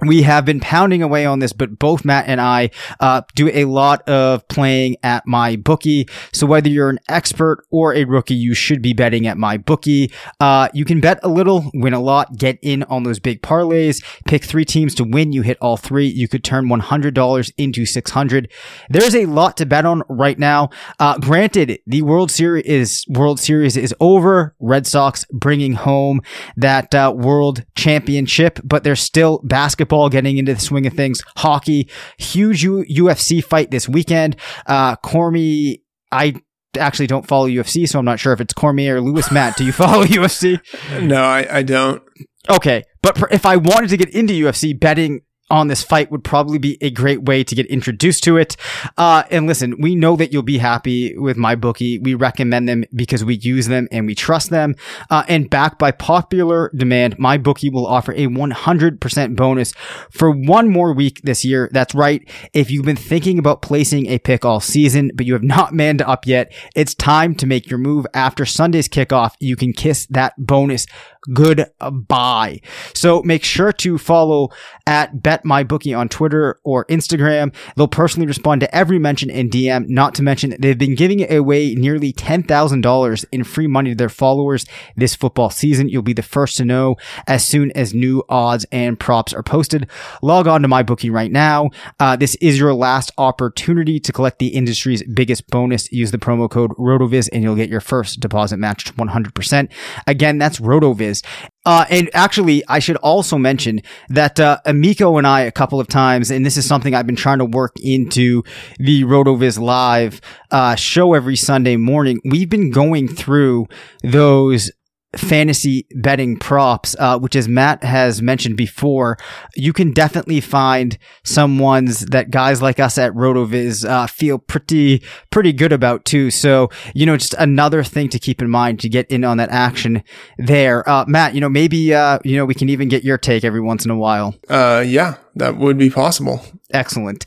we 0.02 0.24
have 0.24 0.46
been 0.46 0.60
pounding 0.60 1.04
away 1.04 1.26
on 1.26 1.40
this, 1.40 1.54
but 1.54 1.78
both 1.78 2.04
Matt 2.04 2.26
and 2.28 2.42
I 2.42 2.72
uh, 3.00 3.22
do 3.36 3.50
a 3.54 3.66
lot 3.66 4.08
of 4.10 4.48
playing 4.48 4.98
at 5.04 5.26
MyBookie. 5.28 6.10
So 6.34 6.48
whether 6.48 6.68
you're 6.68 6.90
an 6.90 7.00
expert 7.08 7.66
or 7.70 7.94
a 7.94 8.04
rookie, 8.06 8.34
you 8.34 8.54
should 8.56 8.82
be 8.82 8.94
betting 8.94 9.28
at 9.28 9.38
MyBookie. 9.38 10.12
Uh, 10.40 10.70
you 10.74 10.84
can 10.84 11.00
bet 11.00 11.20
a 11.22 11.30
little, 11.30 11.70
win 11.76 11.94
a 11.94 12.00
lot, 12.00 12.38
get 12.38 12.58
in 12.64 12.84
on 12.84 13.04
those 13.04 13.20
big 13.20 13.42
parlays. 13.44 14.04
Pick 14.26 14.44
three 14.44 14.66
teams 14.66 14.96
to 14.96 15.04
win. 15.04 15.32
You 15.32 15.44
hit 15.44 15.58
all 15.62 15.78
three. 15.78 16.08
You 16.08 16.28
could 16.28 16.44
turn 16.44 16.70
one 16.70 16.80
hundred 16.80 17.14
dollars 17.14 17.52
into 17.58 17.86
six 17.86 18.12
hundred. 18.12 18.52
There's 18.90 19.16
a 19.16 19.28
lot 19.28 19.58
to 19.58 19.66
bet 19.66 19.86
on 19.86 20.02
right 20.10 20.40
now. 20.40 20.70
Uh, 21.00 21.20
granted, 21.20 21.80
the 21.86 22.02
World 22.02 22.32
Series 22.32 22.66
is 22.66 23.06
World 23.08 23.40
Series 23.40 23.78
is 23.78 23.94
over. 24.00 24.56
Red 24.60 24.88
Sox 24.88 25.26
bringing 25.32 25.74
home 25.74 26.22
that 26.58 26.96
uh, 26.96 27.14
World 27.16 27.64
Championship, 27.76 28.60
but 28.64 28.84
there's 28.84 29.00
still 29.00 29.40
basketball 29.44 29.83
basketball 29.84 30.10
getting 30.10 30.38
into 30.38 30.54
the 30.54 30.60
swing 30.60 30.88
of 30.88 30.94
things, 30.94 31.22
hockey, 31.38 31.90
huge 32.18 32.64
U- 32.64 32.86
UFC 32.90 33.44
fight 33.44 33.70
this 33.72 33.90
weekend. 33.90 34.36
Uh, 34.66 34.96
Cormy, 34.98 35.82
I 36.12 36.36
actually 36.78 37.08
don't 37.08 37.28
follow 37.28 37.48
UFC, 37.48 37.88
so 37.88 38.00
I'm 38.00 38.06
not 38.06 38.20
sure 38.20 38.34
if 38.34 38.40
it's 38.40 38.54
Cormier 38.54 38.96
or 38.98 39.02
Lewis 39.02 39.32
Matt. 39.32 39.58
Do 39.58 39.66
you 39.66 39.72
follow 39.84 40.06
UFC? 40.06 40.60
No, 41.02 41.22
I, 41.24 41.58
I 41.58 41.64
don't. 41.64 42.02
Okay. 42.50 42.84
But 43.02 43.22
if 43.32 43.46
I 43.46 43.58
wanted 43.58 43.90
to 43.90 43.98
get 43.98 44.10
into 44.10 44.34
UFC, 44.34 44.78
betting 44.80 45.22
on 45.54 45.68
this 45.68 45.84
fight 45.84 46.10
would 46.10 46.24
probably 46.24 46.58
be 46.58 46.80
a 46.82 46.90
great 46.90 47.22
way 47.22 47.44
to 47.44 47.54
get 47.54 47.68
introduced 47.68 48.24
to 48.24 48.38
it. 48.38 48.58
Uh, 48.98 49.22
and 49.30 49.46
listen, 49.46 49.80
we 49.80 49.94
know 49.94 50.16
that 50.16 50.34
you'll 50.34 50.42
be 50.42 50.58
happy 50.58 51.16
with 51.16 51.38
MyBookie. 51.38 52.04
We 52.04 52.16
recommend 52.16 52.68
them 52.68 52.86
because 52.96 53.24
we 53.24 53.36
use 53.36 53.68
them 53.68 53.88
and 53.92 54.08
we 54.08 54.16
trust 54.16 54.50
them. 54.50 54.76
Uh, 55.12 55.24
and 55.28 55.52
backed 55.52 55.78
by 55.78 55.92
popular 55.92 56.72
demand, 56.76 57.20
MyBookie 57.20 57.72
will 57.72 57.86
offer 57.86 58.14
a 58.14 58.26
100% 58.26 59.36
bonus 59.36 59.74
for 60.10 60.32
one 60.32 60.70
more 60.70 60.92
week 60.92 61.22
this 61.22 61.46
year. 61.46 61.70
That's 61.72 61.94
right. 61.94 62.28
If 62.54 62.72
you've 62.72 62.86
been 62.86 62.96
thinking 62.96 63.38
about 63.38 63.62
placing 63.62 64.08
a 64.08 64.18
pick 64.18 64.44
all 64.44 64.60
season, 64.60 65.12
but 65.14 65.28
you 65.28 65.34
have 65.34 65.44
not 65.44 65.72
manned 65.72 66.02
up 66.02 66.26
yet, 66.26 66.52
it's 66.76 66.96
time 66.96 67.36
to 67.36 67.46
make 67.46 67.70
your 67.70 67.78
move 67.78 68.08
after 68.16 68.44
Sunday's 68.44 68.90
kickoff. 68.90 69.36
You 69.40 69.56
can 69.56 69.72
kiss 69.72 70.08
that 70.08 70.34
bonus 70.40 70.88
goodbye. 71.32 72.60
So 72.94 73.22
make 73.24 73.44
sure 73.44 73.72
to 73.72 73.98
follow 73.98 74.50
at 74.86 75.16
BetMyBookie 75.18 75.98
on 75.98 76.10
Twitter 76.10 76.60
or 76.64 76.86
Instagram. 76.86 77.54
They'll 77.76 77.88
personally 77.88 78.28
respond 78.28 78.62
to 78.62 78.76
every 78.76 79.00
mention 79.00 79.30
in 79.30 79.50
DM. 79.50 79.88
Not 79.88 80.16
to 80.16 80.24
mention 80.24 80.56
they've 80.60 80.78
been 80.78 80.96
giving 80.96 81.32
away 81.32 81.76
nearly 81.76 82.12
$10,000 82.12 83.26
in 83.32 83.44
free 83.44 83.68
money 83.68 83.92
to 83.92 83.96
their 83.96 84.10
followers 84.10 84.66
this 84.96 85.16
football 85.16 85.50
season. 85.50 85.90
You'll 85.90 86.02
be 86.02 86.14
the 86.14 86.22
first 86.22 86.58
to 86.58 86.66
know 86.66 86.96
as 87.28 87.46
soon 87.46 87.72
as 87.72 87.94
new 87.94 88.24
odds 88.28 88.66
and 88.72 89.00
props 89.00 89.34
are 89.34 89.44
posted. 89.44 89.90
Log 90.22 90.48
on 90.48 90.62
to 90.64 90.68
MyBookie 90.68 91.12
right 91.12 91.32
now. 91.32 91.70
Uh, 92.00 92.16
this 92.16 92.36
is 92.36 92.60
your 92.60 92.74
last 92.74 93.12
opportunity 93.18 94.00
to 94.00 94.12
collect 94.12 94.40
the 94.40 94.48
industry's 94.48 95.04
biggest 95.04 95.48
bonus. 95.48 95.92
Use 95.92 96.12
the 96.12 96.18
promo 96.18 96.50
code 96.50 96.72
RotoViz 96.72 97.30
and 97.32 97.44
you'll 97.44 97.56
get 97.56 97.70
your 97.70 97.82
first 97.82 98.20
deposit 98.20 98.58
matched 98.58 98.96
100%. 98.98 99.70
Again, 100.08 100.38
that's 100.38 100.60
RotoViz 100.60 101.13
is. 101.14 101.24
Uh, 101.66 101.86
and 101.90 102.10
actually, 102.14 102.64
I 102.68 102.80
should 102.80 102.98
also 102.98 103.38
mention 103.38 103.82
that 104.10 104.40
uh, 104.40 104.60
Amico 104.66 105.18
and 105.18 105.26
I 105.26 105.42
a 105.42 105.52
couple 105.52 105.80
of 105.80 105.88
times, 105.88 106.30
and 106.30 106.46
this 106.46 106.58
is 106.58 106.66
something 106.66 106.94
I've 106.94 107.08
been 107.08 107.16
trying 107.16 107.40
to 107.40 107.46
work 107.46 107.76
into 107.82 108.44
the 108.80 109.04
RotoViz 109.04 109.60
Live 109.60 110.20
uh, 110.52 110.76
show 110.76 111.14
every 111.14 111.38
Sunday 111.38 111.78
morning. 111.78 112.20
We've 112.26 112.50
been 112.50 112.72
going 112.72 113.08
through 113.08 113.68
those 114.04 114.72
fantasy 115.16 115.86
betting 115.96 116.38
props, 116.38 116.96
uh, 117.00 117.20
which 117.20 117.36
as 117.36 117.48
Matt 117.48 117.84
has 117.84 118.22
mentioned 118.22 118.58
before, 118.58 119.18
you 119.56 119.74
can 119.74 119.92
definitely 119.92 120.42
find 120.42 120.98
some 121.24 121.60
ones 121.60 122.06
that 122.08 122.32
guys 122.32 122.62
like 122.62 122.80
us 122.80 122.98
at 122.98 123.14
RotoViz 123.14 123.88
uh, 123.88 124.08
feel 124.08 124.40
pretty 124.40 125.04
pretty 125.30 125.54
good 125.54 125.72
about 125.72 126.06
too. 126.06 126.32
So 126.32 126.70
you 126.94 127.06
know, 127.06 127.18
just 127.18 127.36
another 127.36 127.84
thing 127.84 128.10
to 128.10 128.20
keep 128.20 128.42
in 128.42 128.50
mind 128.50 128.80
to 128.82 128.90
get 128.90 129.10
in 129.10 129.24
on 129.24 129.38
that 129.38 129.50
action 129.50 130.04
there. 130.38 130.88
Uh, 130.90 131.06
Matt, 131.08 131.36
you 131.36 131.42
know, 131.42 131.50
maybe 131.50 131.94
uh, 131.94 132.20
you 132.24 132.38
know 132.38 132.46
we 132.46 132.56
can 132.56 132.70
even 132.70 132.90
get 132.90 133.04
your 133.04 133.18
take 133.18 133.44
every 133.44 133.62
once 133.62 133.86
in 133.86 133.92
a 133.92 133.98
while. 133.98 134.36
Uh, 134.50 134.84
yeah, 134.86 135.16
that 135.36 135.58
would 135.58 135.78
be 135.78 135.90
possible. 135.90 136.44
Excellent. 136.72 137.26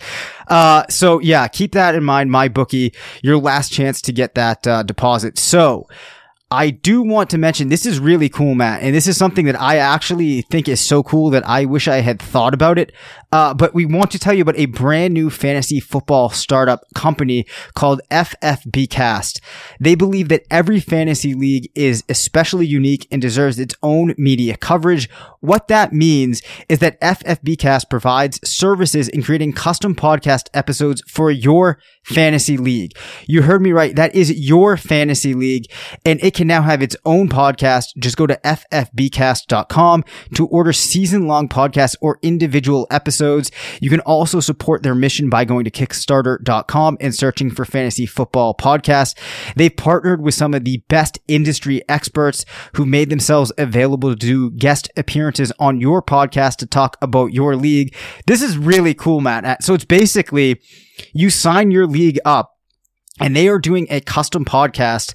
Uh, 0.49 0.84
so 0.89 1.20
yeah, 1.20 1.47
keep 1.49 1.72
that 1.72 1.95
in 1.95 2.05
mind. 2.05 2.30
MyBookie, 2.30 2.95
your 3.22 3.39
last 3.39 3.72
chance 3.72 4.01
to 4.03 4.12
get 4.12 4.34
that 4.34 4.66
uh, 4.66 4.82
deposit. 4.82 5.39
So 5.39 5.87
I 6.49 6.70
do 6.70 7.03
want 7.03 7.30
to 7.30 7.38
mention 7.38 7.70
this 7.70 7.86
is 7.86 7.99
really 7.99 8.28
cool, 8.28 8.55
Matt, 8.55 8.80
and 8.80 8.94
this 8.94 9.09
is 9.09 9.16
something 9.16 9.47
that 9.47 9.61
I 9.61 9.78
actually 9.78 10.42
think 10.42 10.68
is 10.68 10.80
so 10.80 11.03
cool 11.03 11.30
that 11.30 11.44
I 11.44 11.64
wish 11.64 11.88
I 11.88 12.03
had 12.03 12.22
thought 12.22 12.55
about 12.55 12.78
it. 12.78 12.92
Uh, 13.32 13.53
but 13.53 13.74
we 13.74 13.84
want 13.84 14.12
to 14.12 14.18
tell 14.18 14.32
you 14.32 14.42
about 14.42 14.57
a 14.57 14.66
brand 14.66 15.12
new 15.12 15.28
fantasy 15.28 15.80
football 15.80 16.30
startup 16.30 16.84
company 16.94 17.47
called 17.74 18.01
FFBcast. 18.12 19.40
They 19.80 19.97
believe 19.97 20.28
that 20.28 20.44
every 20.49 20.78
fantasy 20.78 21.34
league 21.34 21.68
is 21.74 22.05
especially 22.09 22.66
unique 22.66 23.09
and 23.11 23.20
deserves 23.20 23.59
its 23.59 23.74
own 23.82 24.14
media 24.16 24.57
coverage. 24.57 25.11
What 25.40 25.66
that 25.66 25.92
means 25.92 26.42
is 26.68 26.78
that 26.78 27.01
FFBcast 27.01 27.90
provides 27.90 28.38
services 28.49 29.09
in 29.09 29.24
creating 29.24 29.53
custom 29.53 29.97
podcast 29.97 30.49
episodes 30.55 31.03
for 31.09 31.32
your 31.32 31.80
fantasy 32.05 32.57
league. 32.57 32.92
You 33.26 33.42
heard 33.42 33.62
me 33.62 33.72
right. 33.72 33.97
That 33.97 34.14
is 34.14 34.30
your 34.30 34.76
fantasy 34.76 35.34
league 35.34 35.64
and 36.05 36.22
it 36.22 36.36
can 36.37 36.47
now 36.47 36.61
have 36.61 36.82
its 36.82 36.95
own 37.07 37.28
podcast. 37.28 37.97
Just 37.97 38.18
go 38.18 38.26
to 38.26 38.39
ffbcast.com 38.45 40.05
to 40.34 40.47
order 40.49 40.72
season 40.72 41.26
long 41.26 41.49
podcasts 41.49 41.97
or 42.03 42.18
individual 42.20 42.87
episodes. 42.91 43.51
You 43.80 43.89
can 43.89 44.01
also 44.01 44.41
support 44.41 44.82
their 44.82 44.95
mission 44.95 45.30
by 45.30 45.47
going 45.47 45.64
to 45.64 45.70
kickstarter.com 45.70 46.99
and 47.01 47.14
searching 47.14 47.51
for 47.51 47.64
fantasy 47.64 48.05
football 48.05 48.55
podcasts. 48.55 49.16
They've 49.57 49.74
partnered 49.74 50.20
with 50.20 50.34
some 50.34 50.53
of 50.53 50.64
the 50.64 50.82
best 50.89 51.18
industry 51.26 51.82
experts 51.89 52.45
who 52.74 52.84
made 52.84 53.09
themselves 53.09 53.51
available 53.57 54.11
to 54.11 54.16
do 54.16 54.51
guest 54.51 54.91
appearances 54.95 55.53
on 55.59 55.80
your 55.80 56.03
podcast 56.03 56.57
to 56.57 56.66
talk 56.66 56.99
about 57.01 57.32
your 57.32 57.57
league. 57.57 57.97
This 58.26 58.43
is 58.43 58.59
really 58.59 58.93
cool, 58.93 59.22
Matt. 59.22 59.47
Uh, 59.47 59.57
so 59.62 59.72
it's 59.72 59.87
basically 59.87 60.61
you 61.14 61.30
sign 61.30 61.70
your 61.70 61.87
league 61.87 62.18
up 62.26 62.59
and 63.18 63.34
they 63.34 63.49
are 63.49 63.59
doing 63.59 63.87
a 63.89 64.03
custom 64.03 64.45
podcast 64.45 65.14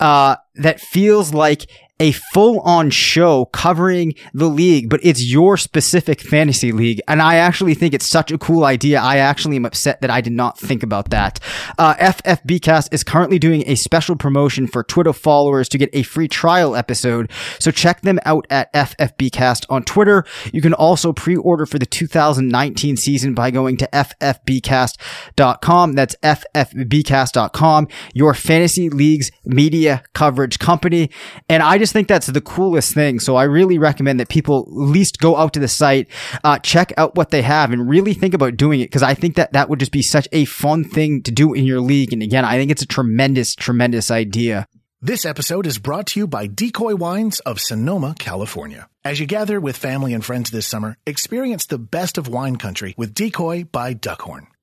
uh, 0.00 0.36
that 0.56 0.80
feels 0.80 1.32
like 1.32 1.66
a 1.98 2.12
full 2.12 2.60
on 2.60 2.90
show 2.90 3.46
covering 3.46 4.14
the 4.34 4.48
league, 4.48 4.90
but 4.90 5.00
it's 5.02 5.24
your 5.24 5.56
specific 5.56 6.20
fantasy 6.20 6.72
league. 6.72 7.00
And 7.08 7.22
I 7.22 7.36
actually 7.36 7.74
think 7.74 7.94
it's 7.94 8.06
such 8.06 8.30
a 8.30 8.38
cool 8.38 8.64
idea. 8.64 9.00
I 9.00 9.16
actually 9.16 9.56
am 9.56 9.64
upset 9.64 10.02
that 10.02 10.10
I 10.10 10.20
did 10.20 10.34
not 10.34 10.58
think 10.58 10.82
about 10.82 11.10
that. 11.10 11.40
Uh, 11.78 11.94
FFBcast 11.94 12.92
is 12.92 13.02
currently 13.02 13.38
doing 13.38 13.64
a 13.66 13.76
special 13.76 14.16
promotion 14.16 14.66
for 14.66 14.82
Twitter 14.82 15.12
followers 15.12 15.68
to 15.70 15.78
get 15.78 15.88
a 15.92 16.02
free 16.02 16.28
trial 16.28 16.76
episode. 16.76 17.30
So 17.58 17.70
check 17.70 18.02
them 18.02 18.18
out 18.24 18.46
at 18.50 18.72
FFBcast 18.74 19.66
on 19.70 19.84
Twitter. 19.84 20.24
You 20.52 20.60
can 20.60 20.74
also 20.74 21.12
pre-order 21.12 21.64
for 21.64 21.78
the 21.78 21.86
2019 21.86 22.96
season 22.96 23.34
by 23.34 23.50
going 23.50 23.78
to 23.78 23.88
ffbcast.com. 23.92 25.92
That's 25.92 26.16
ffbcast.com, 26.16 27.88
your 28.12 28.34
fantasy 28.34 28.90
leagues 28.90 29.30
media 29.44 30.02
coverage 30.12 30.58
company. 30.58 31.10
And 31.48 31.62
I 31.62 31.78
just 31.78 31.85
just 31.86 31.92
think 31.92 32.08
that's 32.08 32.26
the 32.26 32.40
coolest 32.40 32.94
thing. 32.94 33.20
So 33.20 33.36
I 33.36 33.44
really 33.44 33.78
recommend 33.78 34.18
that 34.18 34.28
people 34.28 34.64
at 34.66 34.72
least 34.72 35.20
go 35.20 35.36
out 35.36 35.52
to 35.52 35.60
the 35.60 35.68
site, 35.68 36.08
uh, 36.42 36.58
check 36.58 36.92
out 36.96 37.14
what 37.14 37.30
they 37.30 37.42
have 37.42 37.70
and 37.70 37.88
really 37.88 38.12
think 38.12 38.34
about 38.34 38.56
doing 38.56 38.80
it. 38.80 38.90
Cause 38.90 39.04
I 39.04 39.14
think 39.14 39.36
that 39.36 39.52
that 39.52 39.70
would 39.70 39.78
just 39.78 39.92
be 39.92 40.02
such 40.02 40.26
a 40.32 40.46
fun 40.46 40.82
thing 40.82 41.22
to 41.22 41.30
do 41.30 41.54
in 41.54 41.64
your 41.64 41.80
league. 41.80 42.12
And 42.12 42.24
again, 42.24 42.44
I 42.44 42.58
think 42.58 42.72
it's 42.72 42.82
a 42.82 42.86
tremendous, 42.86 43.54
tremendous 43.54 44.10
idea. 44.10 44.66
This 45.00 45.24
episode 45.24 45.64
is 45.64 45.78
brought 45.78 46.08
to 46.08 46.20
you 46.20 46.26
by 46.26 46.48
Decoy 46.48 46.96
Wines 46.96 47.38
of 47.40 47.60
Sonoma, 47.60 48.16
California. 48.18 48.88
As 49.04 49.20
you 49.20 49.26
gather 49.26 49.60
with 49.60 49.76
family 49.76 50.12
and 50.12 50.24
friends 50.24 50.50
this 50.50 50.66
summer, 50.66 50.96
experience 51.06 51.66
the 51.66 51.78
best 51.78 52.18
of 52.18 52.26
wine 52.26 52.56
country 52.56 52.96
with 52.98 53.14
Decoy 53.14 53.62
by 53.62 53.94
Duckhorn. 53.94 54.48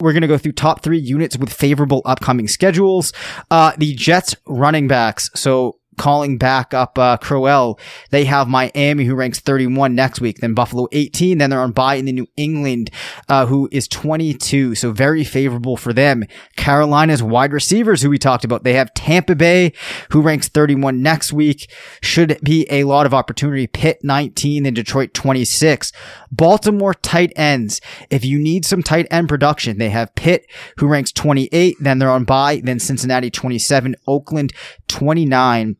We're 0.00 0.12
going 0.12 0.22
to 0.22 0.28
go 0.28 0.38
through 0.38 0.52
top 0.52 0.82
three 0.82 0.98
units 0.98 1.36
with 1.36 1.52
favorable 1.52 2.02
upcoming 2.04 2.48
schedules. 2.48 3.12
Uh, 3.50 3.72
the 3.76 3.94
Jets 3.94 4.34
running 4.46 4.88
backs. 4.88 5.30
So 5.34 5.79
calling 6.00 6.38
back 6.38 6.72
up 6.72 6.98
uh, 6.98 7.18
Crowell. 7.18 7.78
They 8.08 8.24
have 8.24 8.48
Miami, 8.48 9.04
who 9.04 9.14
ranks 9.14 9.38
31 9.38 9.94
next 9.94 10.18
week, 10.18 10.38
then 10.38 10.54
Buffalo 10.54 10.88
18. 10.92 11.36
Then 11.36 11.50
they're 11.50 11.60
on 11.60 11.72
bye 11.72 11.96
in 11.96 12.06
the 12.06 12.12
New 12.12 12.26
England, 12.38 12.90
uh, 13.28 13.44
who 13.44 13.68
is 13.70 13.86
22. 13.86 14.74
So 14.76 14.92
very 14.92 15.24
favorable 15.24 15.76
for 15.76 15.92
them. 15.92 16.24
Carolina's 16.56 17.22
wide 17.22 17.52
receivers, 17.52 18.00
who 18.00 18.08
we 18.08 18.18
talked 18.18 18.44
about, 18.44 18.64
they 18.64 18.72
have 18.72 18.94
Tampa 18.94 19.34
Bay, 19.34 19.74
who 20.10 20.22
ranks 20.22 20.48
31 20.48 21.02
next 21.02 21.34
week. 21.34 21.70
Should 22.00 22.40
be 22.42 22.66
a 22.70 22.84
lot 22.84 23.04
of 23.04 23.12
opportunity. 23.12 23.66
Pitt 23.66 23.98
19 24.02 24.64
and 24.64 24.74
Detroit 24.74 25.12
26. 25.12 25.92
Baltimore 26.32 26.94
tight 26.94 27.32
ends. 27.36 27.78
If 28.08 28.24
you 28.24 28.38
need 28.38 28.64
some 28.64 28.82
tight 28.82 29.06
end 29.10 29.28
production, 29.28 29.76
they 29.76 29.90
have 29.90 30.14
Pitt, 30.14 30.46
who 30.78 30.86
ranks 30.86 31.12
28. 31.12 31.76
Then 31.78 31.98
they're 31.98 32.08
on 32.08 32.24
bye. 32.24 32.62
Then 32.64 32.78
Cincinnati 32.78 33.30
27, 33.30 33.96
Oakland 34.06 34.54
29. 34.88 35.76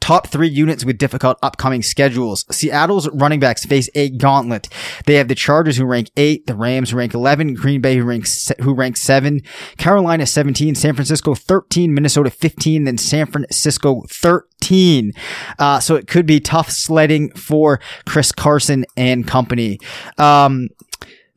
Top 0.00 0.28
three 0.28 0.48
units 0.48 0.84
with 0.84 0.98
difficult 0.98 1.38
upcoming 1.42 1.82
schedules. 1.82 2.44
Seattle's 2.50 3.08
running 3.10 3.38
backs 3.38 3.64
face 3.64 3.88
a 3.94 4.10
gauntlet. 4.10 4.68
They 5.06 5.14
have 5.14 5.28
the 5.28 5.34
Chargers 5.34 5.76
who 5.76 5.84
rank 5.84 6.10
eight, 6.16 6.46
the 6.46 6.56
Rams 6.56 6.90
who 6.90 6.96
rank 6.96 7.14
11, 7.14 7.54
Green 7.54 7.80
Bay 7.80 7.96
who 7.96 8.04
ranks, 8.04 8.50
who 8.60 8.74
ranks 8.74 9.02
seven, 9.02 9.42
Carolina 9.76 10.26
17, 10.26 10.74
San 10.74 10.94
Francisco 10.94 11.34
13, 11.34 11.92
Minnesota 11.94 12.30
15, 12.30 12.84
then 12.84 12.98
San 12.98 13.26
Francisco 13.26 14.02
13. 14.08 15.12
Uh, 15.58 15.80
so 15.80 15.94
it 15.96 16.08
could 16.08 16.26
be 16.26 16.40
tough 16.40 16.70
sledding 16.70 17.30
for 17.34 17.80
Chris 18.06 18.32
Carson 18.32 18.84
and 18.96 19.28
company. 19.28 19.78
Um, 20.18 20.68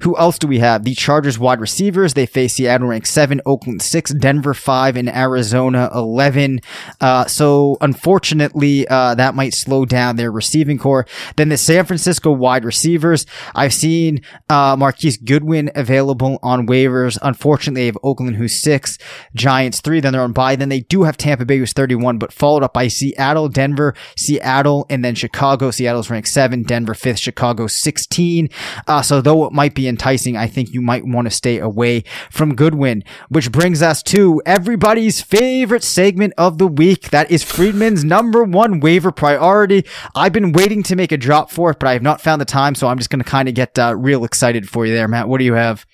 who 0.01 0.15
else 0.17 0.37
do 0.37 0.47
we 0.47 0.59
have? 0.59 0.83
The 0.83 0.93
Chargers 0.93 1.39
wide 1.39 1.59
receivers. 1.59 2.13
They 2.13 2.27
face 2.27 2.53
Seattle 2.53 2.87
rank 2.87 3.07
seven, 3.07 3.41
Oakland 3.47 3.81
six, 3.81 4.13
Denver 4.13 4.53
five, 4.53 4.95
and 4.95 5.09
Arizona 5.09 5.89
11. 5.93 6.59
Uh, 7.01 7.25
so 7.25 7.77
unfortunately, 7.81 8.87
uh, 8.87 9.15
that 9.15 9.33
might 9.33 9.55
slow 9.55 9.85
down 9.85 10.15
their 10.15 10.31
receiving 10.31 10.77
core. 10.77 11.07
Then 11.35 11.49
the 11.49 11.57
San 11.57 11.85
Francisco 11.85 12.31
wide 12.31 12.63
receivers. 12.63 13.25
I've 13.55 13.73
seen, 13.73 14.21
uh, 14.49 14.75
Marquise 14.77 15.17
Goodwin 15.17 15.71
available 15.73 16.37
on 16.43 16.67
waivers. 16.67 17.17
Unfortunately, 17.23 17.81
they 17.81 17.85
have 17.87 17.97
Oakland 18.03 18.35
who's 18.35 18.55
six, 18.55 18.99
Giants 19.33 19.81
three, 19.81 19.99
then 19.99 20.13
they're 20.13 20.21
on 20.21 20.31
bye. 20.31 20.55
Then 20.55 20.69
they 20.69 20.81
do 20.81 21.03
have 21.03 21.17
Tampa 21.17 21.43
Bay 21.45 21.57
who's 21.57 21.73
31, 21.73 22.19
but 22.19 22.31
followed 22.31 22.61
up 22.61 22.73
by 22.73 22.87
Seattle, 22.87 23.49
Denver, 23.49 23.95
Seattle, 24.15 24.85
and 24.91 25.03
then 25.03 25.15
Chicago. 25.15 25.71
Seattle's 25.71 26.11
ranked 26.11 26.27
seven, 26.27 26.61
Denver 26.61 26.93
fifth, 26.93 27.19
Chicago 27.19 27.65
16. 27.65 28.49
Uh, 28.87 29.01
so 29.01 29.21
though 29.21 29.45
it 29.45 29.53
might 29.53 29.73
be 29.73 29.86
enticing, 29.87 30.37
I 30.37 30.47
think 30.47 30.73
you 30.73 30.81
might 30.81 31.05
want 31.05 31.27
to 31.27 31.31
stay 31.31 31.59
away 31.59 32.03
from 32.29 32.55
Goodwin, 32.55 33.03
which 33.29 33.51
brings 33.51 33.81
us 33.81 34.03
to 34.03 34.41
everybody's 34.45 35.21
favorite 35.21 35.83
segment 35.83 36.33
of 36.37 36.57
the 36.57 36.67
week. 36.67 37.09
That 37.09 37.31
is 37.31 37.43
Freedman's 37.43 38.03
number 38.03 38.43
one 38.43 38.79
waiver 38.79 39.11
priority. 39.11 39.85
I've 40.15 40.33
been 40.33 40.51
waiting 40.51 40.83
to 40.83 40.95
make 40.95 41.11
a 41.11 41.17
drop 41.17 41.51
for 41.51 41.71
it, 41.71 41.79
but 41.79 41.87
I 41.87 41.93
have 41.93 42.01
not 42.01 42.21
found 42.21 42.41
the 42.41 42.45
time. 42.45 42.75
So 42.75 42.87
I'm 42.87 42.97
just 42.97 43.09
going 43.09 43.23
to 43.23 43.29
kind 43.29 43.47
of 43.47 43.55
get 43.55 43.77
uh, 43.79 43.95
real 43.95 44.23
excited 44.23 44.69
for 44.69 44.85
you 44.85 44.93
there, 44.93 45.07
Matt. 45.07 45.27
What 45.27 45.39
do 45.39 45.45
you 45.45 45.53
have? 45.53 45.85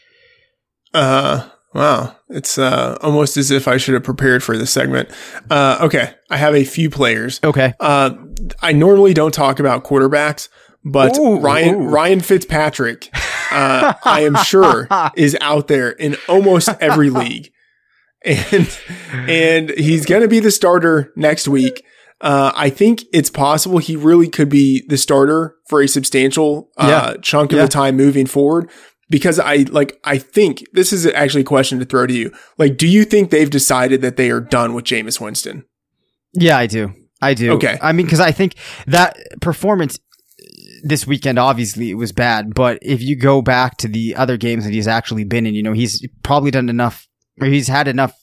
Uh, 0.94 1.50
wow. 1.74 2.16
It's 2.30 2.58
uh, 2.58 2.98
almost 3.02 3.38
as 3.38 3.52
if 3.52 3.68
I 3.68 3.78
should 3.78 3.94
have 3.94 4.04
prepared 4.04 4.44
for 4.44 4.58
this 4.58 4.72
segment. 4.72 5.10
Uh, 5.50 5.78
okay. 5.82 6.14
I 6.30 6.38
have 6.38 6.56
a 6.56 6.64
few 6.64 6.90
players. 6.90 7.40
Okay. 7.44 7.74
Uh, 7.80 8.16
I 8.62 8.72
normally 8.72 9.14
don't 9.14 9.34
talk 9.34 9.60
about 9.60 9.84
quarterbacks, 9.84 10.50
but 10.84 11.18
Ooh, 11.18 11.40
Ryan 11.40 11.76
ooh. 11.76 11.88
Ryan 11.90 12.20
Fitzpatrick, 12.20 13.10
uh, 13.54 13.94
I 14.04 14.22
am 14.22 14.36
sure, 14.44 14.88
is 15.16 15.38
out 15.42 15.68
there 15.68 15.90
in 15.92 16.18
almost 16.28 16.70
every 16.80 17.10
league, 17.10 17.52
and 18.26 18.80
and 19.12 19.70
he's 19.72 20.06
going 20.06 20.22
to 20.22 20.28
be 20.28 20.40
the 20.40 20.52
starter 20.52 21.12
next 21.16 21.48
week. 21.48 21.84
Uh, 22.22 22.52
I 22.56 22.70
think 22.70 23.04
it's 23.12 23.30
possible 23.30 23.80
he 23.80 23.96
really 23.98 24.30
could 24.30 24.48
be 24.50 24.84
the 24.88 24.98
starter 24.98 25.56
for 25.68 25.82
a 25.82 25.88
substantial 25.88 26.70
uh, 26.78 26.88
Yeah. 27.14 27.22
chunk 27.22 27.52
of 27.52 27.58
Yeah. 27.58 27.64
the 27.64 27.70
time 27.70 27.98
moving 27.98 28.26
forward. 28.26 28.70
Because 29.10 29.38
I 29.40 29.66
like, 29.70 30.00
I 30.06 30.18
think 30.18 30.64
this 30.72 30.94
is 30.94 31.06
actually 31.06 31.42
a 31.42 31.46
question 31.46 31.78
to 31.80 31.86
throw 31.86 32.08
to 32.08 32.14
you. 32.14 32.32
Like, 32.58 32.78
do 32.78 32.88
you 32.88 33.04
think 33.04 33.30
they've 33.30 33.50
decided 33.50 34.02
that 34.02 34.16
they 34.16 34.32
are 34.32 34.40
done 34.40 34.74
with 34.74 34.86
Jameis 34.86 35.20
Winston? 35.20 35.66
Yeah, 36.34 36.58
I 36.58 36.66
do. 36.66 36.94
I 37.22 37.34
do. 37.36 37.52
Okay. 37.52 37.78
I 37.82 37.92
mean, 37.92 38.06
because 38.06 38.22
I 38.22 38.32
think 38.32 38.56
that 38.88 39.18
performance 39.42 40.00
this 40.84 41.08
weekend, 41.08 41.40
obviously, 41.40 41.90
it 41.90 41.96
was 41.96 42.12
bad. 42.12 42.54
But 42.54 42.78
if 42.82 43.02
you 43.02 43.16
go 43.16 43.42
back 43.42 43.78
to 43.78 43.88
the 43.88 44.16
other 44.16 44.38
games 44.38 44.66
that 44.66 44.74
he's 44.74 44.88
actually 44.88 45.24
been 45.24 45.48
in, 45.48 45.56
you 45.56 45.64
know, 45.64 45.74
he's 45.74 46.06
probably 46.22 46.52
done 46.52 46.70
enough, 46.70 47.08
or 47.42 47.48
he's 47.48 47.70
had 47.70 47.88
enough 47.88 48.14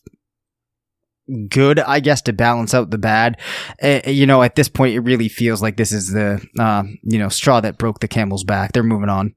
good, 1.49 1.79
I 1.79 2.01
guess, 2.01 2.23
to 2.23 2.33
balance 2.33 2.75
out 2.75 2.91
the 2.91 2.99
bad. 2.99 3.41
Uh, 3.83 4.01
you 4.07 4.27
know, 4.27 4.43
at 4.43 4.57
this 4.57 4.69
point, 4.69 4.95
it 4.95 5.01
really 5.01 5.29
feels 5.29 5.63
like 5.63 5.77
this 5.77 5.91
is 5.91 6.13
the, 6.13 6.45
uh, 6.59 6.85
you 7.03 7.19
know, 7.19 7.29
straw 7.29 7.61
that 7.61 7.79
broke 7.79 8.01
the 8.01 8.09
camel's 8.09 8.45
back. 8.45 8.73
They're 8.73 8.83
moving 8.83 9.09
on. 9.09 9.35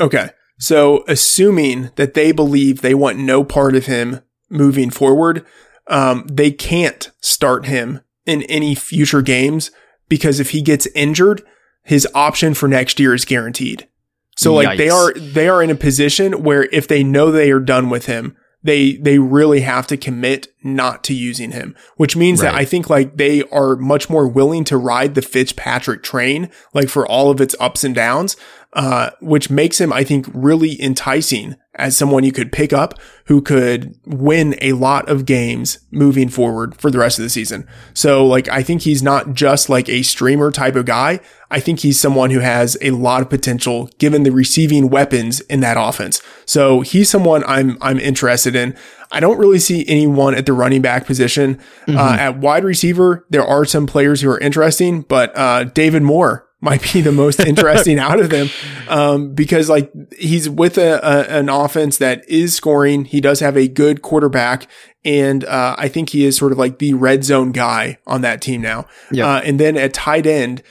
Okay. 0.00 0.30
So, 0.58 1.04
assuming 1.08 1.90
that 1.96 2.14
they 2.14 2.32
believe 2.32 2.80
they 2.80 2.94
want 2.94 3.18
no 3.18 3.44
part 3.44 3.74
of 3.74 3.86
him 3.86 4.20
moving 4.48 4.90
forward, 4.90 5.44
um, 5.88 6.26
they 6.30 6.50
can't 6.50 7.10
start 7.20 7.66
him 7.66 8.00
in 8.24 8.42
any 8.44 8.74
future 8.74 9.22
games 9.22 9.70
because 10.08 10.38
if 10.38 10.50
he 10.50 10.62
gets 10.62 10.86
injured, 10.94 11.42
his 11.82 12.06
option 12.14 12.54
for 12.54 12.68
next 12.68 13.00
year 13.00 13.14
is 13.14 13.24
guaranteed. 13.24 13.88
So, 14.36 14.54
like 14.54 14.78
they 14.78 14.88
are 14.88 15.12
they 15.12 15.48
are 15.48 15.62
in 15.62 15.70
a 15.70 15.74
position 15.74 16.42
where 16.42 16.64
if 16.64 16.88
they 16.88 17.04
know 17.04 17.30
they 17.30 17.50
are 17.50 17.60
done 17.60 17.90
with 17.90 18.06
him, 18.06 18.36
they 18.62 18.94
they 18.94 19.18
really 19.18 19.60
have 19.60 19.86
to 19.88 19.96
commit 19.96 20.48
not 20.62 21.04
to 21.04 21.14
using 21.14 21.50
him, 21.50 21.76
which 21.96 22.16
means 22.16 22.40
that 22.40 22.54
I 22.54 22.64
think 22.64 22.88
like 22.88 23.16
they 23.16 23.42
are 23.44 23.76
much 23.76 24.08
more 24.08 24.26
willing 24.26 24.64
to 24.64 24.76
ride 24.76 25.14
the 25.14 25.22
Fitzpatrick 25.22 26.02
train, 26.02 26.50
like 26.72 26.88
for 26.88 27.06
all 27.06 27.30
of 27.30 27.40
its 27.40 27.54
ups 27.60 27.84
and 27.84 27.94
downs, 27.94 28.36
uh, 28.72 29.10
which 29.20 29.50
makes 29.50 29.80
him, 29.80 29.92
I 29.92 30.04
think, 30.04 30.26
really 30.32 30.80
enticing 30.82 31.56
as 31.74 31.96
someone 31.96 32.22
you 32.22 32.32
could 32.32 32.52
pick 32.52 32.72
up 32.72 32.98
who 33.26 33.40
could 33.40 33.98
win 34.04 34.54
a 34.60 34.72
lot 34.72 35.08
of 35.08 35.24
games 35.24 35.78
moving 35.90 36.28
forward 36.28 36.74
for 36.74 36.90
the 36.90 36.98
rest 36.98 37.18
of 37.18 37.22
the 37.22 37.30
season. 37.30 37.66
So 37.94 38.26
like, 38.26 38.46
I 38.48 38.62
think 38.62 38.82
he's 38.82 39.02
not 39.02 39.32
just 39.32 39.70
like 39.70 39.88
a 39.88 40.02
streamer 40.02 40.50
type 40.50 40.76
of 40.76 40.84
guy. 40.84 41.20
I 41.50 41.60
think 41.60 41.80
he's 41.80 41.98
someone 41.98 42.30
who 42.30 42.40
has 42.40 42.76
a 42.82 42.90
lot 42.90 43.22
of 43.22 43.30
potential 43.30 43.88
given 43.98 44.22
the 44.22 44.32
receiving 44.32 44.90
weapons 44.90 45.40
in 45.40 45.60
that 45.60 45.78
offense. 45.78 46.20
So 46.44 46.82
he's 46.82 47.08
someone 47.08 47.42
I'm, 47.46 47.78
I'm 47.80 47.98
interested 47.98 48.54
in. 48.54 48.76
I 49.10 49.20
don't 49.20 49.38
really 49.38 49.58
see 49.58 49.86
anyone 49.88 50.34
at 50.34 50.44
the 50.44 50.52
running 50.52 50.82
back 50.82 51.06
position. 51.06 51.58
Uh, 51.88 52.16
at 52.18 52.38
wide 52.38 52.64
receiver, 52.64 53.26
there 53.30 53.44
are 53.44 53.64
some 53.64 53.86
players 53.86 54.20
who 54.20 54.30
are 54.30 54.38
interesting, 54.38 55.02
but, 55.02 55.36
uh, 55.36 55.64
David 55.64 56.02
Moore 56.02 56.48
might 56.62 56.80
be 56.92 57.02
the 57.02 57.12
most 57.12 57.40
interesting 57.46 57.98
out 57.98 58.20
of 58.20 58.30
them. 58.30 58.48
Um, 58.88 59.34
because 59.34 59.68
like 59.68 59.92
he's 60.16 60.48
with 60.48 60.78
a, 60.78 61.00
a, 61.02 61.38
an 61.38 61.48
offense 61.50 61.98
that 61.98 62.26
is 62.28 62.54
scoring. 62.54 63.04
He 63.04 63.20
does 63.20 63.40
have 63.40 63.56
a 63.56 63.68
good 63.68 64.00
quarterback. 64.00 64.68
And, 65.04 65.44
uh, 65.44 65.74
I 65.76 65.88
think 65.88 66.10
he 66.10 66.24
is 66.24 66.36
sort 66.36 66.52
of 66.52 66.58
like 66.58 66.78
the 66.78 66.94
red 66.94 67.24
zone 67.24 67.50
guy 67.50 67.98
on 68.06 68.20
that 68.22 68.40
team 68.40 68.62
now. 68.62 68.86
Uh, 69.26 69.40
and 69.44 69.58
then 69.58 69.76
at 69.76 69.92
tight 69.92 70.24
end, 70.26 70.62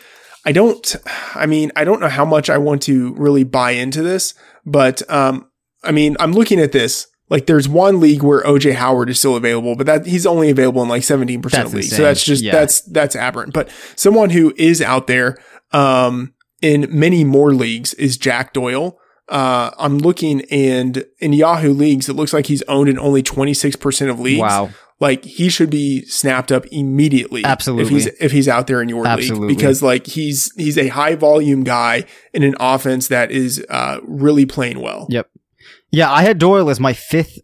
I 0.46 0.54
don't, 0.54 0.96
I 1.36 1.46
mean, 1.46 1.72
I 1.76 1.84
don't 1.84 2.00
know 2.00 2.08
how 2.10 2.24
much 2.26 2.50
I 2.50 2.58
want 2.58 2.82
to 2.84 3.14
really 3.16 3.44
buy 3.44 3.72
into 3.72 4.02
this, 4.02 4.34
but, 4.66 5.08
um, 5.12 5.50
I 5.84 5.92
mean, 5.92 6.16
I'm 6.20 6.32
looking 6.32 6.60
at 6.60 6.72
this. 6.72 7.08
Like 7.30 7.46
there's 7.46 7.68
one 7.68 8.00
league 8.00 8.24
where 8.24 8.42
OJ 8.44 8.74
Howard 8.76 9.10
is 9.10 9.20
still 9.20 9.36
available, 9.36 9.76
but 9.76 9.86
that 9.86 10.06
he's 10.06 10.26
only 10.26 10.50
available 10.50 10.82
in 10.84 10.90
like 10.90 11.02
17% 11.02 11.42
That's 11.44 11.58
of 11.66 11.74
leagues. 11.74 11.96
So 11.96 12.02
that's 12.02 12.24
just, 12.24 12.42
Yeah. 12.44 12.54
that's, 12.54 12.82
that's 12.82 13.16
aberrant. 13.16 13.54
But 13.54 13.70
someone 13.96 14.30
who 14.32 14.54
is 14.58 14.82
out 14.82 15.08
there, 15.08 15.38
um, 15.74 16.34
in 16.62 16.88
many 16.90 17.24
more 17.24 17.54
leagues 17.54 17.94
is 17.96 18.18
Jack 18.18 18.54
Doyle. 18.54 18.98
Uh, 19.30 19.72
I'm 19.78 19.98
looking 19.98 20.42
and 20.52 21.06
in 21.20 21.34
Yahoo 21.34 21.74
leagues, 21.74 22.10
it 22.10 22.14
looks 22.14 22.34
like 22.34 22.48
he's 22.48 22.62
owned 22.64 22.90
in 22.90 23.00
only 23.00 23.24
26% 23.24 24.10
of 24.10 24.20
leagues. 24.20 24.42
Wow. 24.42 24.70
Like 25.00 25.24
he 25.24 25.50
should 25.50 25.70
be 25.70 26.06
snapped 26.06 26.52
up 26.52 26.66
immediately. 26.68 27.44
Absolutely. 27.44 27.84
If 27.86 27.90
he's, 27.90 28.06
if 28.20 28.32
he's 28.32 28.48
out 28.48 28.68
there 28.68 28.82
in 28.82 28.90
your 28.90 29.08
Absolutely. 29.08 29.48
league, 29.48 29.58
because 29.58 29.82
like 29.82 30.06
he's, 30.06 30.54
he's 30.58 30.78
a 30.78 30.90
high 30.90 31.16
volume 31.16 31.64
guy 31.64 32.06
in 32.34 32.44
an 32.44 32.56
offense 32.60 33.08
that 33.08 33.32
is, 33.32 33.66
uh, 33.70 34.00
really 34.04 34.46
playing 34.46 34.80
well. 34.80 35.08
Yep. 35.10 35.30
Yeah, 35.92 36.12
I 36.12 36.22
had 36.24 36.38
Doyle 36.38 36.70
as 36.70 36.80
my 36.80 36.94
fifth, 36.94 37.40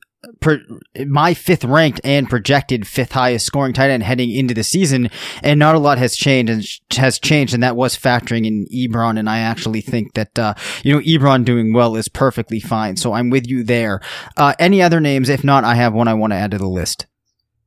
my 1.05 1.33
fifth 1.33 1.63
ranked 1.63 2.01
and 2.03 2.29
projected 2.29 2.87
fifth 2.87 3.11
highest 3.11 3.45
scoring 3.45 3.73
tight 3.73 3.89
end 3.89 4.03
heading 4.03 4.31
into 4.31 4.53
the 4.53 4.63
season, 4.63 5.09
and 5.43 5.59
not 5.59 5.75
a 5.75 5.79
lot 5.79 5.97
has 5.97 6.15
changed 6.15 6.51
and 6.51 6.65
has 6.97 7.19
changed, 7.19 7.53
and 7.53 7.63
that 7.63 7.75
was 7.75 7.97
factoring 7.97 8.45
in 8.45 8.65
Ebron. 8.73 9.19
And 9.19 9.29
I 9.29 9.39
actually 9.39 9.81
think 9.81 10.13
that 10.13 10.37
uh, 10.37 10.53
you 10.83 10.93
know 10.93 10.99
Ebron 11.01 11.45
doing 11.45 11.73
well 11.73 11.95
is 11.95 12.07
perfectly 12.07 12.59
fine. 12.59 12.97
So 12.97 13.13
I'm 13.13 13.29
with 13.29 13.47
you 13.47 13.63
there. 13.63 14.01
Uh, 14.35 14.53
any 14.59 14.81
other 14.81 14.99
names? 14.99 15.29
If 15.29 15.43
not, 15.43 15.63
I 15.63 15.75
have 15.75 15.93
one 15.93 16.07
I 16.07 16.13
want 16.13 16.33
to 16.33 16.37
add 16.37 16.51
to 16.51 16.57
the 16.57 16.67
list. 16.67 17.05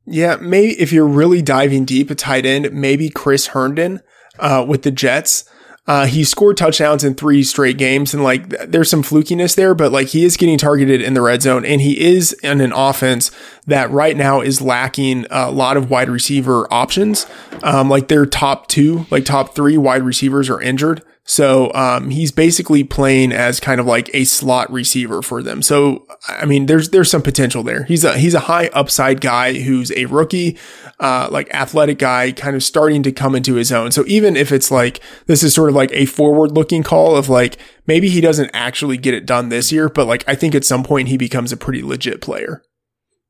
Yeah, 0.06 0.36
maybe 0.36 0.72
if 0.80 0.92
you're 0.92 1.06
really 1.06 1.42
diving 1.42 1.84
deep 1.84 2.10
at 2.10 2.18
tight 2.18 2.46
end, 2.46 2.72
maybe 2.72 3.10
Chris 3.10 3.48
Herndon 3.48 4.00
uh, 4.38 4.64
with 4.66 4.82
the 4.82 4.90
Jets. 4.90 5.49
Uh, 5.90 6.06
he 6.06 6.22
scored 6.22 6.56
touchdowns 6.56 7.02
in 7.02 7.16
three 7.16 7.42
straight 7.42 7.76
games, 7.76 8.14
and 8.14 8.22
like 8.22 8.48
there's 8.70 8.88
some 8.88 9.02
flukiness 9.02 9.56
there, 9.56 9.74
but 9.74 9.90
like 9.90 10.06
he 10.06 10.24
is 10.24 10.36
getting 10.36 10.56
targeted 10.56 11.02
in 11.02 11.14
the 11.14 11.20
red 11.20 11.42
zone, 11.42 11.64
and 11.64 11.80
he 11.80 12.00
is 12.00 12.32
in 12.44 12.60
an 12.60 12.70
offense 12.72 13.32
that 13.66 13.90
right 13.90 14.16
now 14.16 14.40
is 14.40 14.62
lacking 14.62 15.26
a 15.30 15.50
lot 15.50 15.76
of 15.76 15.90
wide 15.90 16.08
receiver 16.08 16.72
options. 16.72 17.26
Um, 17.64 17.90
like 17.90 18.06
their 18.06 18.24
top 18.24 18.68
two, 18.68 19.04
like 19.10 19.24
top 19.24 19.56
three 19.56 19.76
wide 19.76 20.04
receivers 20.04 20.48
are 20.48 20.60
injured. 20.60 21.02
So 21.30 21.70
um, 21.74 22.10
he's 22.10 22.32
basically 22.32 22.82
playing 22.82 23.30
as 23.30 23.60
kind 23.60 23.80
of 23.80 23.86
like 23.86 24.10
a 24.12 24.24
slot 24.24 24.68
receiver 24.72 25.22
for 25.22 25.44
them. 25.44 25.62
So 25.62 26.04
I 26.26 26.44
mean, 26.44 26.66
there's 26.66 26.88
there's 26.88 27.08
some 27.08 27.22
potential 27.22 27.62
there. 27.62 27.84
He's 27.84 28.02
a 28.02 28.18
he's 28.18 28.34
a 28.34 28.40
high 28.40 28.66
upside 28.72 29.20
guy 29.20 29.52
who's 29.60 29.92
a 29.92 30.06
rookie, 30.06 30.58
uh, 30.98 31.28
like 31.30 31.48
athletic 31.54 32.00
guy, 32.00 32.32
kind 32.32 32.56
of 32.56 32.64
starting 32.64 33.04
to 33.04 33.12
come 33.12 33.36
into 33.36 33.54
his 33.54 33.70
own. 33.70 33.92
So 33.92 34.02
even 34.08 34.34
if 34.34 34.50
it's 34.50 34.72
like 34.72 34.98
this 35.26 35.44
is 35.44 35.54
sort 35.54 35.68
of 35.68 35.76
like 35.76 35.92
a 35.92 36.06
forward 36.06 36.50
looking 36.50 36.82
call 36.82 37.14
of 37.14 37.28
like 37.28 37.58
maybe 37.86 38.08
he 38.08 38.20
doesn't 38.20 38.50
actually 38.52 38.96
get 38.96 39.14
it 39.14 39.24
done 39.24 39.50
this 39.50 39.70
year, 39.70 39.88
but 39.88 40.08
like 40.08 40.24
I 40.26 40.34
think 40.34 40.56
at 40.56 40.64
some 40.64 40.82
point 40.82 41.06
he 41.06 41.16
becomes 41.16 41.52
a 41.52 41.56
pretty 41.56 41.84
legit 41.84 42.20
player. 42.20 42.60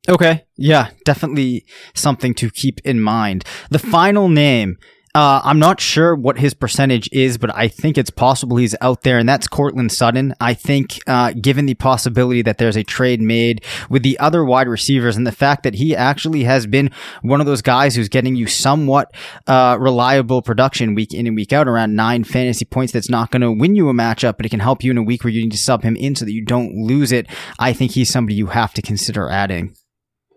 Okay. 0.09 0.47
Yeah, 0.57 0.89
definitely 1.05 1.67
something 1.95 2.33
to 2.37 2.49
keep 2.49 2.81
in 2.83 2.99
mind. 2.99 3.45
The 3.69 3.79
final 3.79 4.31
name, 4.31 4.79
uh, 5.15 5.41
I'm 5.43 5.59
not 5.59 5.81
sure 5.81 6.15
what 6.15 6.39
his 6.39 6.55
percentage 6.55 7.09
is, 7.11 7.37
but 7.37 7.55
I 7.55 7.67
think 7.67 7.99
it's 7.99 8.11
possible 8.11 8.57
he's 8.57 8.77
out 8.81 9.03
there, 9.03 9.19
and 9.19 9.29
that's 9.29 9.49
Courtland 9.49 9.91
Sutton. 9.91 10.35
I 10.41 10.55
think, 10.55 11.01
uh, 11.09 11.33
given 11.33 11.67
the 11.67 11.75
possibility 11.75 12.43
that 12.43 12.59
there's 12.59 12.77
a 12.77 12.85
trade 12.85 13.21
made 13.21 13.65
with 13.89 14.05
the 14.05 14.19
other 14.21 14.45
wide 14.45 14.69
receivers 14.69 15.17
and 15.17 15.27
the 15.27 15.33
fact 15.33 15.65
that 15.65 15.75
he 15.75 15.97
actually 15.97 16.45
has 16.45 16.67
been 16.67 16.91
one 17.23 17.41
of 17.41 17.47
those 17.47 17.61
guys 17.61 17.97
who's 17.97 18.09
getting 18.09 18.37
you 18.37 18.47
somewhat, 18.47 19.13
uh, 19.49 19.77
reliable 19.81 20.43
production 20.43 20.95
week 20.95 21.13
in 21.13 21.27
and 21.27 21.35
week 21.35 21.53
out 21.53 21.67
around 21.67 21.97
nine 21.97 22.23
fantasy 22.23 22.65
points 22.65 22.93
that's 22.93 23.11
not 23.11 23.33
going 23.33 23.43
to 23.43 23.51
win 23.51 23.75
you 23.75 23.89
a 23.89 23.93
matchup, 23.93 24.37
but 24.37 24.47
it 24.47 24.51
can 24.51 24.61
help 24.61 24.85
you 24.85 24.93
in 24.93 24.99
a 24.99 25.03
week 25.03 25.25
where 25.25 25.33
you 25.33 25.43
need 25.43 25.51
to 25.53 25.59
sub 25.59 25.83
him 25.83 25.97
in 25.97 26.15
so 26.15 26.25
that 26.25 26.33
you 26.33 26.45
don't 26.45 26.73
lose 26.75 27.11
it. 27.11 27.27
I 27.59 27.73
think 27.73 27.93
he's 27.93 28.11
somebody 28.11 28.37
you 28.37 28.47
have 28.47 28.75
to 28.75 28.83
consider 28.83 29.29
adding. 29.29 29.75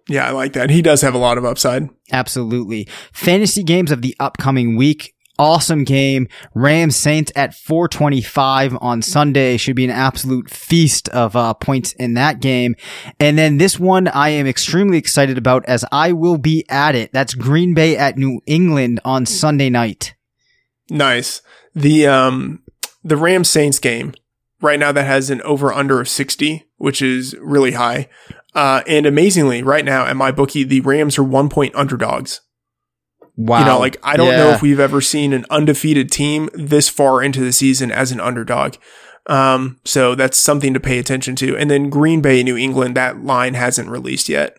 Yeah, 0.10 0.28
I 0.28 0.32
like 0.32 0.54
that. 0.54 0.70
He 0.70 0.82
does 0.82 1.02
have 1.02 1.14
a 1.14 1.20
lot 1.20 1.38
of 1.38 1.46
upside. 1.46 1.90
Absolutely. 2.12 2.88
Fantasy 3.14 3.64
games 3.64 3.92
of 3.92 4.02
the 4.02 4.16
upcoming 4.20 4.76
week. 4.76 5.14
Awesome 5.40 5.84
game. 5.84 6.28
Rams 6.54 6.96
Saints 6.96 7.32
at 7.36 7.56
425 7.56 8.78
on 8.80 9.02
Sunday 9.02 9.58
should 9.58 9.76
be 9.76 9.86
an 9.86 9.90
absolute 9.90 10.50
feast 10.50 11.10
of 11.10 11.36
uh, 11.36 11.56
points 11.56 11.94
in 11.94 12.14
that 12.14 12.40
game. 12.40 12.76
And 13.20 13.38
then 13.38 13.58
this 13.58 13.80
one 13.80 14.08
I 14.10 14.30
am 14.30 14.46
extremely 14.46 14.98
excited 14.98 15.38
about 15.38 15.66
as 15.66 15.84
I 15.92 16.12
will 16.12 16.38
be 16.38 16.66
at 16.70 16.94
it. 16.94 17.12
That's 17.14 17.34
Green 17.34 17.74
Bay 17.74 17.98
at 17.98 18.18
New 18.18 18.42
England 18.46 19.00
on 19.04 19.26
Sunday 19.26 19.72
night. 19.72 20.14
Nice. 20.90 21.42
The 21.74 22.06
um 22.06 22.62
the 23.04 23.18
Rams 23.18 23.50
Saints 23.50 23.80
game 23.80 24.14
right 24.62 24.80
now 24.80 24.92
that 24.92 25.06
has 25.06 25.30
an 25.32 25.42
over 25.42 25.74
under 25.74 26.00
of 26.00 26.08
60, 26.08 26.64
which 26.78 27.02
is 27.02 27.36
really 27.42 27.72
high. 27.72 28.08
Uh 28.56 28.82
and 28.88 29.06
amazingly, 29.06 29.64
right 29.64 29.86
now 29.86 30.06
at 30.06 30.16
MyBookie, 30.16 30.68
the 30.68 30.82
Rams 30.82 31.18
are 31.18 31.24
one 31.24 31.50
point 31.50 31.76
underdogs. 31.76 32.42
Wow. 33.36 33.60
You 33.60 33.66
know, 33.66 33.80
like 33.80 33.98
I 34.04 34.16
don't 34.16 34.36
know 34.36 34.52
if 34.52 34.62
we've 34.62 34.80
ever 34.80 35.02
seen 35.02 35.34
an 35.34 35.46
undefeated 35.50 36.12
team 36.12 36.50
this 36.54 36.90
far 36.90 37.24
into 37.24 37.42
the 37.42 37.52
season 37.52 37.92
as 37.92 38.12
an 38.12 38.20
underdog. 38.20 38.76
Um, 39.26 39.80
so 39.86 40.16
that's 40.16 40.38
something 40.38 40.74
to 40.74 40.80
pay 40.80 41.00
attention 41.00 41.36
to. 41.38 41.58
And 41.58 41.72
then 41.72 41.90
Green 41.90 42.22
Bay, 42.22 42.44
New 42.44 42.58
England, 42.58 42.98
that 42.98 43.24
line 43.24 43.54
hasn't 43.54 43.90
released 43.90 44.30
yet 44.30 44.58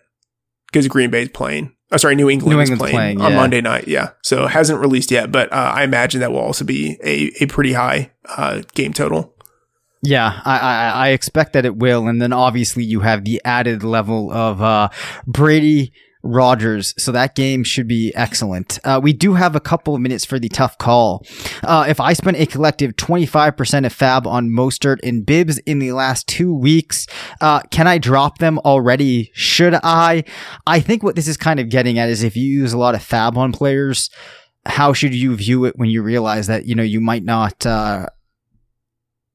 because 0.67 0.87
Green 0.87 1.09
Bay's 1.09 1.29
playing. 1.29 1.75
Oh, 1.91 1.97
sorry, 1.97 2.15
New 2.15 2.29
England 2.29 2.55
New 2.55 2.61
is 2.61 2.69
England's 2.69 2.91
playing, 2.91 3.17
playing, 3.17 3.21
on 3.21 3.31
yeah. 3.31 3.37
Monday 3.37 3.61
night. 3.61 3.87
Yeah, 3.87 4.11
so 4.23 4.47
hasn't 4.47 4.79
released 4.79 5.11
yet, 5.11 5.31
but 5.31 5.53
uh, 5.53 5.71
I 5.75 5.83
imagine 5.83 6.19
that 6.21 6.31
will 6.31 6.39
also 6.39 6.65
be 6.65 6.97
a 7.03 7.31
a 7.43 7.45
pretty 7.45 7.73
high 7.73 8.11
uh, 8.27 8.63
game 8.73 8.91
total. 8.91 9.34
Yeah, 10.05 10.41
I, 10.45 10.59
I 10.59 10.89
I 10.89 11.07
expect 11.09 11.53
that 11.53 11.65
it 11.65 11.77
will, 11.77 12.07
and 12.07 12.21
then 12.21 12.31
obviously 12.31 12.83
you 12.83 12.99
have 13.01 13.25
the 13.25 13.41
added 13.43 13.83
level 13.83 14.31
of 14.31 14.61
uh, 14.61 14.89
Brady 15.25 15.91
Rodgers. 16.25 16.93
So 16.97 17.11
that 17.11 17.35
game 17.35 17.63
should 17.63 17.87
be 17.87 18.11
excellent. 18.15 18.79
Uh, 18.83 18.99
we 19.01 19.13
do 19.13 19.35
have 19.35 19.55
a 19.55 19.59
couple 19.59 19.95
of 19.95 20.01
minutes 20.01 20.25
for 20.25 20.39
the 20.39 20.49
tough 20.49 20.77
call. 20.77 21.25
Uh, 21.63 21.85
if 21.87 21.99
I 21.99 22.13
spent 22.13 22.37
a 22.37 22.45
collective 22.45 22.95
25% 22.95 23.85
of 23.85 23.93
fab 23.93 24.27
on 24.27 24.49
Mostert 24.49 24.97
and 25.03 25.25
Bibbs 25.25 25.59
in 25.59 25.79
the 25.79 25.91
last 25.91 26.27
two 26.27 26.53
weeks, 26.53 27.05
uh, 27.41 27.61
can 27.69 27.87
I 27.87 27.99
drop 27.99 28.39
them 28.39 28.59
already? 28.59 29.31
Should 29.33 29.75
I? 29.83 30.23
I 30.65 30.79
think 30.79 31.03
what 31.03 31.15
this 31.15 31.27
is 31.27 31.37
kind 31.37 31.59
of 31.59 31.69
getting 31.69 31.99
at 31.99 32.09
is 32.09 32.23
if 32.23 32.35
you 32.35 32.47
use 32.47 32.73
a 32.73 32.77
lot 32.77 32.95
of 32.95 33.03
fab 33.03 33.37
on 33.37 33.51
players, 33.51 34.09
how 34.65 34.93
should 34.93 35.13
you 35.13 35.35
view 35.35 35.65
it 35.65 35.77
when 35.77 35.89
you 35.89 36.01
realize 36.01 36.47
that, 36.47 36.65
you 36.65 36.73
know, 36.73 36.83
you 36.83 36.99
might 36.99 37.23
not, 37.23 37.65
uh, 37.65 38.07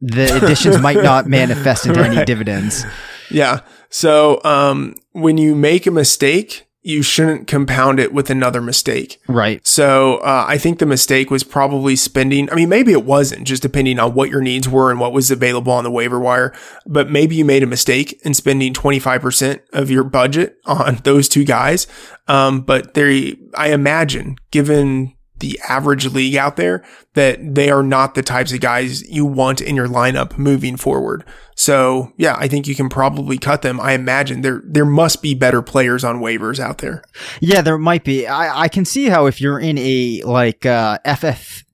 the 0.01 0.37
additions 0.43 0.79
might 0.81 1.03
not 1.03 1.27
manifest 1.27 1.87
into 1.87 2.03
any 2.03 2.25
dividends. 2.25 2.85
Yeah. 3.31 3.61
So 3.89 4.41
um, 4.45 4.95
when 5.13 5.39
you 5.39 5.55
make 5.55 5.87
a 5.87 5.91
mistake, 5.91 6.67
you 6.83 7.03
shouldn't 7.03 7.47
compound 7.47 8.01
it 8.01 8.13
with 8.13 8.31
another 8.31 8.63
mistake. 8.63 9.21
Right. 9.29 9.65
So 9.67 10.17
uh, 10.19 10.47
I 10.49 10.57
think 10.57 10.79
the 10.79 10.87
mistake 10.87 11.31
was 11.31 11.45
probably 11.45 11.95
spending. 11.95 12.51
I 12.51 12.55
mean, 12.55 12.71
maybe 12.71 12.93
it 12.93 13.05
wasn't, 13.05 13.47
just 13.47 13.61
depending 13.61 13.99
on 13.99 14.15
what 14.15 14.31
your 14.31 14.41
needs 14.41 14.67
were 14.67 14.91
and 14.91 14.99
what 14.99 15.13
was 15.13 15.31
available 15.31 15.73
on 15.73 15.85
the 15.85 15.91
waiver 15.91 16.19
wire. 16.19 16.55
But 16.87 17.11
maybe 17.11 17.37
you 17.37 17.45
made 17.45 17.63
a 17.63 17.67
mistake 17.67 18.19
in 18.25 18.33
spending 18.33 18.73
25% 18.73 19.61
of 19.75 19.91
your 19.91 20.05
budget 20.05 20.57
on 20.65 20.97
those 21.05 21.29
two 21.29 21.45
guys. 21.45 21.87
Um, 22.29 22.63
but 22.63 22.95
they, 22.95 23.37
I 23.55 23.73
imagine, 23.73 24.37
given 24.51 25.15
the 25.41 25.61
average 25.69 26.07
league 26.07 26.37
out 26.37 26.57
there, 26.57 26.85
that 27.15 27.55
they 27.55 27.71
are 27.71 27.83
not 27.83 28.15
the 28.15 28.23
types 28.23 28.53
of 28.53 28.61
guys 28.61 29.03
you 29.09 29.25
want 29.27 29.61
in 29.61 29.77
your 29.77 29.89
lineup 29.89 30.39
moving 30.39 30.77
forward. 30.77 31.25
So 31.55 32.13
yeah, 32.17 32.37
I 32.39 32.49
think 32.49 32.67
you 32.67 32.75
can 32.75 32.89
probably 32.89 33.37
cut 33.37 33.61
them. 33.61 33.81
I 33.81 33.93
imagine 33.93 34.41
there 34.41 34.63
there 34.65 34.87
must 34.87 35.21
be 35.21 35.35
better 35.35 35.61
players 35.61 36.05
on 36.05 36.21
waivers 36.21 36.59
out 36.59 36.79
there. 36.79 37.03
Yeah, 37.41 37.61
there 37.61 37.77
might 37.77 38.05
be. 38.05 38.27
I, 38.27 38.63
I 38.63 38.69
can 38.69 38.85
see 38.85 39.11
how 39.11 39.27
if 39.27 39.41
you're 39.41 39.61
in 39.61 39.77
a 39.77 40.23
like 40.23 40.65
uh, 40.65 40.99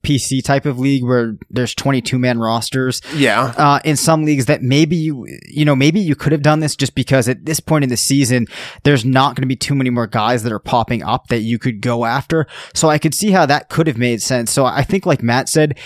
FFPC 0.07 0.43
type 0.43 0.65
of 0.65 0.79
league 0.79 1.03
where 1.03 1.35
there's 1.49 1.73
22 1.75 2.17
man 2.19 2.39
rosters, 2.39 3.01
Yeah. 3.15 3.53
uh, 3.57 3.79
in 3.83 3.95
some 3.95 4.23
leagues 4.23 4.45
that 4.45 4.61
maybe 4.61 4.95
you, 4.95 5.27
you 5.47 5.65
know, 5.65 5.75
maybe 5.75 5.99
you 5.99 6.15
could 6.15 6.31
have 6.31 6.41
done 6.41 6.59
this 6.59 6.75
just 6.75 6.95
because 6.95 7.27
at 7.27 7.45
this 7.45 7.59
point 7.59 7.83
in 7.83 7.89
the 7.89 7.97
season, 7.97 8.47
there's 8.83 9.05
not 9.05 9.35
going 9.35 9.41
to 9.43 9.47
be 9.47 9.55
too 9.55 9.75
many 9.75 9.89
more 9.89 10.07
guys 10.07 10.43
that 10.43 10.51
are 10.51 10.59
popping 10.59 11.03
up 11.03 11.27
that 11.27 11.39
you 11.41 11.59
could 11.59 11.81
go 11.81 12.05
after. 12.05 12.47
So 12.73 12.89
I 12.89 12.97
could 12.97 13.13
see 13.13 13.31
how 13.31 13.45
that 13.45 13.69
could 13.69 13.87
have 13.87 13.97
made 13.97 14.21
sense. 14.21 14.51
So 14.51 14.65
I 14.65 14.83
think, 14.83 15.05
like 15.05 15.21
Matt 15.21 15.49
said, 15.49 15.77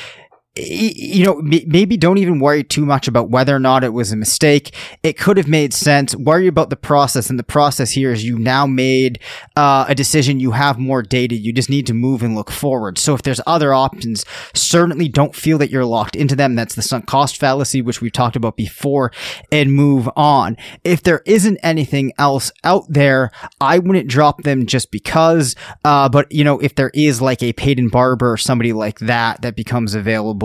you 0.57 1.25
know, 1.25 1.41
maybe 1.41 1.95
don't 1.95 2.17
even 2.17 2.39
worry 2.39 2.61
too 2.61 2.85
much 2.85 3.07
about 3.07 3.29
whether 3.29 3.55
or 3.55 3.59
not 3.59 3.85
it 3.85 3.93
was 3.93 4.11
a 4.11 4.17
mistake. 4.17 4.75
It 5.01 5.17
could 5.17 5.37
have 5.37 5.47
made 5.47 5.73
sense. 5.73 6.13
Worry 6.13 6.47
about 6.47 6.69
the 6.69 6.75
process. 6.75 7.29
And 7.29 7.39
the 7.39 7.43
process 7.43 7.91
here 7.91 8.11
is 8.11 8.25
you 8.25 8.37
now 8.37 8.65
made 8.65 9.19
uh, 9.55 9.85
a 9.87 9.95
decision. 9.95 10.41
You 10.41 10.51
have 10.51 10.77
more 10.77 11.03
data. 11.03 11.35
You 11.35 11.53
just 11.53 11.69
need 11.69 11.87
to 11.87 11.93
move 11.93 12.21
and 12.21 12.35
look 12.35 12.51
forward. 12.51 12.97
So 12.97 13.13
if 13.13 13.21
there's 13.21 13.39
other 13.47 13.73
options, 13.73 14.25
certainly 14.53 15.07
don't 15.07 15.33
feel 15.33 15.57
that 15.59 15.69
you're 15.69 15.85
locked 15.85 16.17
into 16.17 16.35
them. 16.35 16.55
That's 16.55 16.75
the 16.75 16.81
sunk 16.81 17.05
cost 17.05 17.37
fallacy, 17.37 17.81
which 17.81 18.01
we've 18.01 18.11
talked 18.11 18.35
about 18.35 18.57
before, 18.57 19.13
and 19.53 19.71
move 19.71 20.09
on. 20.17 20.57
If 20.83 21.01
there 21.03 21.21
isn't 21.25 21.59
anything 21.63 22.11
else 22.17 22.51
out 22.65 22.83
there, 22.89 23.31
I 23.61 23.79
wouldn't 23.79 24.09
drop 24.09 24.43
them 24.43 24.65
just 24.65 24.91
because. 24.91 25.55
Uh, 25.85 26.09
but 26.09 26.29
you 26.29 26.43
know, 26.43 26.59
if 26.59 26.75
there 26.75 26.91
is 26.93 27.21
like 27.21 27.41
a 27.41 27.53
Peyton 27.53 27.87
Barber 27.87 28.33
or 28.33 28.37
somebody 28.37 28.73
like 28.73 28.99
that 28.99 29.43
that 29.43 29.55
becomes 29.55 29.95
available, 29.95 30.40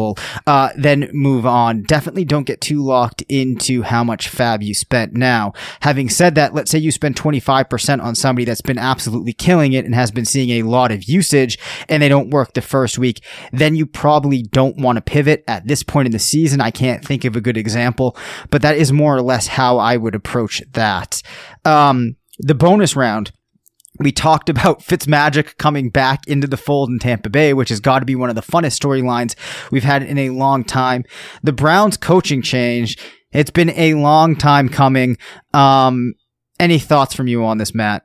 uh, 0.47 0.71
then 0.77 1.11
move 1.13 1.47
on. 1.47 1.83
Definitely 1.83 2.25
don't 2.25 2.47
get 2.47 2.61
too 2.61 2.83
locked 2.83 3.23
into 3.29 3.83
how 3.83 4.05
much 4.05 4.29
fab 4.29 4.63
you 4.63 4.75
spent. 4.75 5.15
Now, 5.15 5.53
having 5.81 6.09
said 6.09 6.35
that, 6.35 6.55
let's 6.55 6.71
say 6.71 6.79
you 6.79 6.93
spend 6.93 7.17
25% 7.17 8.03
on 8.03 8.15
somebody 8.15 8.45
that's 8.45 8.61
been 8.61 8.79
absolutely 8.79 9.33
killing 9.33 9.73
it 9.73 9.85
and 9.85 9.95
has 9.95 10.11
been 10.11 10.25
seeing 10.25 10.51
a 10.51 10.69
lot 10.69 10.93
of 10.93 11.05
usage 11.05 11.59
and 11.89 12.03
they 12.03 12.09
don't 12.09 12.31
work 12.31 12.55
the 12.55 12.63
first 12.63 12.99
week, 12.99 13.25
then 13.53 13.75
you 13.75 13.87
probably 13.87 14.43
don't 14.43 14.77
want 14.77 14.97
to 14.97 15.03
pivot 15.03 15.45
at 15.49 15.67
this 15.67 15.83
point 15.83 16.07
in 16.07 16.13
the 16.13 16.19
season. 16.19 16.61
I 16.61 16.71
can't 16.71 17.05
think 17.05 17.25
of 17.25 17.37
a 17.37 17.41
good 17.41 17.57
example, 17.57 18.17
but 18.51 18.63
that 18.63 18.77
is 18.77 18.93
more 18.93 19.17
or 19.17 19.23
less 19.23 19.47
how 19.47 19.79
I 19.79 19.97
would 19.97 20.15
approach 20.15 20.63
that. 20.73 21.23
Um, 21.65 22.17
the 22.39 22.55
bonus 22.55 22.97
round 22.97 23.33
we 23.99 24.13
talked 24.13 24.49
about 24.49 24.81
Fitzmagic 24.81 25.57
coming 25.59 25.91
back 25.91 26.27
into 26.27 26.47
the 26.47 26.57
fold 26.57 26.91
in 26.91 26.99
Tampa 26.99 27.31
Bay, 27.31 27.55
which 27.55 27.69
has 27.71 27.81
got 27.81 28.01
to 28.01 28.05
be 28.07 28.15
one 28.15 28.29
of 28.31 28.35
the 28.37 28.43
funnest 28.43 28.79
storylines 28.81 29.35
we've 29.71 29.85
had 29.85 30.03
in 30.03 30.19
a 30.19 30.31
long 30.31 30.65
time. 30.65 31.05
The 31.43 31.53
Browns 31.53 31.97
coaching 31.97 32.43
change. 32.43 32.99
It's 33.33 33.51
been 33.51 33.71
a 33.71 33.95
long 33.95 34.37
time 34.37 34.69
coming. 34.69 35.17
Um, 35.53 36.15
any 36.59 36.79
thoughts 36.79 37.15
from 37.15 37.29
you 37.29 37.45
on 37.45 37.59
this, 37.59 37.75
Matt? 37.75 38.05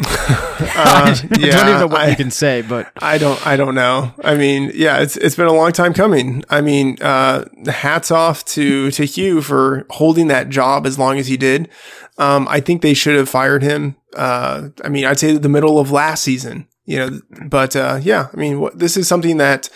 Uh, 0.76 1.14
I 1.14 1.14
don't 1.14 1.42
even 1.42 1.50
know 1.80 1.86
what 1.86 2.00
I- 2.00 2.08
you 2.10 2.16
can 2.16 2.30
say, 2.30 2.62
but 2.62 2.90
I 3.00 3.18
don't 3.18 3.44
I 3.46 3.56
don't 3.56 3.74
know. 3.74 4.12
I 4.24 4.34
mean, 4.34 4.70
yeah, 4.74 4.98
it's 4.98 5.16
it's 5.16 5.36
been 5.36 5.46
a 5.46 5.52
long 5.52 5.72
time 5.72 5.92
coming. 5.92 6.42
I 6.48 6.60
mean, 6.60 6.96
uh 7.00 7.44
hats 7.66 8.10
off 8.10 8.44
to 8.46 8.90
to 8.92 9.04
Hue 9.04 9.40
for 9.40 9.86
holding 9.90 10.28
that 10.28 10.48
job 10.48 10.86
as 10.86 10.98
long 10.98 11.18
as 11.18 11.26
he 11.26 11.36
did. 11.36 11.68
Um 12.18 12.46
I 12.48 12.60
think 12.60 12.82
they 12.82 12.94
should 12.94 13.16
have 13.16 13.28
fired 13.28 13.62
him. 13.62 13.96
Uh 14.16 14.68
I 14.84 14.88
mean, 14.88 15.04
I'd 15.04 15.18
say 15.18 15.36
the 15.36 15.48
middle 15.48 15.78
of 15.78 15.90
last 15.90 16.22
season, 16.22 16.66
you 16.84 16.98
know, 16.98 17.20
but 17.48 17.76
uh 17.76 18.00
yeah, 18.02 18.28
I 18.32 18.36
mean, 18.36 18.60
what, 18.60 18.78
this 18.78 18.96
is 18.96 19.08
something 19.08 19.36
that 19.38 19.68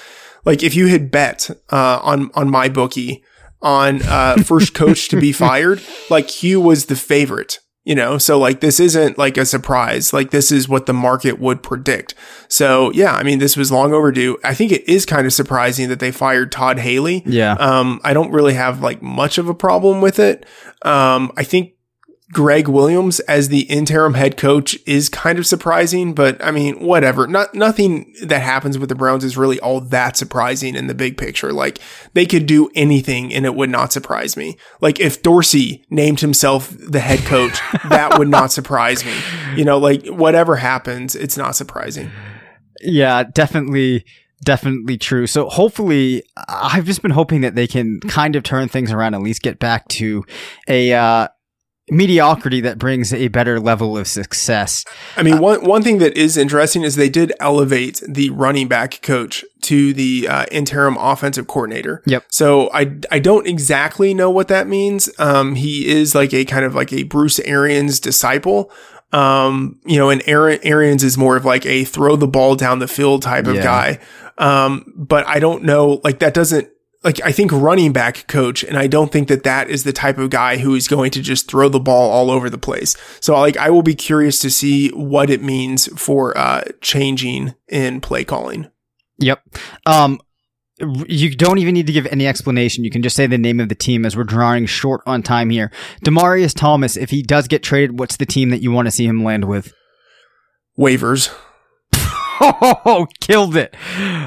like 0.44 0.62
if 0.62 0.74
you 0.74 0.86
had 0.88 1.10
bet 1.10 1.50
uh 1.70 2.00
on 2.02 2.30
on 2.34 2.48
MyBookie 2.48 3.22
on 3.60 4.02
uh 4.02 4.36
first 4.44 4.74
coach 4.74 5.08
to 5.08 5.20
be 5.20 5.32
fired, 5.44 5.82
like 6.10 6.30
Hue 6.30 6.60
was 6.60 6.86
the 6.86 6.96
favorite 6.96 7.60
you 7.84 7.94
know? 7.94 8.18
So 8.18 8.38
like 8.38 8.60
this 8.60 8.80
isn't 8.80 9.16
like 9.16 9.38
a 9.38 9.46
surprise. 9.46 10.12
Like 10.12 10.30
this 10.30 10.52
is 10.52 10.68
what 10.68 10.84
the 10.84 10.92
market 10.92 11.38
would 11.38 11.62
predict. 11.62 12.14
So 12.48 12.92
yeah 12.92 13.14
i 13.14 13.22
mean 13.22 13.38
this 13.38 13.56
was 13.56 13.72
long 13.72 13.94
overdue. 13.94 14.36
I 14.44 14.52
think 14.52 14.72
it 14.72 14.86
is 14.86 15.06
kind 15.06 15.26
of 15.26 15.32
surprising 15.32 15.88
that 15.88 15.98
they 15.98 16.10
fired 16.12 16.52
todd 16.52 16.78
haley. 16.78 17.22
Yeah. 17.24 17.54
um 17.54 17.98
i 18.04 18.12
don't 18.12 18.30
really 18.30 18.52
have 18.54 18.82
like 18.82 19.00
much 19.00 19.38
of 19.38 19.48
a 19.48 19.54
problem 19.54 20.02
with 20.02 20.18
it. 20.18 20.44
Um 20.82 21.32
i 21.38 21.42
think 21.44 21.72
Gregg 22.32 22.68
Williams 22.68 23.20
as 23.20 23.48
the 23.48 23.62
interim 23.62 24.14
head 24.14 24.36
coach 24.36 24.78
is 24.86 25.08
kind 25.08 25.38
of 25.38 25.46
surprising, 25.46 26.12
but 26.12 26.42
I 26.44 26.50
mean, 26.50 26.78
whatever. 26.78 27.26
Not 27.26 27.54
nothing 27.54 28.14
that 28.22 28.42
happens 28.42 28.78
with 28.78 28.90
the 28.90 28.94
Browns 28.94 29.24
is 29.24 29.38
really 29.38 29.58
all 29.60 29.80
that 29.80 30.16
surprising 30.16 30.74
in 30.74 30.88
the 30.88 30.94
big 30.94 31.16
picture. 31.16 31.52
Like 31.52 31.78
they 32.12 32.26
could 32.26 32.44
do 32.44 32.68
anything 32.74 33.32
and 33.32 33.46
it 33.46 33.54
would 33.54 33.70
not 33.70 33.92
surprise 33.92 34.36
me. 34.36 34.58
Like 34.82 35.00
if 35.00 35.22
Dorsey 35.22 35.86
named 35.88 36.20
himself 36.20 36.70
the 36.78 37.00
head 37.00 37.20
coach, 37.20 37.58
that 37.88 38.18
would 38.18 38.28
not 38.28 38.52
surprise 38.52 39.04
me. 39.04 39.14
You 39.56 39.64
know, 39.64 39.78
like 39.78 40.06
whatever 40.06 40.56
happens, 40.56 41.14
it's 41.14 41.38
not 41.38 41.56
surprising. 41.56 42.10
Yeah, 42.82 43.22
definitely, 43.24 44.04
definitely 44.44 44.98
true. 44.98 45.26
So 45.26 45.48
hopefully, 45.48 46.22
I've 46.46 46.84
just 46.84 47.00
been 47.00 47.10
hoping 47.10 47.40
that 47.40 47.54
they 47.54 47.66
can 47.66 48.00
kind 48.00 48.36
of 48.36 48.42
turn 48.42 48.68
things 48.68 48.92
around, 48.92 49.14
at 49.14 49.22
least 49.22 49.42
get 49.42 49.58
back 49.58 49.88
to 49.88 50.24
a 50.68 50.92
uh, 50.92 51.28
mediocrity 51.90 52.60
that 52.62 52.78
brings 52.78 53.12
a 53.12 53.28
better 53.28 53.58
level 53.60 53.96
of 53.96 54.06
success. 54.08 54.84
I 55.16 55.22
mean, 55.22 55.38
one 55.38 55.64
one 55.64 55.82
thing 55.82 55.98
that 55.98 56.16
is 56.16 56.36
interesting 56.36 56.82
is 56.82 56.96
they 56.96 57.08
did 57.08 57.32
elevate 57.40 58.02
the 58.08 58.30
running 58.30 58.68
back 58.68 59.00
coach 59.02 59.44
to 59.62 59.92
the 59.92 60.26
uh, 60.28 60.46
interim 60.50 60.96
offensive 60.98 61.46
coordinator. 61.46 62.02
Yep. 62.06 62.24
So 62.28 62.70
I 62.72 62.96
I 63.10 63.18
don't 63.18 63.46
exactly 63.46 64.14
know 64.14 64.30
what 64.30 64.48
that 64.48 64.66
means. 64.66 65.08
Um, 65.18 65.54
he 65.54 65.86
is 65.88 66.14
like 66.14 66.32
a 66.34 66.44
kind 66.44 66.64
of 66.64 66.74
like 66.74 66.92
a 66.92 67.02
Bruce 67.04 67.38
Arians 67.40 68.00
disciple. 68.00 68.70
Um, 69.10 69.78
you 69.86 69.96
know, 69.96 70.10
and 70.10 70.22
Aaron 70.26 70.58
Arians 70.62 71.02
is 71.02 71.16
more 71.16 71.36
of 71.36 71.44
like 71.44 71.64
a 71.64 71.84
throw 71.84 72.16
the 72.16 72.26
ball 72.28 72.56
down 72.56 72.78
the 72.78 72.88
field 72.88 73.22
type 73.22 73.46
of 73.46 73.56
Yeah. 73.56 73.62
guy. 73.62 73.98
Um, 74.36 74.92
but 74.94 75.26
I 75.26 75.38
don't 75.40 75.64
know, 75.64 76.00
like 76.04 76.18
that 76.20 76.34
doesn't 76.34 76.68
like 77.04 77.20
I 77.24 77.32
think 77.32 77.52
running 77.52 77.92
back 77.92 78.26
coach, 78.26 78.64
and 78.64 78.76
I 78.76 78.86
don't 78.86 79.12
think 79.12 79.28
that 79.28 79.44
that 79.44 79.70
is 79.70 79.84
the 79.84 79.92
type 79.92 80.18
of 80.18 80.30
guy 80.30 80.58
who 80.58 80.74
is 80.74 80.88
going 80.88 81.10
to 81.12 81.22
just 81.22 81.48
throw 81.48 81.68
the 81.68 81.80
ball 81.80 82.10
all 82.10 82.30
over 82.30 82.50
the 82.50 82.58
place. 82.58 82.96
So 83.20 83.38
like 83.38 83.56
I 83.56 83.70
will 83.70 83.82
be 83.82 83.94
curious 83.94 84.38
to 84.40 84.50
see 84.50 84.90
what 84.90 85.30
it 85.30 85.42
means 85.42 85.86
for 86.00 86.36
uh 86.36 86.64
changing 86.80 87.54
in 87.68 88.00
play 88.00 88.24
calling. 88.24 88.70
Yep. 89.18 89.42
Um, 89.86 90.20
you 90.80 91.34
don't 91.34 91.58
even 91.58 91.74
need 91.74 91.88
to 91.88 91.92
give 91.92 92.06
any 92.06 92.26
explanation. 92.26 92.84
You 92.84 92.90
can 92.90 93.02
just 93.02 93.16
say 93.16 93.26
the 93.26 93.36
name 93.36 93.58
of 93.58 93.68
the 93.68 93.74
team 93.74 94.06
as 94.06 94.16
we're 94.16 94.24
drawing 94.24 94.66
short 94.66 95.00
on 95.06 95.22
time 95.22 95.50
here. 95.50 95.72
Demaryius 96.04 96.54
Thomas, 96.54 96.96
if 96.96 97.10
he 97.10 97.22
does 97.22 97.48
get 97.48 97.64
traded, 97.64 97.98
what's 97.98 98.16
the 98.16 98.26
team 98.26 98.50
that 98.50 98.62
you 98.62 98.70
want 98.70 98.86
to 98.86 98.92
see 98.92 99.04
him 99.04 99.24
land 99.24 99.46
with? 99.46 99.74
Waivers. 100.78 101.34
Killed 103.20 103.56
it. 103.56 103.74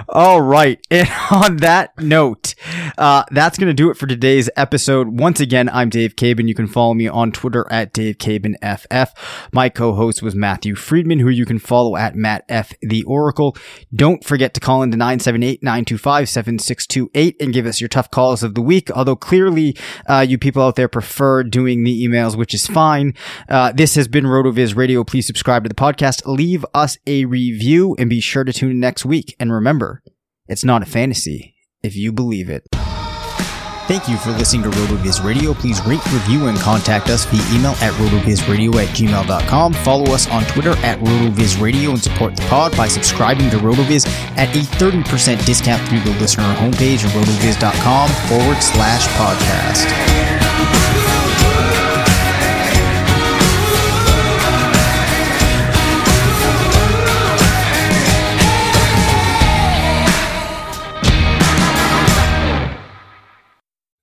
All 0.10 0.42
right. 0.42 0.80
And 0.92 1.08
on 1.32 1.56
that 1.58 1.98
note, 2.00 2.56
uh, 2.98 3.24
that's 3.32 3.58
going 3.58 3.70
to 3.70 3.74
do 3.74 3.90
it 3.90 3.98
for 3.98 4.06
today's 4.08 4.50
episode. 4.58 5.20
Once 5.20 5.40
again, 5.40 5.70
I'm 5.70 5.90
Dave 5.90 6.18
Caban. 6.18 6.50
You 6.50 6.54
can 6.54 6.68
follow 6.68 6.94
me 6.94 7.08
on 7.08 7.32
Twitter 7.32 7.66
at 7.72 7.94
Dave 7.94 8.18
Caban 8.18 8.56
FF. 8.62 9.14
My 9.54 9.70
co-host 9.70 10.22
was 10.22 10.36
Matthew 10.36 10.76
Freedman, 10.76 11.20
who 11.20 11.30
you 11.30 11.46
can 11.46 11.60
follow 11.60 11.96
at 11.96 12.14
Matt 12.16 12.44
F. 12.50 12.74
The 12.82 13.04
Oracle. 13.04 13.56
Don't 13.96 14.22
forget 14.24 14.54
to 14.56 14.60
call 14.60 14.84
into 14.84 14.98
978-925-7628 14.98 17.36
and 17.40 17.54
give 17.54 17.66
us 17.66 17.80
your 17.80 17.88
tough 17.88 18.12
calls 18.12 18.44
of 18.44 18.54
the 18.54 18.62
week. 18.62 18.92
Although 18.92 19.16
clearly, 19.16 19.78
uh, 20.08 20.26
you 20.28 20.38
people 20.38 20.62
out 20.62 20.76
there 20.76 20.90
prefer 20.90 21.44
doing 21.44 21.84
the 21.84 22.06
emails, 22.06 22.36
which 22.36 22.54
is 22.54 22.68
fine. 22.68 23.14
Uh, 23.48 23.72
this 23.72 23.96
has 23.96 24.10
been 24.10 24.26
RotoViz 24.26 24.76
Radio. 24.76 25.06
Please 25.06 25.26
subscribe 25.26 25.64
to 25.64 25.70
the 25.70 25.76
podcast. 25.76 26.26
Leave 26.26 26.66
us 26.74 26.98
a 27.08 27.24
review 27.26 27.96
and 28.02 28.10
be 28.10 28.20
sure 28.20 28.44
to 28.44 28.52
tune 28.52 28.72
in 28.72 28.80
next 28.80 29.06
week. 29.06 29.36
And 29.40 29.54
remember, 29.54 30.02
it's 30.48 30.66
not 30.66 30.82
a 30.82 30.88
fantasy 30.88 31.56
if 31.84 31.96
you 31.96 32.12
believe 32.12 32.50
it. 32.50 32.68
Thank 33.88 34.08
you 34.08 34.18
for 34.18 34.32
listening 34.32 34.64
to 34.64 34.70
RotoViz 34.70 35.24
Radio. 35.24 35.54
Please 35.54 35.86
rate, 35.86 36.06
review, 36.14 36.48
and 36.48 36.58
contact 36.58 37.10
us 37.10 37.26
via 37.26 37.44
email 37.54 37.72
at 37.82 37.92
rotovizradio 37.94 38.74
at 38.82 38.88
gmail.com. 38.96 39.74
Follow 39.74 40.14
us 40.14 40.30
on 40.30 40.46
Twitter 40.46 40.72
at 40.78 41.00
RotoViz 41.00 41.62
Radio 41.62 41.90
and 41.92 42.02
support 42.02 42.36
the 42.36 42.44
pod 42.44 42.76
by 42.78 42.88
subscribing 42.88 43.50
to 43.50 43.58
RotoViz 43.58 44.08
at 44.38 44.56
a 44.56 44.60
30% 44.78 45.46
discount 45.46 45.86
through 45.90 46.00
the 46.00 46.18
listener 46.20 46.54
homepage 46.56 47.04
at 47.04 47.12
rotoviz.com 47.12 48.10
forward 48.30 48.64
slash 48.64 49.08
podcast. 49.18 49.88